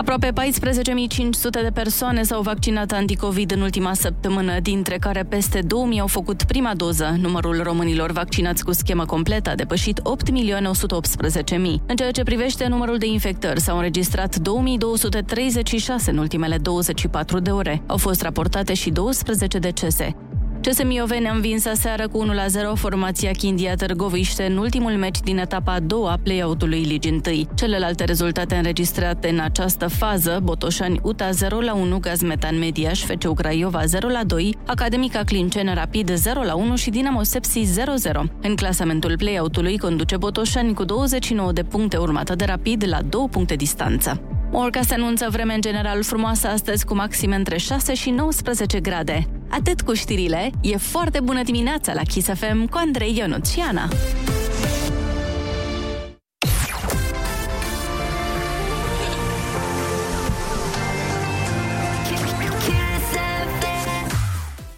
[0.10, 5.68] Aproape 14.500 de persoane s-au vaccinat anticovid în ultima săptămână, dintre care peste 2.000
[6.00, 7.16] au făcut prima doză.
[7.22, 11.58] Numărul românilor vaccinați cu schemă completă a depășit 8.118.000.
[11.86, 14.42] În ceea ce privește numărul de infectări, s-au înregistrat 2.236
[16.06, 17.82] în ultimele 24 de ore.
[17.88, 20.16] Au fost raportate și 12 decese.
[20.62, 22.30] CS Mioveni a învins aseară cu 1-0
[22.76, 27.44] formația Chindia Târgoviște în ultimul meci din etapa a doua a play-out-ului Ligii 1.
[27.56, 33.88] Celelalte rezultate înregistrate în această fază, Botoșani UTA 0-1, Gazmetan Mediaș, FC Craiova 0-2,
[34.66, 36.18] Academica Clincen Rapid 0-1
[36.76, 38.22] și Dinamo Sepsi 0-0.
[38.42, 43.56] În clasamentul play-out-ului conduce Botoșani cu 29 de puncte urmată de Rapid la 2 puncte
[43.56, 44.22] distanță.
[44.52, 49.39] Orca se anunță vreme în general frumoasă astăzi cu maxime între 6 și 19 grade.
[49.50, 53.90] Atât cu știrile, e foarte bună dimineața la Kiss FM cu Andrei Ionut și Ana.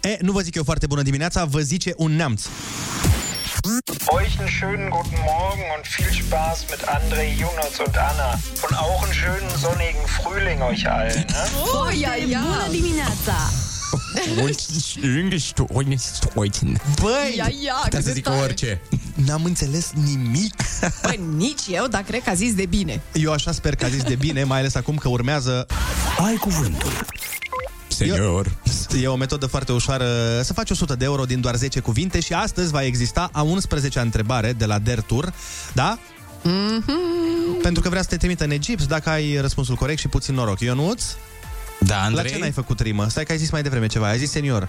[0.02, 2.46] E, nu vă zic eu foarte bună dimineața, vă zice un neamț.
[4.10, 8.30] Euch einen schönen guten Morgen und viel Spaß mit André, Jonas und Anna.
[8.64, 11.24] Und auch einen schönen sonnigen Frühling euch allen.
[11.34, 11.44] Ne?
[11.74, 12.40] Oh, ia, ia.
[12.40, 13.71] Bună dimineața!
[17.00, 18.40] Băi, Ia, ia, Putea cât să de zic tare.
[18.40, 18.80] orice.
[19.14, 20.54] N-am înțeles nimic.
[21.02, 23.00] Băi, nici eu, dar cred că a zis de bine.
[23.12, 25.66] Eu așa sper că a zis de bine, mai ales acum că urmează...
[26.26, 26.92] Ai cuvântul.
[27.88, 28.52] Senior.
[29.00, 30.06] E o metodă foarte ușoară
[30.42, 34.00] să faci 100 de euro din doar 10 cuvinte și astăzi va exista a 11-a
[34.00, 35.32] întrebare de la Dertur,
[35.72, 35.98] da?
[36.42, 37.62] Mm-hmm.
[37.62, 40.60] Pentru că vrea să te trimită în Egipt dacă ai răspunsul corect și puțin noroc.
[40.60, 41.04] Ionuț?
[41.80, 42.30] Da, La Andrei?
[42.32, 43.06] ce n-ai făcut rimă?
[43.08, 44.68] Stai că ai zis mai devreme ceva, ai zis senior.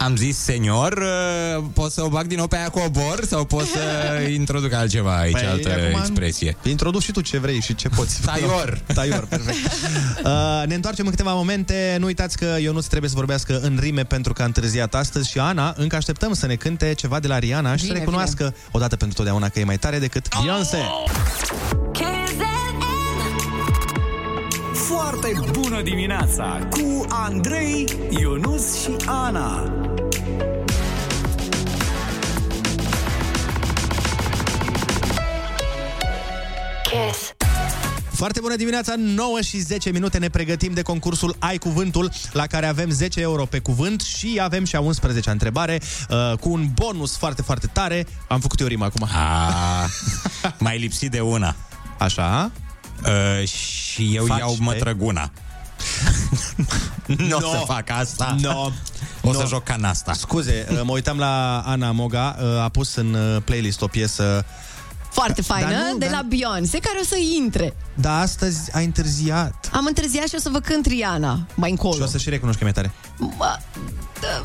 [0.00, 3.44] Am zis senior, uh, pot să o bag din nou pe aia cu obor sau
[3.44, 3.80] pot să
[4.30, 6.56] introduc altceva aici, Păi, altă acum- expresie?
[6.62, 8.20] Introduci și tu ce vrei și ce poți.
[8.20, 8.80] Taior.
[8.94, 9.56] Taior, perfect.
[10.24, 11.96] Uh, ne întoarcem în câteva momente.
[11.98, 15.38] Nu uitați că Ionuț trebuie să vorbească în rime pentru că a întârziat astăzi și
[15.38, 18.96] Ana, încă așteptăm să ne cânte ceva de la Rihanna și Bine, să recunoască odată
[18.96, 20.78] pentru totdeauna că e mai tare decât Beyoncé.
[25.20, 29.72] Foarte bună dimineața cu Andrei, Ionus și Ana.
[36.82, 37.32] Kiss.
[38.10, 42.66] Foarte bună dimineața, 9 și 10 minute ne pregătim de concursul Ai Cuvântul, la care
[42.66, 47.16] avem 10 euro pe cuvânt și avem și a 11-a întrebare uh, cu un bonus
[47.16, 48.06] foarte, foarte tare.
[48.28, 49.08] Am făcut eu rimă acum.
[49.12, 49.86] A,
[50.58, 51.56] mai lipsit de una.
[51.98, 52.52] Așa.
[53.04, 55.30] Uh, și eu Faci iau pe- mătrăguna.
[57.06, 57.50] nu o No.
[57.50, 58.36] să fac asta.
[58.40, 58.70] No.
[59.22, 59.40] O No.
[59.40, 60.12] să joc canasta.
[60.12, 64.44] Scuze, uh, mă uitam la Ana Moga, uh, a pus în uh, playlist o piesă
[65.10, 67.76] Foarte faină, Dar nu, de dar- la Beyoncé, care o să intre.
[67.94, 69.70] Da, astăzi a întârziat.
[69.72, 71.94] Am întârziat și o să vă cânt Rihanna mai încolo.
[71.94, 72.92] Și o să și recunoști că mi-e tare.
[73.36, 73.58] Bă,
[74.20, 74.42] da,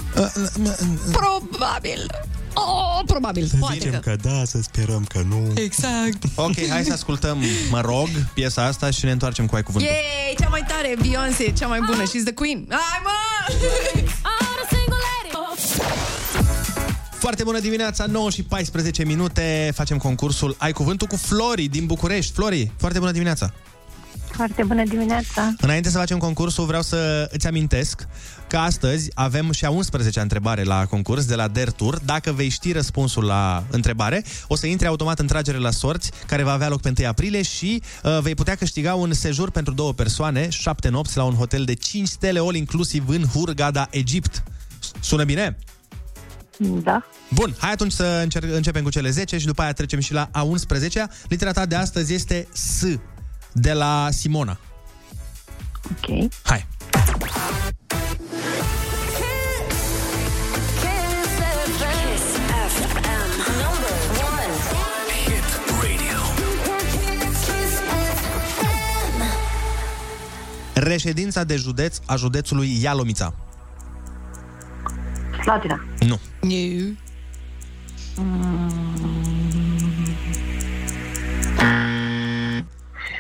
[1.12, 2.12] probabil.
[2.54, 3.50] Oh, probabil.
[3.60, 3.98] Poate că.
[3.98, 5.52] că da, să sperăm că nu.
[5.56, 6.24] Exact.
[6.36, 7.38] Ok, hai să ascultăm,
[7.70, 9.92] mă rog, piesa asta și ne întoarcem cu ai cuvântul.
[9.92, 12.04] Yay, cea mai tare, Beyoncé, cea mai bună.
[12.04, 12.66] She's the queen.
[12.70, 13.12] Hai, mă!
[17.24, 19.72] Foarte bună dimineața, 9 și 14 minute.
[19.74, 22.34] Facem concursul Ai Cuvântul cu Flori din București.
[22.34, 23.54] Flori, foarte bună dimineața.
[24.32, 25.54] Foarte bună dimineața!
[25.58, 28.08] Înainte să facem concursul, vreau să îți amintesc
[28.48, 32.00] că astăzi avem și a 11-a întrebare la concurs de la Der Tour.
[32.06, 36.44] Dacă vei ști răspunsul la întrebare, o să intri automat în tragere la sorți, care
[36.44, 39.94] va avea loc pe 1 aprilie și uh, vei putea câștiga un sejur pentru două
[39.94, 44.44] persoane, șapte nopți la un hotel de 5 stele all inclusiv în Hurghada, Egipt.
[45.00, 45.58] Sună bine?
[46.58, 47.04] Da.
[47.30, 50.30] Bun, hai atunci să încerc, începem cu cele 10 și după aia trecem și la
[50.32, 51.10] a 11-a.
[51.28, 52.84] Litera ta de astăzi este S,
[53.52, 54.60] de la Simona.
[55.92, 56.32] Ok.
[56.44, 56.66] Hai.
[70.74, 73.34] Reședința de județ a județului Ialomița.
[75.44, 75.86] Slatina.
[76.00, 76.20] Nu.
[76.42, 76.96] Nu.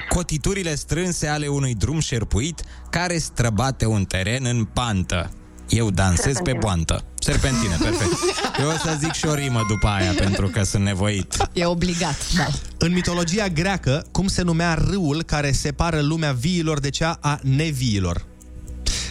[0.09, 5.31] Cotiturile strânse ale unui drum șerpuit care străbate un teren în pantă.
[5.69, 6.59] Eu dansez pe Serpentină.
[6.59, 7.03] poantă.
[7.19, 8.11] Serpentină, perfect.
[8.59, 11.37] Eu o să zic și o rimă după aia, pentru că sunt nevoit.
[11.53, 12.47] E obligat, da.
[12.77, 18.25] În mitologia greacă, cum se numea râul care separă lumea viilor de cea a neviilor?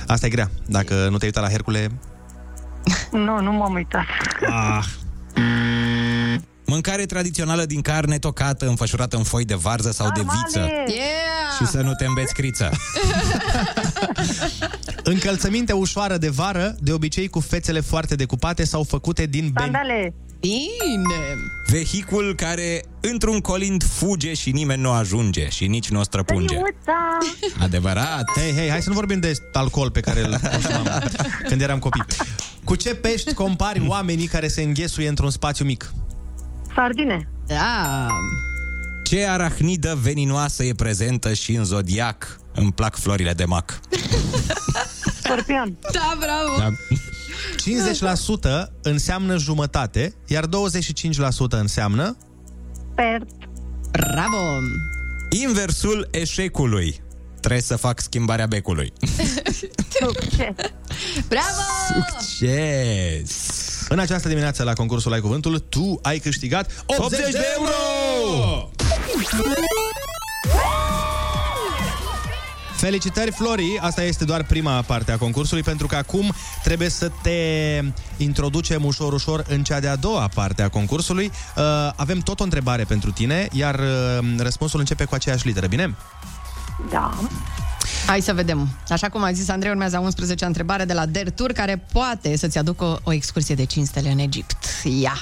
[0.07, 0.51] Asta e grea.
[0.67, 1.91] Dacă nu te-ai uitat la Hercule...
[3.11, 4.05] Nu, nu m-am uitat.
[4.49, 4.85] Ah.
[6.67, 10.59] Mâncare tradițională din carne tocată, înfășurată în foi de varză sau de viță.
[10.59, 10.93] Yeah!
[11.59, 12.71] Și să nu te îmbeți criță.
[15.05, 19.71] Încălțăminte ușoară de vară, de obicei cu fețele foarte decupate sau făcute din beni.
[19.73, 20.15] Sandale.
[20.41, 21.35] Bine!
[21.67, 26.55] Vehicul care într-un colind fuge și nimeni nu ajunge și nici nu o străpunge.
[26.55, 27.19] Iuța.
[27.61, 28.25] Adevărat.
[28.37, 31.03] Hei, hei, hai să nu vorbim de alcool pe care îl consumam
[31.49, 32.05] când eram copii.
[32.65, 35.93] Cu ce pești compari oamenii care se înghesuie într-un spațiu mic?
[36.75, 37.29] Sardine.
[37.47, 38.07] Da.
[39.05, 42.41] Ce arahnidă veninoasă e prezentă și în zodiac?
[42.55, 43.81] Îmi plac florile de mac.
[45.23, 45.77] Scorpion.
[45.93, 46.59] Da, bravo.
[46.59, 46.71] Da.
[48.67, 50.49] 50% înseamnă jumătate, iar 25%
[51.49, 52.17] înseamnă...
[52.95, 53.29] Pert.
[53.91, 54.37] Bravo!
[55.43, 57.03] Inversul eșecului.
[57.43, 58.93] Trebuie să fac schimbarea becului.
[60.01, 60.55] Succes.
[61.33, 61.63] Bravo!
[61.89, 63.31] Succes!
[63.89, 68.71] În această dimineață la concursul Ai Cuvântul, tu ai câștigat 80, 80 de euro!
[72.77, 73.79] Felicitări, Flori!
[73.81, 77.31] Asta este doar prima parte a concursului, pentru că acum trebuie să te
[78.17, 81.31] introducem ușor, ușor în cea de-a doua parte a concursului.
[81.57, 81.63] Uh,
[81.97, 85.95] avem tot o întrebare pentru tine, iar uh, răspunsul începe cu aceeași literă, bine?
[86.91, 87.15] Da.
[88.07, 88.69] Hai să vedem.
[88.89, 92.37] Așa cum a zis Andrei, urmează a 11 întrebare de la Der Tour, care poate
[92.37, 94.57] să-ți aducă o, o excursie de 5 stele în Egipt.
[95.01, 95.15] Ia!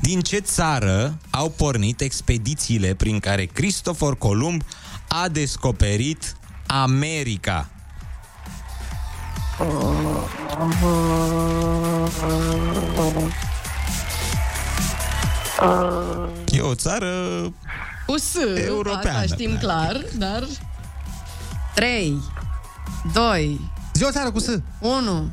[0.00, 4.62] Din ce țară au pornit expedițiile prin care Cristofor Columb
[5.08, 6.36] a descoperit
[6.66, 7.68] America?
[16.46, 17.08] E o țară
[18.06, 18.34] Cu S,
[18.66, 19.68] Europeană, asta știm practic.
[19.68, 20.44] clar, dar...
[21.74, 22.18] 3,
[23.12, 23.60] 2,
[23.92, 24.46] Zi o țară cu S!
[24.80, 25.30] 1.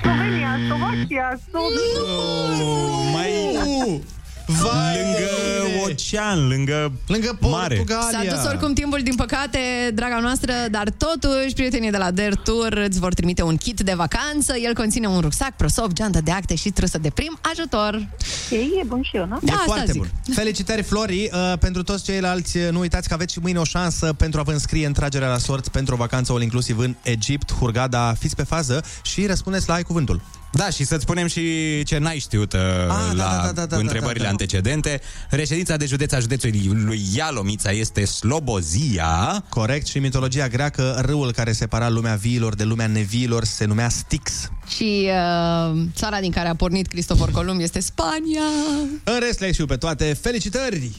[0.00, 3.30] Slovenia, Slovacia, Oh, mai...
[4.46, 4.96] Vai!
[5.02, 5.28] Lângă
[5.84, 7.84] ocean, lângă, lângă mare.
[7.88, 9.58] S-a dus oricum timpul, din păcate,
[9.94, 13.94] draga noastră, dar totuși, prietenii de la Der Tour îți vor trimite un kit de
[13.94, 14.54] vacanță.
[14.62, 18.08] El conține un rucsac, prosop, geantă de acte și trusă de prim ajutor.
[18.50, 19.36] E, e bun și eu, nu?
[19.36, 20.00] E Da, asta foarte zic.
[20.00, 20.10] bun.
[20.34, 21.30] Felicitări, Flori!
[21.32, 24.42] Uh, pentru toți ceilalți, uh, nu uitați că aveți și mâine o șansă pentru a
[24.42, 28.14] vă înscrie în tragerea la sorți pentru o vacanță all inclusiv în Egipt, Hurgada.
[28.18, 30.20] Fiți pe fază și răspundeți la ai cuvântul.
[30.56, 31.42] Da, și să-ți spunem și
[31.84, 34.30] ce n-ai știut uh, da, la da, da, da, întrebările da, da.
[34.30, 35.00] antecedente.
[35.30, 39.44] Reședința de județ a județului lui Ialomița este Slobozia.
[39.48, 43.88] Corect, și în mitologia greacă, râul care separa lumea viilor de lumea neviilor se numea
[43.88, 44.50] Styx.
[44.76, 48.42] Și uh, țara din care a pornit Cristofor Columb este Spania.
[49.04, 50.16] În rest le știu pe toate.
[50.20, 50.92] Felicitări!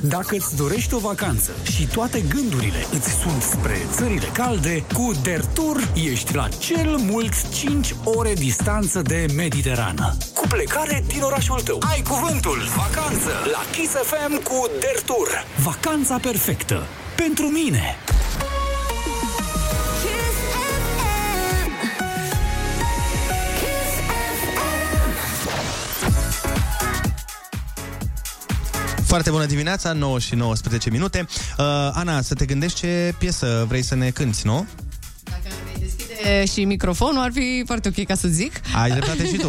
[0.00, 5.88] Dacă îți dorești o vacanță și toate gândurile îți sunt spre țările calde, cu Dertur
[5.94, 10.16] ești la cel mult 5 ore distanță de Mediterană.
[10.34, 11.78] Cu plecare din orașul tău.
[11.90, 15.28] Ai cuvântul vacanță la Kiss FM cu Dertur.
[15.62, 16.82] Vacanța perfectă.
[17.16, 17.96] Pentru mine.
[29.16, 31.26] Foarte bună dimineața, 9 și 19 minute.
[31.58, 34.66] Uh, Ana, să te gândești ce piesă vrei să ne cânti, nu?
[36.40, 38.52] E, și microfonul ar fi foarte ok ca să zic.
[38.74, 39.48] Ai dreptate și tu.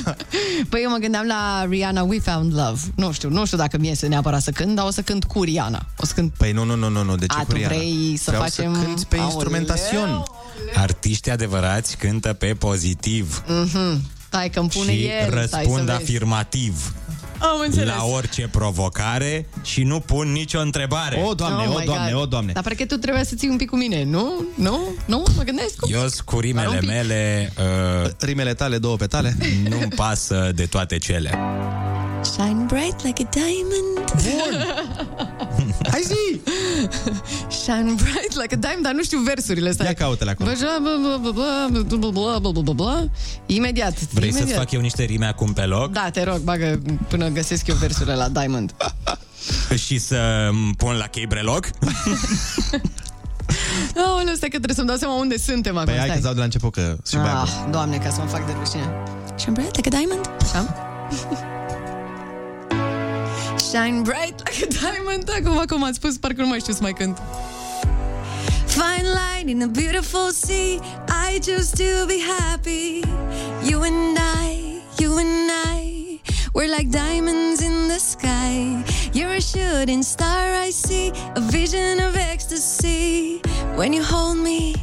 [0.70, 2.80] Păi eu mă gândeam la Rihanna We Found Love.
[2.94, 5.42] Nu știu, nu știu dacă mi iese neapărat să cânt, dar o să cânt cu
[5.42, 5.86] Rihanna.
[5.96, 6.32] O să cânt...
[6.36, 7.16] Păi nu, nu, nu, nu, nu.
[7.16, 7.76] de ce A, cu tu Rihanna?
[7.76, 9.30] vrei să Vreau facem- să cânti pe Aoleu.
[9.34, 10.22] instrumentațion.
[10.74, 14.00] Artiștii adevărați cântă pe pozitiv Mhm.
[14.26, 15.30] Stai că îmi pune și el.
[15.30, 15.96] stai să răspund vezi.
[17.38, 17.94] Afirmativ Am înțeles.
[17.96, 21.22] la orice provocare și nu pun nicio întrebare.
[21.26, 22.20] O, doamne, Oh o, my doamne, God.
[22.22, 22.52] o, doamne.
[22.52, 24.44] Dar parcă tu trebuie să ții un pic cu mine, nu?
[24.54, 24.78] Nu?
[25.04, 25.22] Nu?
[25.36, 25.74] Mă gândesc?
[25.86, 26.88] Eu sunt cu rimele Doar un pic.
[26.88, 27.52] mele
[28.04, 29.36] uh, Rimele tale, două petale
[29.68, 31.38] Nu-mi pasă de toate cele
[32.22, 34.12] Shine bright like a diamond.
[34.22, 34.66] Bun!
[35.90, 36.40] Hai zi!
[37.48, 39.86] Shine bright like a diamond, dar nu știu versurile astea.
[39.86, 40.50] Ia caută-le acolo.
[43.46, 44.00] Imediat.
[44.00, 44.48] Vrei imediat.
[44.48, 45.92] să-ți fac eu niște rime acum pe loc?
[45.92, 48.74] Da, te rog, bagă până găsesc eu versurile la Diamond.
[49.86, 51.70] Și să îmi pun la chei breloc?
[54.06, 55.86] Aoleu, stai că trebuie să-mi dau seama unde suntem acum.
[55.88, 56.14] Păi hai stai.
[56.14, 57.70] că-ți dau de la început că și mai ah, acolo.
[57.70, 58.92] doamne, ca să mă fac de rușine.
[59.36, 60.30] Shine bright like a diamond.
[60.40, 61.56] Așa.
[63.70, 65.28] Shine bright like a diamond.
[65.28, 67.18] Acum, cum ați spus, parcă nu mai știu să mai cânt.
[68.66, 70.80] Fine line in a beautiful sea.
[71.30, 73.02] I choose to be happy.
[73.62, 76.20] You and I, you and I.
[76.54, 78.84] We're like diamonds in the sky.
[79.12, 81.12] You're a shooting star, I see.
[81.34, 83.40] A vision of ecstasy.
[83.76, 84.74] When you hold me,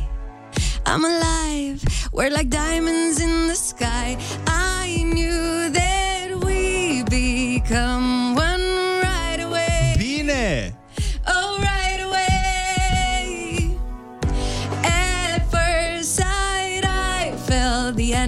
[0.86, 1.80] I'm alive.
[2.12, 4.18] We're like diamonds in the sky.
[4.48, 8.45] I knew that we become one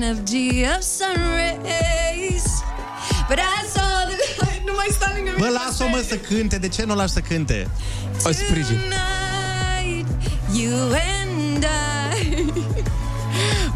[0.08, 2.64] energy of sun rays.
[3.28, 4.62] But I saw the light.
[4.66, 7.14] Nu mai stau lângă Bă, mine, lasă-o mă să cânte, de ce nu o lași
[7.14, 7.68] să cânte?
[8.26, 10.08] O sprijin Tonight,
[10.54, 12.44] you and I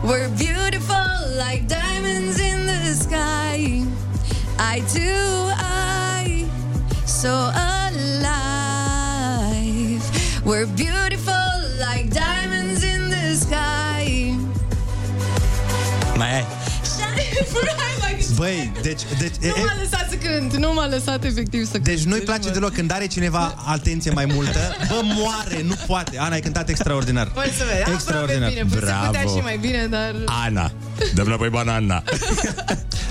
[0.04, 1.12] were beautiful
[1.46, 3.86] like diamonds in the sky.
[4.76, 5.52] I too,
[6.24, 6.46] I
[7.06, 8.42] so alive.
[10.46, 11.41] We're beautiful
[18.36, 19.02] Băi, deci...
[19.20, 21.84] deci e, Nu e, m-a lăsat să cânt, nu m-a lăsat efectiv să cânt.
[21.84, 26.34] deci nu-i place deloc când are cineva atenție mai multă Bă, moare, nu poate Ana,
[26.34, 29.36] ai cântat extraordinar Mulțumesc, Extraordinar aproape bine, putea Bravo.
[29.38, 30.16] și mai bine, dar...
[30.46, 30.72] Ana
[31.14, 32.04] Dăm înapoi banana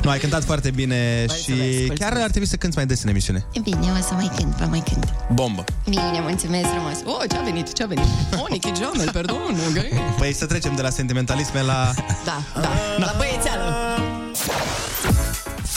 [0.03, 1.93] Nu, ai cântat foarte bine și mulțumesc.
[1.93, 4.65] chiar ar trebui să cânti mai des în emisiune Bine, o să mai cânt, vă
[4.65, 5.13] mai cânt.
[5.33, 6.97] Bombă Bine, mulțumesc frumos.
[7.05, 8.05] Oh, ce-a venit, ce-a venit?
[8.33, 9.37] Oh, Nicky Jamel, pardon,
[9.69, 10.17] ok.
[10.19, 11.91] Păi să trecem de la sentimentalisme la...
[12.25, 13.80] Da, da, la băiețeală.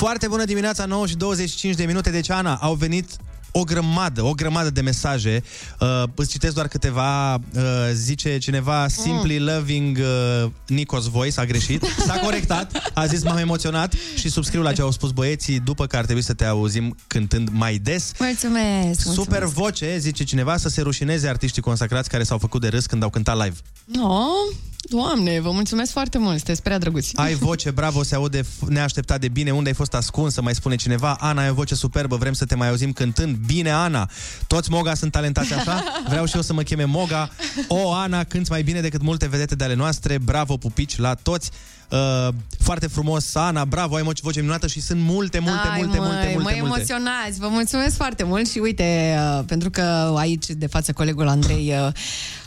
[0.04, 2.10] Foarte bună dimineața, 9 și 25 de minute.
[2.10, 3.10] Deci, Ana, au venit
[3.52, 5.44] o grămadă, o grămadă de mesaje.
[5.80, 7.34] Uh, îți citesc doar câteva.
[7.34, 7.40] Uh,
[7.94, 10.52] zice cineva, simply loving uh,
[10.82, 11.84] Nico's voice, a greșit.
[12.06, 15.98] S-a corectat, a zis m-am emoționat și subscriu la ce au spus băieții după că
[15.98, 18.12] ar trebui să te auzim cântând mai des.
[18.20, 19.14] Mulțumesc, mulțumesc.
[19.14, 23.04] Super voce, zice cineva, să se rușineze artiștii consacrați care s-au făcut de râs când
[23.04, 23.56] au cântat live.
[23.86, 24.28] No,
[24.90, 27.12] doamne, vă mulțumesc foarte mult, sunteți prea drăguți.
[27.16, 29.52] Ai voce, bravo, se aude f- neașteptat de bine.
[29.52, 31.18] Unde ai fost ascunsă, mai spune cineva.
[31.20, 33.36] Ana, ai o voce superbă, vrem să te mai auzim cântând.
[33.36, 34.10] Bine, Ana.
[34.48, 35.84] Toți Moga sunt talentați așa?
[36.10, 37.30] Vreau și eu să mă cheme Moga.
[37.68, 40.18] O, Ana, cânti mai bine decât multe vedete de ale noastre.
[40.18, 41.50] Bravo, pupici, la toți.
[41.94, 42.28] Uh,
[42.60, 46.08] foarte frumos, Ana, bravo, ai mo- voce minunată și sunt multe, multe, Ai, multe, măi,
[46.08, 46.76] multe, mă multe, multe.
[46.76, 49.82] emoționați, vă mulțumesc foarte mult și uite, uh, pentru că
[50.18, 51.92] aici de față colegul Andrei uh,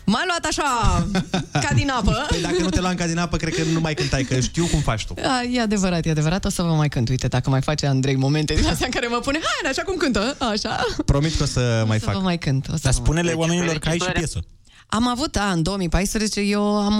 [0.04, 1.06] m-a luat așa
[1.68, 2.26] ca din apă.
[2.28, 4.66] Păi dacă nu te luam ca din apă, cred că nu mai cântai, că știu
[4.66, 5.14] cum faci tu.
[5.22, 7.08] A, e adevărat, e adevărat, o să vă mai cânt.
[7.08, 9.96] Uite, dacă mai face Andrei momente din astea în care mă pune, hai, așa cum
[9.96, 10.84] cântă, așa.
[11.04, 12.14] Promit că o să mai Să fac.
[12.14, 12.66] vă mai cânt.
[12.68, 14.40] O să Dar vă- spune-le oamenilor că ai și piesă
[14.86, 16.98] Am avut, da, în 2014 eu am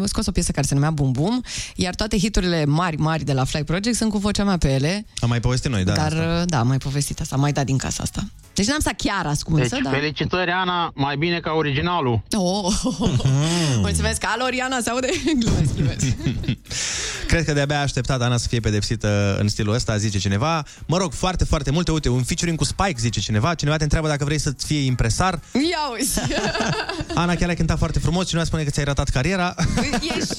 [0.00, 1.42] uh, scos o piesă care se numea Bum Bum,
[1.74, 5.06] iar toate hiturile mari, mari de la Fly Project sunt cu vocea mea pe ele,
[5.20, 5.92] Am mai povestit noi, da.
[5.92, 6.38] dar asta.
[6.40, 8.24] uh, da, am mai povestit asta, am mai dat din casa asta.
[8.54, 9.92] Deci n-am stat chiar ascunsă, Deci, dar...
[9.94, 12.22] felicitări, Ana, mai bine ca originalul.
[12.36, 12.72] Oh,
[13.86, 15.08] mulțumesc, alo, Oriana, se aude?
[15.40, 16.06] glumesc, glumesc.
[17.32, 20.64] Cred că de-abia a așteptat Ana să fie pedepsită în stilul ăsta, zice cineva.
[20.86, 21.90] Mă rog, foarte, foarte multe.
[21.90, 23.54] Uite, un featuring cu Spike, zice cineva.
[23.54, 25.40] Cineva te întreabă dacă vrei să fie impresar.
[25.52, 26.18] Ia uzi!
[27.22, 28.26] Ana chiar a cântat foarte frumos.
[28.26, 29.54] Cineva spune că ți-ai ratat cariera.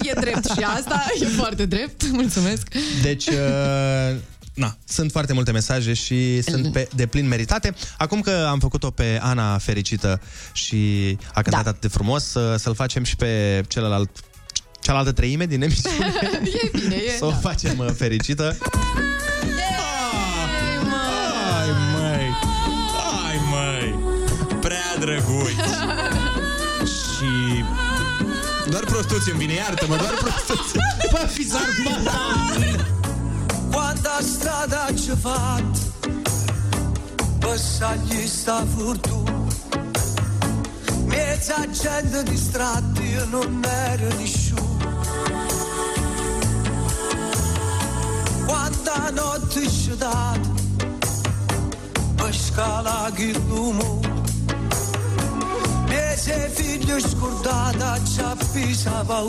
[0.01, 2.10] e, e drept și asta, e foarte drept.
[2.11, 2.68] Mulțumesc.
[3.01, 4.15] Deci, uh,
[4.53, 7.73] na, sunt foarte multe mesaje și sunt pe de plin meritate.
[7.97, 10.77] Acum că am făcut-o pe Ana fericită și
[11.34, 11.69] a cântat da.
[11.69, 14.10] atât de frumos, să, să-l facem și pe celălalt
[14.81, 16.14] cealaltă treime din emisiune.
[16.64, 17.18] e bine, e.
[17.18, 17.35] Să o da.
[17.35, 18.57] facem uh, fericită.
[21.53, 22.30] Ai, măi!
[23.26, 23.99] Ai, măi!
[24.60, 26.02] Prea drăguț!
[28.73, 28.79] Și...
[28.79, 30.73] Doar prostuți îmi vine, iartă-mă, doar prostuți!
[31.11, 31.55] Bă, fiți
[33.71, 35.79] Quanta strada ci fatta,
[37.39, 39.31] passagli sta fortuna.
[41.05, 44.77] Mezza gente distratta, io non ero nessuno.
[48.45, 50.49] Quanta notte ci data,
[52.15, 54.22] per scala che l'uomo.
[56.23, 59.23] se figlio scordata ci ha pisava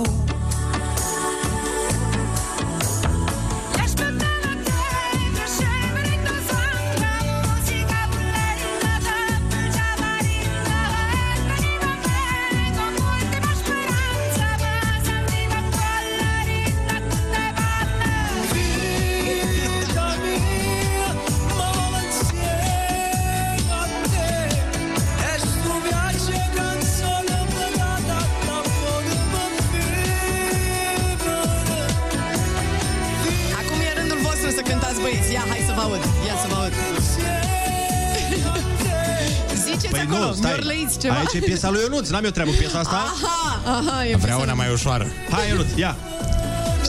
[40.08, 40.52] acolo, nu, stai.
[40.52, 41.14] miorlăiți ceva.
[41.14, 42.96] Aici e piesa lui Ionuț, n-am eu treabă cu piesa asta.
[42.96, 45.06] Aha, aha, e Vreau piesa- una mai ușoară.
[45.30, 45.96] Hai, Ionuț, ia.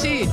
[0.02, 0.28] Și...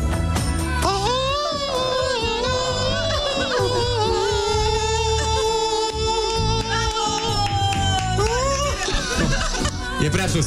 [10.02, 10.46] E prea sus.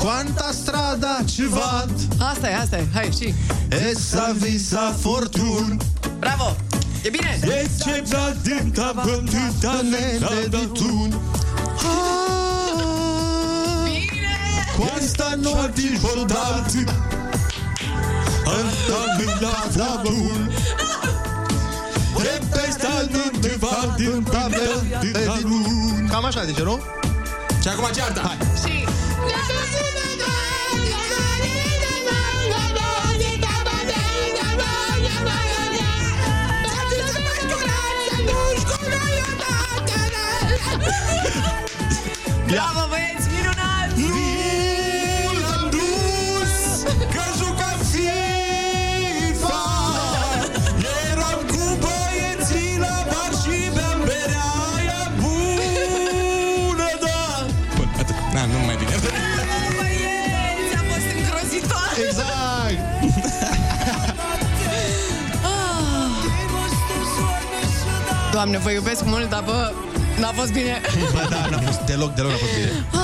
[0.00, 1.84] Quanta strada ci va
[2.18, 2.86] Asta e, asta e.
[2.94, 3.34] Hai, și...
[3.68, 5.76] Essa visa fortun
[6.18, 6.56] Bravo!
[7.04, 7.38] E bine!
[7.42, 8.02] E ce
[8.72, 11.20] da bătutamente di tun
[14.78, 16.84] Questa notte giordati
[18.44, 20.50] Antamila flavun
[22.22, 23.04] Tempesta
[23.40, 24.84] de va din tabel
[26.08, 26.80] Cam așa zice, nu?
[27.62, 28.20] Și acum ceartă!
[28.20, 28.53] Hai!
[42.50, 43.88] Bravo, băieți, minunat!
[45.24, 46.54] Nu l-am dus
[47.14, 49.58] Că jucam FIFA
[51.10, 57.20] Eram cu băieții la bar și beam berea aia bună, da
[57.76, 58.16] Bun, atât.
[58.34, 58.94] Na, nu mai bine.
[59.78, 61.88] Băieți, a fost îngrozitor!
[62.06, 62.78] Exact!
[68.32, 69.72] Doamne, vă iubesc mult, dar bă,
[70.24, 70.80] n-a fost bine.
[71.12, 73.03] Bă, da, n-a fost deloc, deloc n-a fost bine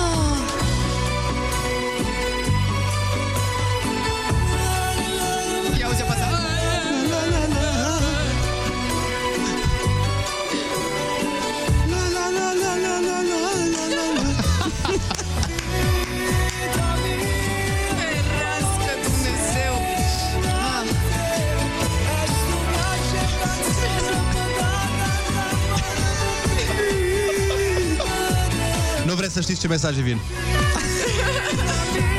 [29.60, 30.18] ce mesaje vin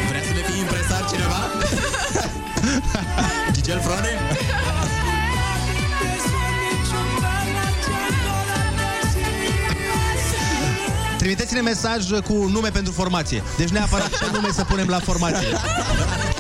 [0.09, 1.39] Vrea să le fii impresar cineva?
[3.53, 4.19] Gigel Frone?
[11.17, 15.47] Trimiteți-ne mesaj cu nume pentru formație Deci neapărat ce nume să punem la formație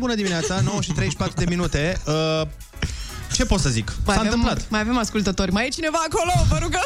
[0.00, 2.00] bună dimineața, 9 și 34 de minute.
[2.06, 2.42] Uh,
[3.32, 3.92] ce pot să zic?
[4.04, 4.66] Mai S-a avem, întâmplat.
[4.70, 5.52] Mai avem ascultători.
[5.52, 6.32] Mai e cineva acolo?
[6.48, 6.80] Vă rugăm!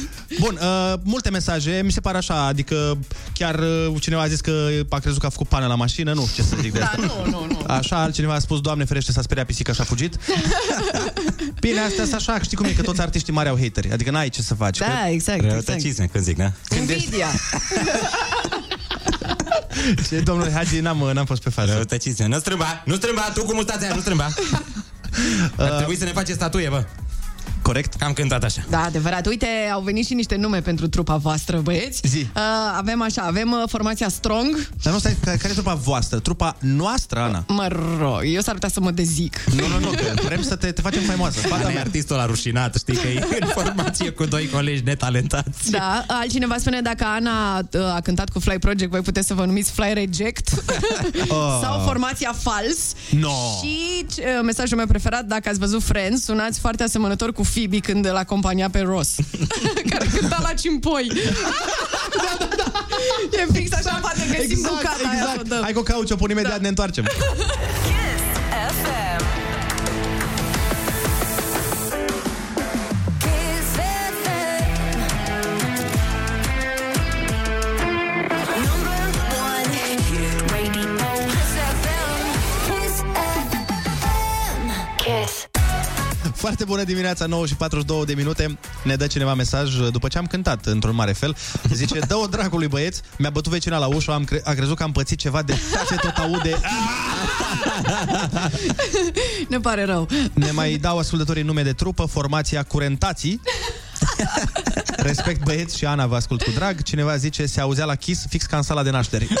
[0.44, 2.98] Bun, uh, multe mesaje, mi se pare așa, adică
[3.34, 6.26] chiar uh, cineva a zis că a crezut că a făcut pană la mașină, nu
[6.26, 7.00] știu ce să zic de Da, asta.
[7.00, 7.64] nu, nu, nu.
[7.66, 10.16] Așa, altcineva a spus, Doamne ferește, s-a speriat pisica și a fugit.
[11.60, 14.28] Bine, astea sunt așa, știi cum e, că toți artiștii mari au hateri, adică n-ai
[14.28, 14.78] ce să faci.
[14.78, 15.08] Da, că...
[15.10, 16.52] exact, Răutăcisme, când zic, da?
[16.76, 17.26] Invidia.
[20.08, 21.72] Ce, domnule Hagi, n-am, n-am fost pe față.
[21.72, 22.26] Răutăcisme.
[22.26, 24.28] Nu strâmba, nu strâmba, tu cu mustația, nu strâmba.
[25.56, 26.84] Ar trebui să ne faci statuie, bă.
[27.68, 28.02] Corect.
[28.02, 28.64] Am cântat așa.
[28.70, 29.26] Da, adevărat.
[29.26, 32.00] Uite, au venit și niște nume pentru trupa voastră, băieți.
[32.04, 32.18] Zi.
[32.18, 32.42] Uh,
[32.76, 34.68] avem așa, avem uh, formația Strong.
[34.82, 36.18] Dar nu stai, care, care e trupa voastră?
[36.18, 37.44] Trupa noastră, Ana?
[37.48, 37.68] Mă
[38.00, 39.44] rog, eu s-ar putea să mă dezic.
[39.56, 41.40] Nu, nu, nu, că vrem să te, te facem faimoasă.
[41.40, 41.80] Fata Ana e mea.
[41.82, 45.70] artistul la rușinat, știi că e în formație cu doi colegi netalentați.
[45.70, 49.44] Da, altcineva spune dacă Ana uh, a cântat cu Fly Project, voi puteți să vă
[49.44, 50.48] numiți Fly Reject
[51.28, 51.58] Oh.
[51.62, 52.92] sau formația Fals.
[53.10, 53.30] No.
[53.62, 58.06] Și uh, mesajul meu preferat, dacă ați văzut Friends, sunați foarte asemănător cu Phoebe când
[58.06, 59.14] îl acompania pe Ross,
[59.90, 61.10] care cânta la cimpoi.
[62.16, 62.72] da, da, da.
[63.38, 65.48] E fix așa, poate găsim Exact, bucata aia să o exact.
[65.48, 65.62] dăm.
[65.62, 66.60] Hai cu cauciu, pun imediat, da.
[66.60, 67.04] ne întoarcem.
[86.38, 88.58] Foarte bună dimineața, 9 și 42 de minute.
[88.84, 91.36] Ne dă cineva mesaj după ce am cântat într-un mare fel.
[91.72, 94.92] Zice, dă-o dracului băieți, mi-a bătut vecina la ușă, am cre- a crezut că am
[94.92, 95.54] pățit ceva de
[95.88, 96.58] ce tot aude.
[99.48, 100.08] Ne pare rău.
[100.32, 103.40] Ne mai dau ascultătorii nume de trupă, formația Curentații.
[105.08, 106.82] Respect băieți și Ana, vă ascult cu drag.
[106.82, 109.28] Cineva zice, se auzea la Kiss fix ca în sala de nașteri.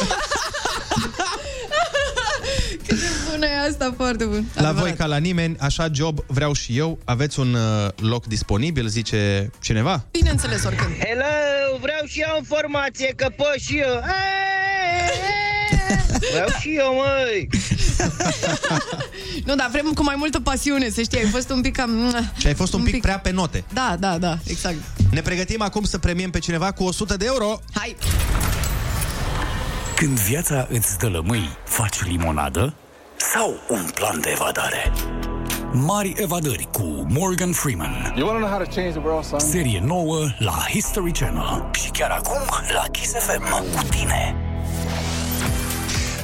[3.30, 4.44] Bună e asta, foarte bun.
[4.54, 6.98] La voi ca la nimeni, așa job vreau și eu.
[7.04, 10.04] Aveți un uh, loc disponibil, zice cineva?
[10.10, 10.90] Bineînțeles, oricând.
[10.98, 14.02] Hello, vreau și eu informație, că pot și eu.
[16.32, 17.48] Vreau și eu, măi.
[19.44, 22.14] Nu, dar vrem cu mai multă pasiune, să știi, ai fost un pic cam...
[22.36, 23.64] Și ai fost un pic prea pe note.
[23.72, 24.76] Da, da, da, exact.
[25.10, 27.60] Ne pregătim acum să premiem pe cineva cu 100 de euro.
[27.74, 27.96] Hai!
[29.96, 32.74] Când viața îți dă lămâi, faci limonadă
[33.18, 34.92] sau un plan de evadare?
[35.72, 38.14] Mari evadări cu Morgan Freeman.
[38.16, 39.38] You want to know how to change the world, son?
[39.38, 41.70] Serie nouă la History Channel.
[41.72, 42.40] Și chiar acum
[42.74, 44.34] la Kiss FM cu tine.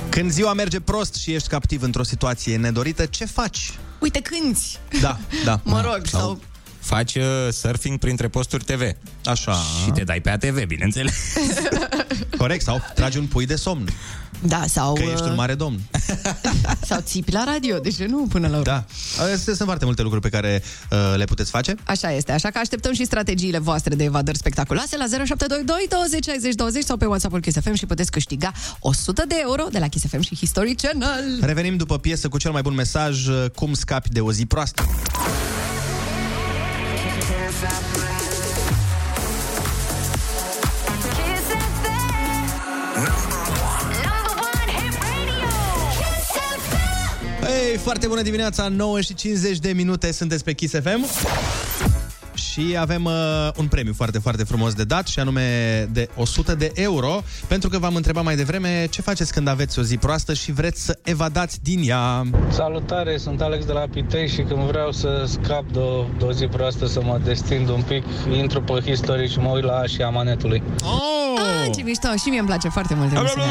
[0.09, 3.79] Când ziua merge prost și ești captiv într-o situație nedorită, ce faci?
[4.01, 4.79] Uite, cânti.
[5.01, 5.61] Da, da.
[5.63, 6.39] Mă rog, sau...
[6.85, 8.83] Faci uh, surfing printre posturi TV.
[9.25, 9.53] Așa.
[9.85, 11.15] Și te dai pe ATV, bineînțeles.
[12.39, 13.89] Corect, sau tragi un pui de somn.
[14.47, 14.93] Da, sau...
[14.93, 15.81] Că ești un mare domn.
[16.89, 18.65] Sau țipi la radio, de ce nu până la urmă?
[18.65, 18.85] Da.
[19.23, 21.75] Astea Sunt foarte multe lucruri pe care uh, le puteți face.
[21.85, 26.55] Așa este, așa că așteptăm și strategiile voastre de evadări spectaculoase la 0722 20 60
[26.55, 30.07] 20 sau pe WhatsApp-ul Kiss FM și puteți câștiga 100 de euro de la Kiss
[30.07, 31.39] FM și History Channel.
[31.41, 34.83] Revenim după piesă cu cel mai bun mesaj, uh, cum scapi de o zi proastă.
[47.47, 51.05] Ei, foarte bună dimineața, 9 și 50 de minute sunteți pe Kiss FM.
[52.35, 53.13] Și avem uh,
[53.57, 55.43] un premiu foarte, foarte frumos de dat și anume
[55.93, 59.83] de 100 de euro pentru că v-am întrebat mai devreme ce faceți când aveți o
[59.83, 62.25] zi proastă și vreți să evadați din ea.
[62.51, 66.33] Salutare, sunt Alex de la Pitei și când vreau să scap de o, de o
[66.33, 68.05] zi proastă, să mă destind un pic,
[68.37, 70.63] intru pe History și mă uit la și amanetului.
[70.83, 71.25] Oh!
[71.39, 73.47] Ah, ce mișto, și mie îmi place foarte mult emisiunea.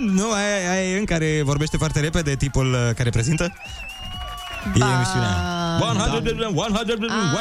[0.00, 3.52] Nu, aia, aia e în care vorbește foarte repede tipul uh, care prezintă?
[4.66, 5.52] E emisiunea.
[5.80, 6.22] 100,
[6.54, 6.96] 100,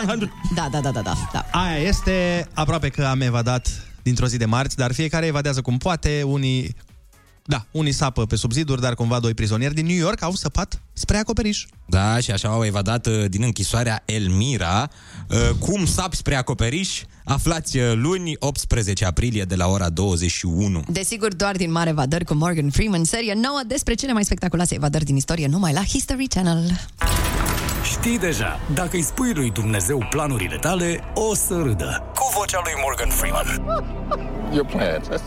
[0.07, 0.31] 100.
[0.56, 1.45] Da, da, da, da, da, da.
[1.52, 3.68] Aia este, aproape că am evadat
[4.03, 6.76] dintr-o zi de marți, dar fiecare evadează cum poate, unii...
[7.45, 11.18] Da, unii sapă pe subziduri, dar cumva doi prizonieri din New York au săpat spre
[11.18, 11.65] acoperiș.
[11.85, 14.89] Da, și așa au evadat uh, din închisoarea Elmira.
[15.30, 17.02] Uh, Cum sap spre acoperiș?
[17.26, 20.84] Aflați uh, luni, 18 aprilie, de la ora 21.
[20.88, 25.06] Desigur, doar din mare evadări cu Morgan Freeman, serie nouă despre cele mai spectaculoase evadări
[25.06, 26.80] din istorie, numai la History Channel.
[27.84, 32.03] Știi deja, dacă îi spui lui Dumnezeu planurile tale, o să râdă.
[32.16, 33.48] Cu vocea lui Morgan Freeman.
[34.53, 35.22] Your plans.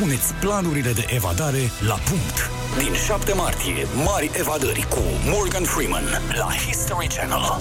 [0.00, 2.50] Puneți planurile de evadare la punct.
[2.78, 7.60] Din 7 martie, mari evadări cu Morgan Freeman la History Channel.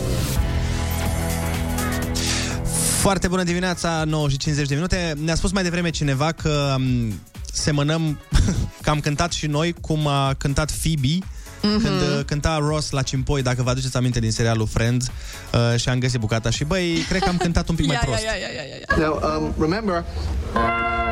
[3.00, 5.14] Foarte bună dimineața, 9 și 50 de minute.
[5.24, 7.22] Ne-a spus mai devreme cineva că um,
[7.54, 8.20] semănăm,
[8.84, 11.26] că am cântat și noi cum a cântat Phoebe
[11.62, 11.84] mm-hmm.
[11.84, 15.08] când uh, cânta Ross la Cimpoi, dacă vă aduceți aminte din serialul Friends,
[15.54, 18.02] uh, și am găsit bucata și băi, cred că am cântat un pic mai Ia,
[18.06, 18.24] prost.
[18.24, 19.08] ia, ia, ia, ia, ia.
[19.08, 20.04] Now, um, remember,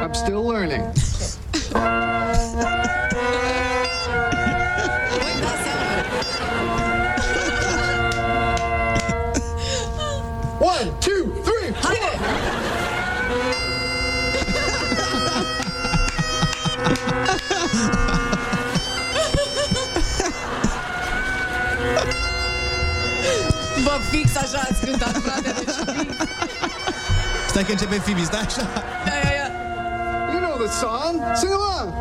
[0.01, 0.83] I'm still learning.
[24.11, 26.13] fix așa ați cântat, frate, deci fix.
[27.47, 28.67] Stai că începe Phoebe, stai așa.
[29.07, 29.51] Ia, ia, ia.
[30.31, 31.21] You know the song.
[31.35, 31.93] Sing along.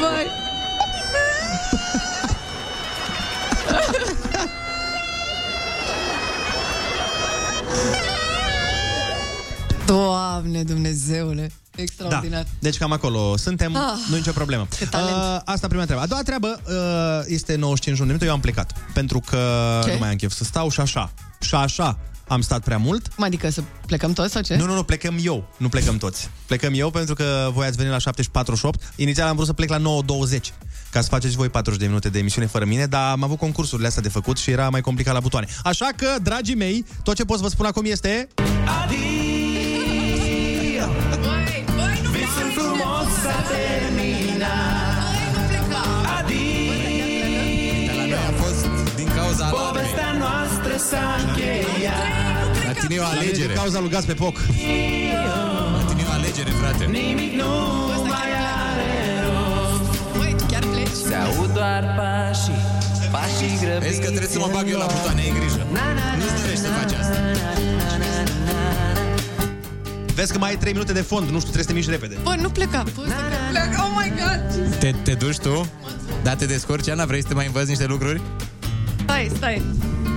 [0.00, 0.26] Vai.
[9.86, 11.50] Doamne, Dumnezeule,
[11.82, 12.42] extraordinar.
[12.42, 12.48] Da.
[12.58, 13.82] Deci cam acolo suntem, Ah.
[13.82, 14.66] ah, nu nicio problemă.
[14.78, 15.16] Ce talent.
[15.16, 16.02] Uh, asta prima treabă.
[16.02, 16.74] A doua treabă uh,
[17.26, 18.72] este 95 de minute, eu am plecat.
[18.92, 19.38] Pentru că
[19.84, 19.92] Ce?
[19.92, 21.12] nu mai am chef să stau și așa.
[21.40, 21.98] Și așa
[22.28, 23.08] am stat prea mult.
[23.16, 24.56] Mă, adică să plecăm toți sau ce?
[24.56, 26.30] Nu, nu, nu, plecăm eu, nu plecăm toți.
[26.46, 28.12] Plecăm eu pentru că voi ați venit la
[28.42, 28.92] 7.48.
[28.96, 29.82] Inițial am vrut să plec la 9.20
[30.90, 33.86] ca să faceți voi 40 de minute de emisiune fără mine, dar am avut concursurile
[33.86, 35.46] astea de făcut și era mai complicat la butoane.
[35.62, 38.28] Așa că, dragii mei, tot ce pot să vă spun acum este...
[38.88, 39.35] Visul
[43.50, 45.04] terminat
[47.98, 48.64] La noi a fost
[49.00, 49.66] din cauza alarmei.
[49.66, 52.04] Povestea noastră s-a încheiat
[52.68, 53.52] La tine e o alegere.
[53.52, 54.36] Din cauza lui Gaz pe Poc.
[55.76, 56.84] La tine e o alegere, frate.
[56.98, 57.52] Nimic nu
[58.12, 58.30] mai
[58.68, 58.92] are
[59.26, 59.84] rost
[60.18, 60.96] Băi, tu chiar pleci?
[61.08, 62.60] Se aud doar pașii
[63.14, 65.62] Pașii grăbiți Vezi că trebuie să mă bag eu la butoane, ai grijă.
[66.20, 67.18] Nu-ți dorești să faci asta.
[70.16, 72.16] Vezi că mai ai 3 minute de fond, nu știu, trebuie să te miști repede.
[72.22, 73.70] Bă, nu pleca, bă, să că plec.
[73.78, 74.78] Oh my god!
[74.78, 75.68] Te, te duci tu?
[76.22, 77.04] Da, te descurci, Ana?
[77.04, 78.20] Vrei să te mai învăț niște lucruri?
[79.02, 79.62] Stai, stai.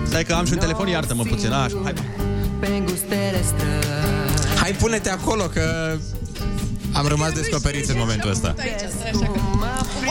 [0.08, 1.52] Stai că am și un telefon, iartă-mă puțin.
[1.52, 1.94] Așa, hai.
[2.60, 5.98] Pe gustele străzi Hai, pune-te acolo, că
[6.94, 8.56] am rămas descoperiți în momentul ăsta.
[8.58, 9.40] Stai aici, stai așa că...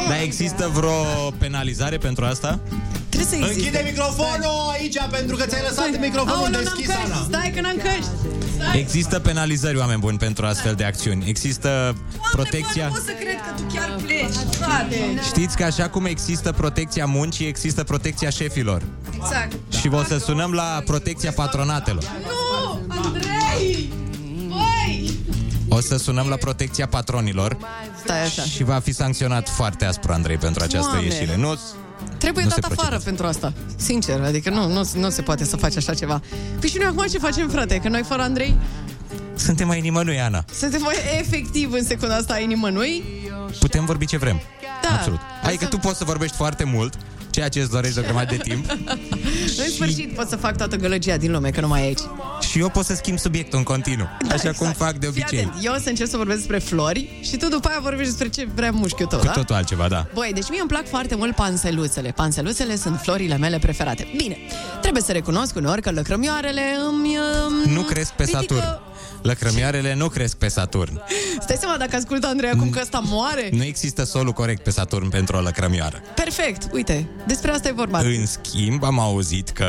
[0.08, 2.60] Dar există vreo penalizare pentru asta?
[3.08, 3.58] Trebuie să existe.
[3.58, 7.12] Închide microfonul aici pentru că ți-ai lăsat microfonul Aoleu, n-am deschis, căști.
[7.12, 7.22] Ana.
[7.28, 8.10] Stai că n-am căști.
[8.58, 8.78] Stai.
[8.78, 11.24] Există penalizări, oameni buni, pentru astfel de acțiuni.
[11.28, 11.96] Există
[12.32, 12.86] protecția...
[12.86, 14.96] Nu pot să cred că tu chiar pleci, frate.
[15.24, 18.82] Știți că așa cum există protecția muncii, există protecția șefilor.
[19.14, 19.52] Exact.
[19.80, 22.02] Și o să sunăm la protecția patronatelor.
[22.02, 23.92] Nu, Andrei!
[24.48, 25.10] Băi!
[25.68, 27.56] O să sunăm la protecția patronilor
[28.04, 28.42] Stai așa.
[28.42, 31.06] și va fi sancționat foarte aspru, Andrei, pentru această Doamne.
[31.14, 31.36] ieșire.
[31.36, 31.58] Nu,
[32.18, 33.04] Trebuie nu dat se afară procedează.
[33.04, 33.52] pentru asta.
[33.76, 36.22] Sincer, adică nu, nu, nu se poate să faci așa ceva.
[36.60, 37.76] Păi și noi acum ce facem, frate?
[37.78, 38.56] Că noi fără Andrei
[39.34, 40.44] Suntem mai nimănui, Ana.
[40.54, 43.02] suntem mai efectiv în secunda asta ai nimănui.
[43.58, 44.40] Putem vorbi ce vrem.
[44.82, 44.94] Da.
[44.94, 45.20] Absolut.
[45.42, 46.94] Adică tu poți să vorbești foarte mult,
[47.38, 48.64] ceea ce îți dorești de o grămadă de timp,
[49.64, 51.98] În sfârșit pot să fac toată gălăgia din lume, că nu mai e aici.
[52.50, 55.38] și eu pot să schimb subiectul în continuu, așa cum fac de Fii obicei.
[55.46, 58.28] atent, eu o să încerc să vorbesc despre flori și tu după aia vorbești despre
[58.28, 59.30] ce vrea mușchiul tău, Cu da?
[59.30, 60.06] totul altceva, da.
[60.14, 62.10] Băi, deci mie îmi plac foarte mult panseluțele.
[62.10, 64.06] Panseluțele sunt florile mele preferate.
[64.16, 64.36] Bine,
[64.80, 67.16] trebuie să recunosc uneori că lăcrămioarele îmi...
[67.66, 68.80] um, Nu cresc pe ridică- Saturn.
[69.22, 71.00] Lăcrămioarele nu cresc pe Saturn.
[71.40, 73.48] Stai seama dacă ascultă Andrei acum că ăsta moare?
[73.52, 76.02] Nu există solul corect pe Saturn pentru o lăcrămioară.
[76.14, 77.98] Perfect, uite, despre asta e vorba.
[77.98, 79.66] În schimb, am auzit că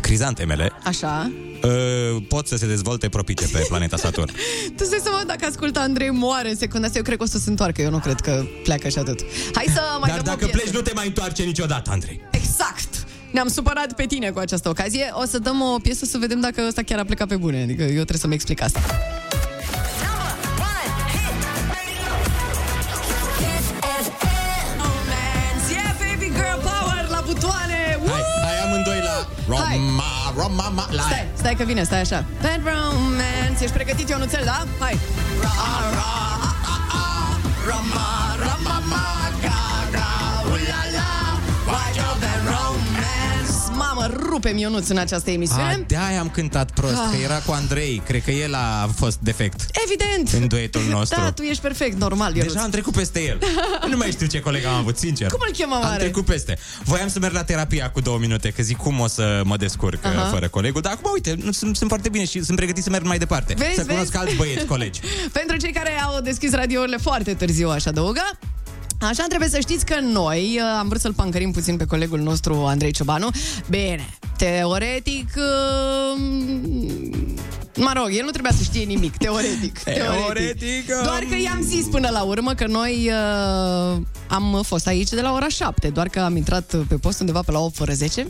[0.00, 1.32] crizantemele Așa.
[1.62, 4.32] uh, pot să se dezvolte propice pe planeta Saturn.
[4.76, 7.38] Tu stai seama dacă ascultă Andrei moare în secunda asta, eu cred că o să
[7.38, 9.20] se întoarcă, eu nu cred că pleacă și atât.
[9.54, 10.56] Hai să mai Dar dăm o dacă piesă.
[10.56, 12.20] pleci, nu te mai întoarce niciodată, Andrei.
[12.30, 12.95] Exact!
[13.36, 15.10] Ne-am supărat pe tine cu această ocazie.
[15.12, 17.62] O să dăm o piesă să vedem dacă ăsta chiar a plecat pe bune.
[17.62, 18.80] Adică eu trebuie să-mi explic asta.
[25.70, 27.98] Yeah, baby girl power la butoane!
[28.06, 31.02] Hai, hai amândoi la Roma, Roma, ma, la...
[31.02, 32.24] Stai, stai că vine, stai așa.
[32.42, 33.62] Bad romance.
[33.62, 34.66] Ești pregătit, Ionuțel, da?
[34.78, 34.98] Hai.
[37.68, 39.25] Rama, rama, ma,
[44.10, 45.62] Mamă, rupe-mi Ionuț în această emisiune.
[45.62, 47.08] A, de-aia am cântat prost, Ah.
[47.10, 48.02] că era cu Andrei.
[48.06, 50.42] Cred că el a fost defect Evident!
[50.42, 51.20] în duetul nostru.
[51.20, 52.52] Da, tu ești perfect, normal, Ionuț.
[52.52, 53.38] Deja am trecut peste el.
[53.90, 55.28] nu mai știu ce coleg am avut, sincer.
[55.30, 55.98] Cum îl chemă Am oare?
[56.02, 56.58] trecut peste.
[56.84, 60.04] Voiam să merg la terapia cu două minute, că zic cum o să mă descurc
[60.04, 60.22] Aha.
[60.22, 60.80] uh, fără colegul.
[60.80, 63.54] Dar acum, uite, nu, sunt, sunt foarte bine și sunt pregătit să merg mai departe.
[63.58, 64.16] Vezi, să cunosc vezi?
[64.16, 65.00] alți băieți, colegi.
[65.40, 68.30] Pentru cei care au deschis radiourile foarte târziu, aș adăuga,
[69.00, 72.54] Așa trebuie să știți că noi uh, am vrut să-l pancărim puțin pe colegul nostru
[72.54, 73.28] Andrei Ciobanu.
[73.68, 76.20] Bine, teoretic uh,
[77.76, 79.78] Mă rog, el nu trebuia să știe nimic, teoretic.
[79.98, 85.08] Teoretic, um, Doar că i-am zis până la urmă că noi uh, am fost aici
[85.08, 87.92] de la ora 7, doar că am intrat pe post undeva pe la 8 fără
[87.92, 88.26] 10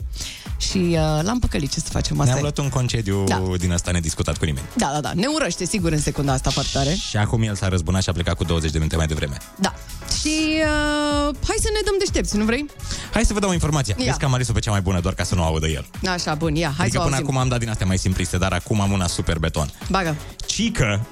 [0.57, 2.25] și uh, l-am păcălit ce să facem asta.
[2.25, 2.41] Ne-am e.
[2.41, 3.41] luat un concediu Da.
[3.57, 4.65] din asta nediscutat cu nimeni.
[4.75, 6.97] Da, da, da, ne urăște sigur în secunda asta foarte tare.
[7.09, 9.37] Și acum el s-a răzbunat și a plecat cu 20 de minute mai devreme.
[9.59, 9.73] Da.
[10.21, 12.65] Și uh, hai să ne dăm deștepți, nu vrei?
[13.13, 13.95] Hai să vă dau informația.
[13.97, 14.05] Ia.
[14.05, 15.85] Vezi că am ales-o pe cea mai bună, doar ca să nu audă el.
[16.09, 17.29] Așa, bun, ia, hai adică să o până auzim.
[17.29, 19.69] acum am dat din astea mai simpliste, dar acum am una super beton.
[19.89, 20.15] Bagă.
[20.45, 21.05] Cică,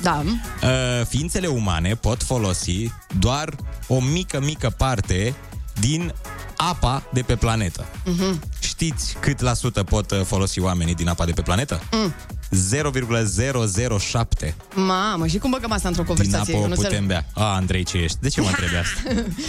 [0.00, 0.22] Da.
[0.62, 3.54] uh, ființele umane pot folosi doar
[3.86, 5.34] o mică, mică parte
[5.80, 6.12] din
[6.68, 7.84] apa de pe planetă.
[8.04, 8.40] Mhm.
[8.60, 11.80] Știți cât la sută pot uh, folosi oamenii din apa de pe planetă?
[11.92, 12.14] Mm.
[12.50, 16.52] 0,007 Mamă, și cum băgăm asta într-o din conversație?
[16.54, 17.06] apă Eu o nu, putem se...
[17.06, 17.26] bea.
[17.34, 18.16] A, Andrei, ce ești?
[18.20, 19.00] De ce mă întrebi asta?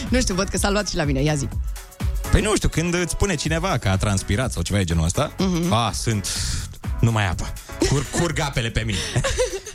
[0.09, 1.47] nu știu, văd că s-a luat și la mine, ia zi.
[2.31, 5.31] Păi nu știu, când îți spune cineva că a transpirat sau ceva de genul ăsta,
[5.37, 5.71] Mhm.
[5.73, 6.27] a, sunt
[7.03, 7.53] numai apă.
[7.89, 8.97] Cur, curg apele pe mine.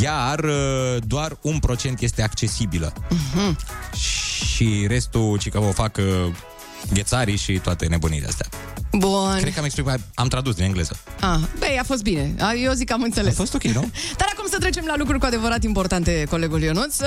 [0.00, 2.92] iar uh, doar 1% este accesibilă.
[3.08, 3.58] Mhm.
[3.96, 6.04] Și restul, ci că o fac uh,
[6.92, 8.46] ghețarii și toate nebunile astea.
[8.98, 9.36] Bun.
[9.40, 10.96] Cred că am explicat, am tradus din engleză.
[11.20, 12.34] Ah, băi, a fost bine.
[12.40, 13.32] A, Eu zic că am înțeles.
[13.32, 13.80] A fost ok, nu?
[14.18, 16.98] Dar acum să trecem la lucruri cu adevărat importante, colegul Ionuț.
[17.00, 17.06] Uh,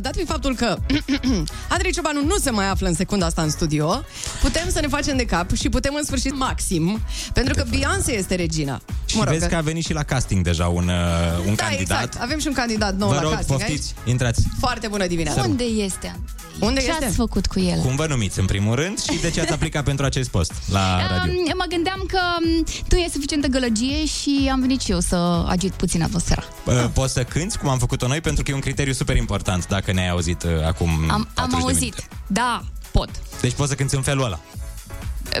[0.00, 0.76] Dat fiind faptul că
[1.74, 4.04] Andrei Ciobanu nu se mai află în secunda asta în studio,
[4.42, 7.00] putem să ne facem de cap și putem în sfârșit maxim,
[7.32, 8.80] pentru că Beyoncé este regina.
[9.06, 12.02] Și vezi că a venit și la casting deja un, uh, un da, candidat.
[12.02, 12.16] exact.
[12.20, 14.08] Avem și un candidat nou Vă la rog, casting poftiți, aici.
[14.08, 14.42] intrați.
[14.58, 15.42] Foarte bună dimineața.
[15.42, 16.16] Unde este?
[16.60, 17.04] Unde Ce este?
[17.04, 17.78] ați făcut cu el?
[17.80, 21.06] Cum vă numiți, în primul rând, și de ce ați aplicat pentru acest post la
[21.08, 21.32] radio?
[21.32, 25.44] Um, mă gândeam că um, tu e suficientă gălăgie și am venit și eu să
[25.48, 26.42] agit puțin atmosfera.
[26.66, 29.66] Uh, Poți să cânti cum am făcut-o noi, pentru că e un criteriu super important,
[29.66, 31.80] dacă ne-ai auzit uh, acum Am, am 40 de auzit.
[31.80, 32.04] minute.
[32.26, 32.62] Da,
[32.92, 33.08] pot.
[33.40, 34.40] Deci poți să cânti în felul ăla.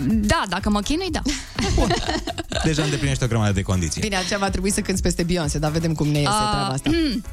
[0.08, 1.20] Da, dacă mă chinui, da.
[2.64, 4.00] Deja îndeplinești o grămadă de condiții.
[4.00, 6.68] Bine, aceea va trebui să cânti peste Beyoncé, dar vedem cum ne iese Ah, treaba
[6.72, 6.90] asta.
[6.92, 7.24] mm.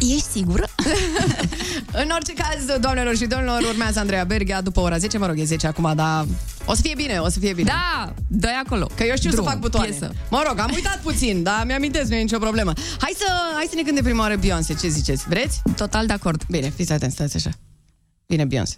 [0.00, 0.64] Ești sigură?
[2.02, 5.44] În orice caz, doamnelor și domnilor, urmează Andreea Berghea după ora 10, mă rog, e
[5.44, 6.26] 10 acum, dar
[6.64, 7.70] o să fie bine, o să fie bine.
[7.70, 8.88] Da, dă acolo.
[8.94, 9.88] Că eu știu Drum, să fac butoane.
[9.88, 10.12] piesă.
[10.30, 12.72] Mă rog, am uitat puțin, dar mi-amintesc, nu e nicio problemă.
[13.00, 15.24] Hai să, hai să ne cântem prima oară Beyoncé, ce ziceți?
[15.28, 15.62] Vreți?
[15.76, 16.42] Total de acord.
[16.48, 17.50] Bine, fiți atenți, stați așa.
[18.26, 18.74] Vine Beyoncé.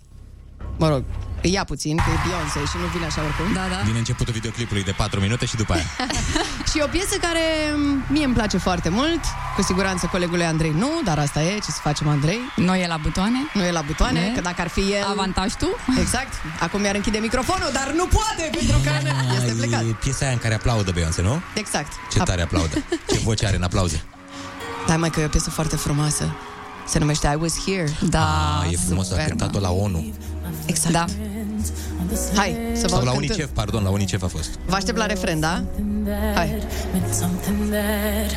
[0.79, 1.05] Mă rog, îi
[1.49, 3.53] ia puțin, că e Beyoncé și nu vine așa oricum.
[3.53, 3.81] Da, da.
[3.85, 5.87] Vine începutul videoclipului de 4 minute și după aia.
[6.71, 7.41] Și o piesă care
[7.77, 9.21] m, mie îmi place foarte mult,
[9.57, 12.39] cu siguranță colegului Andrei nu, dar asta e, ce să facem Andrei?
[12.57, 13.39] Nu e la butoane?
[13.55, 14.33] Nu e la butoane, Ne?
[14.35, 15.05] că dacă ar fi el...
[15.11, 15.69] Avantaj tu?
[16.01, 16.33] Exact.
[16.61, 18.91] Acum mi-ar închide microfonul, dar nu poate, pentru că
[19.39, 19.81] este plecat.
[19.83, 21.41] E piesa aia în care aplaudă Beyoncé, nu?
[21.55, 21.93] Exact.
[22.13, 22.83] Ce tare aplaudă.
[23.13, 24.03] Ce voce are în aplauze.
[24.87, 26.35] Da, mai că e o piesă foarte frumoasă.
[26.87, 27.97] Se numește I Was Here.
[28.01, 30.15] Da, Ah, e frumos, a super, cântat-o la ONU.
[30.67, 30.93] Exact.
[30.93, 31.05] Da.
[32.35, 33.31] Hai, să vă Sau la cântând.
[33.31, 34.51] UNICEF, pardon, la UNICEF a fost.
[34.67, 35.63] Vă aștept la refren, da?
[36.35, 36.59] Hai.
[36.93, 38.31] Meant something that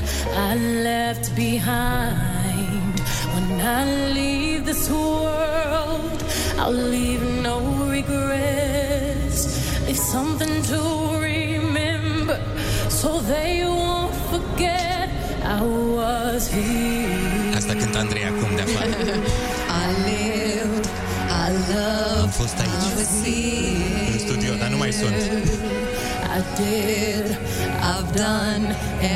[0.51, 2.95] I left behind.
[3.33, 3.83] When I
[4.19, 6.17] leave this world,
[6.61, 7.55] I'll leave no
[7.89, 9.39] regrets.
[9.85, 10.81] Leave something to
[11.31, 12.39] remember
[12.89, 15.09] so they won't forget
[15.59, 15.61] I
[15.95, 17.55] was here.
[17.57, 18.89] Asta cântă Andrei acum de afară.
[22.21, 24.11] Am fost aici, I was here.
[24.13, 25.15] în studio, dar nu mai sunt.
[26.37, 27.37] I did,
[27.91, 28.63] I've done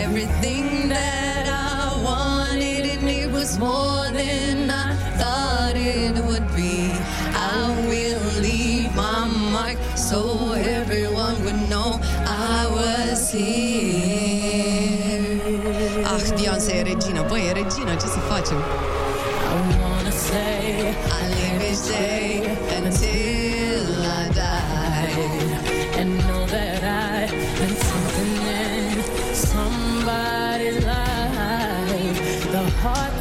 [0.04, 0.66] everything
[0.96, 4.88] that I wanted, and it was more than I
[5.20, 6.76] thought it would be.
[7.56, 7.60] I
[7.90, 9.20] will leave my
[9.56, 10.20] mark so
[10.80, 11.90] everyone would know
[12.56, 14.58] I was here.
[16.06, 18.58] Ah, Beyoncé e regină, băi, e regină, ce să facem?
[32.88, 33.17] The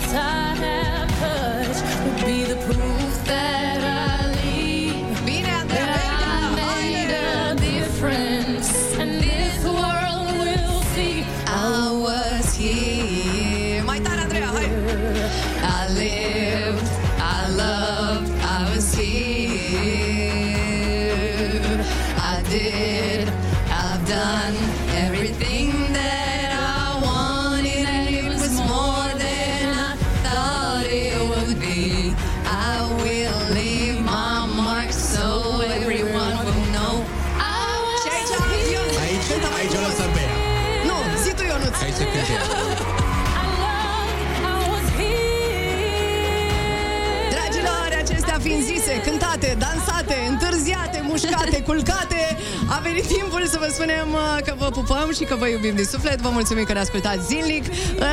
[53.56, 56.20] să vă spunem uh, că vă pupăm și că vă iubim din suflet.
[56.20, 57.64] Vă mulțumim că ne ascultați zilnic.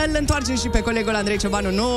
[0.05, 1.71] Îl întoarcem și pe colegul Andrei Ciobanu.
[1.71, 1.87] Nu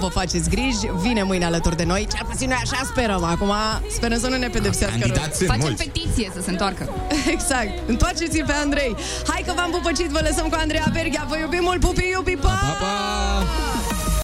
[0.00, 2.06] vă faceți griji, vine mâine alături de noi.
[2.16, 3.24] Cel puțin noi așa sperăm.
[3.24, 3.52] Acum
[3.90, 5.08] sperăm să nu ne pedepsească rău.
[5.08, 5.84] Candidați sunt Facem mulți.
[5.84, 6.88] petiție să se întoarcă.
[7.34, 7.72] Exact.
[7.86, 8.96] Întoarceți-l pe Andrei.
[9.28, 11.24] Hai că v-am pupăcit, vă lăsăm cu Andreea Berghia.
[11.28, 12.48] Vă iubim mult, pupi, iubi, pa!
[12.48, 13.83] Pa, pa!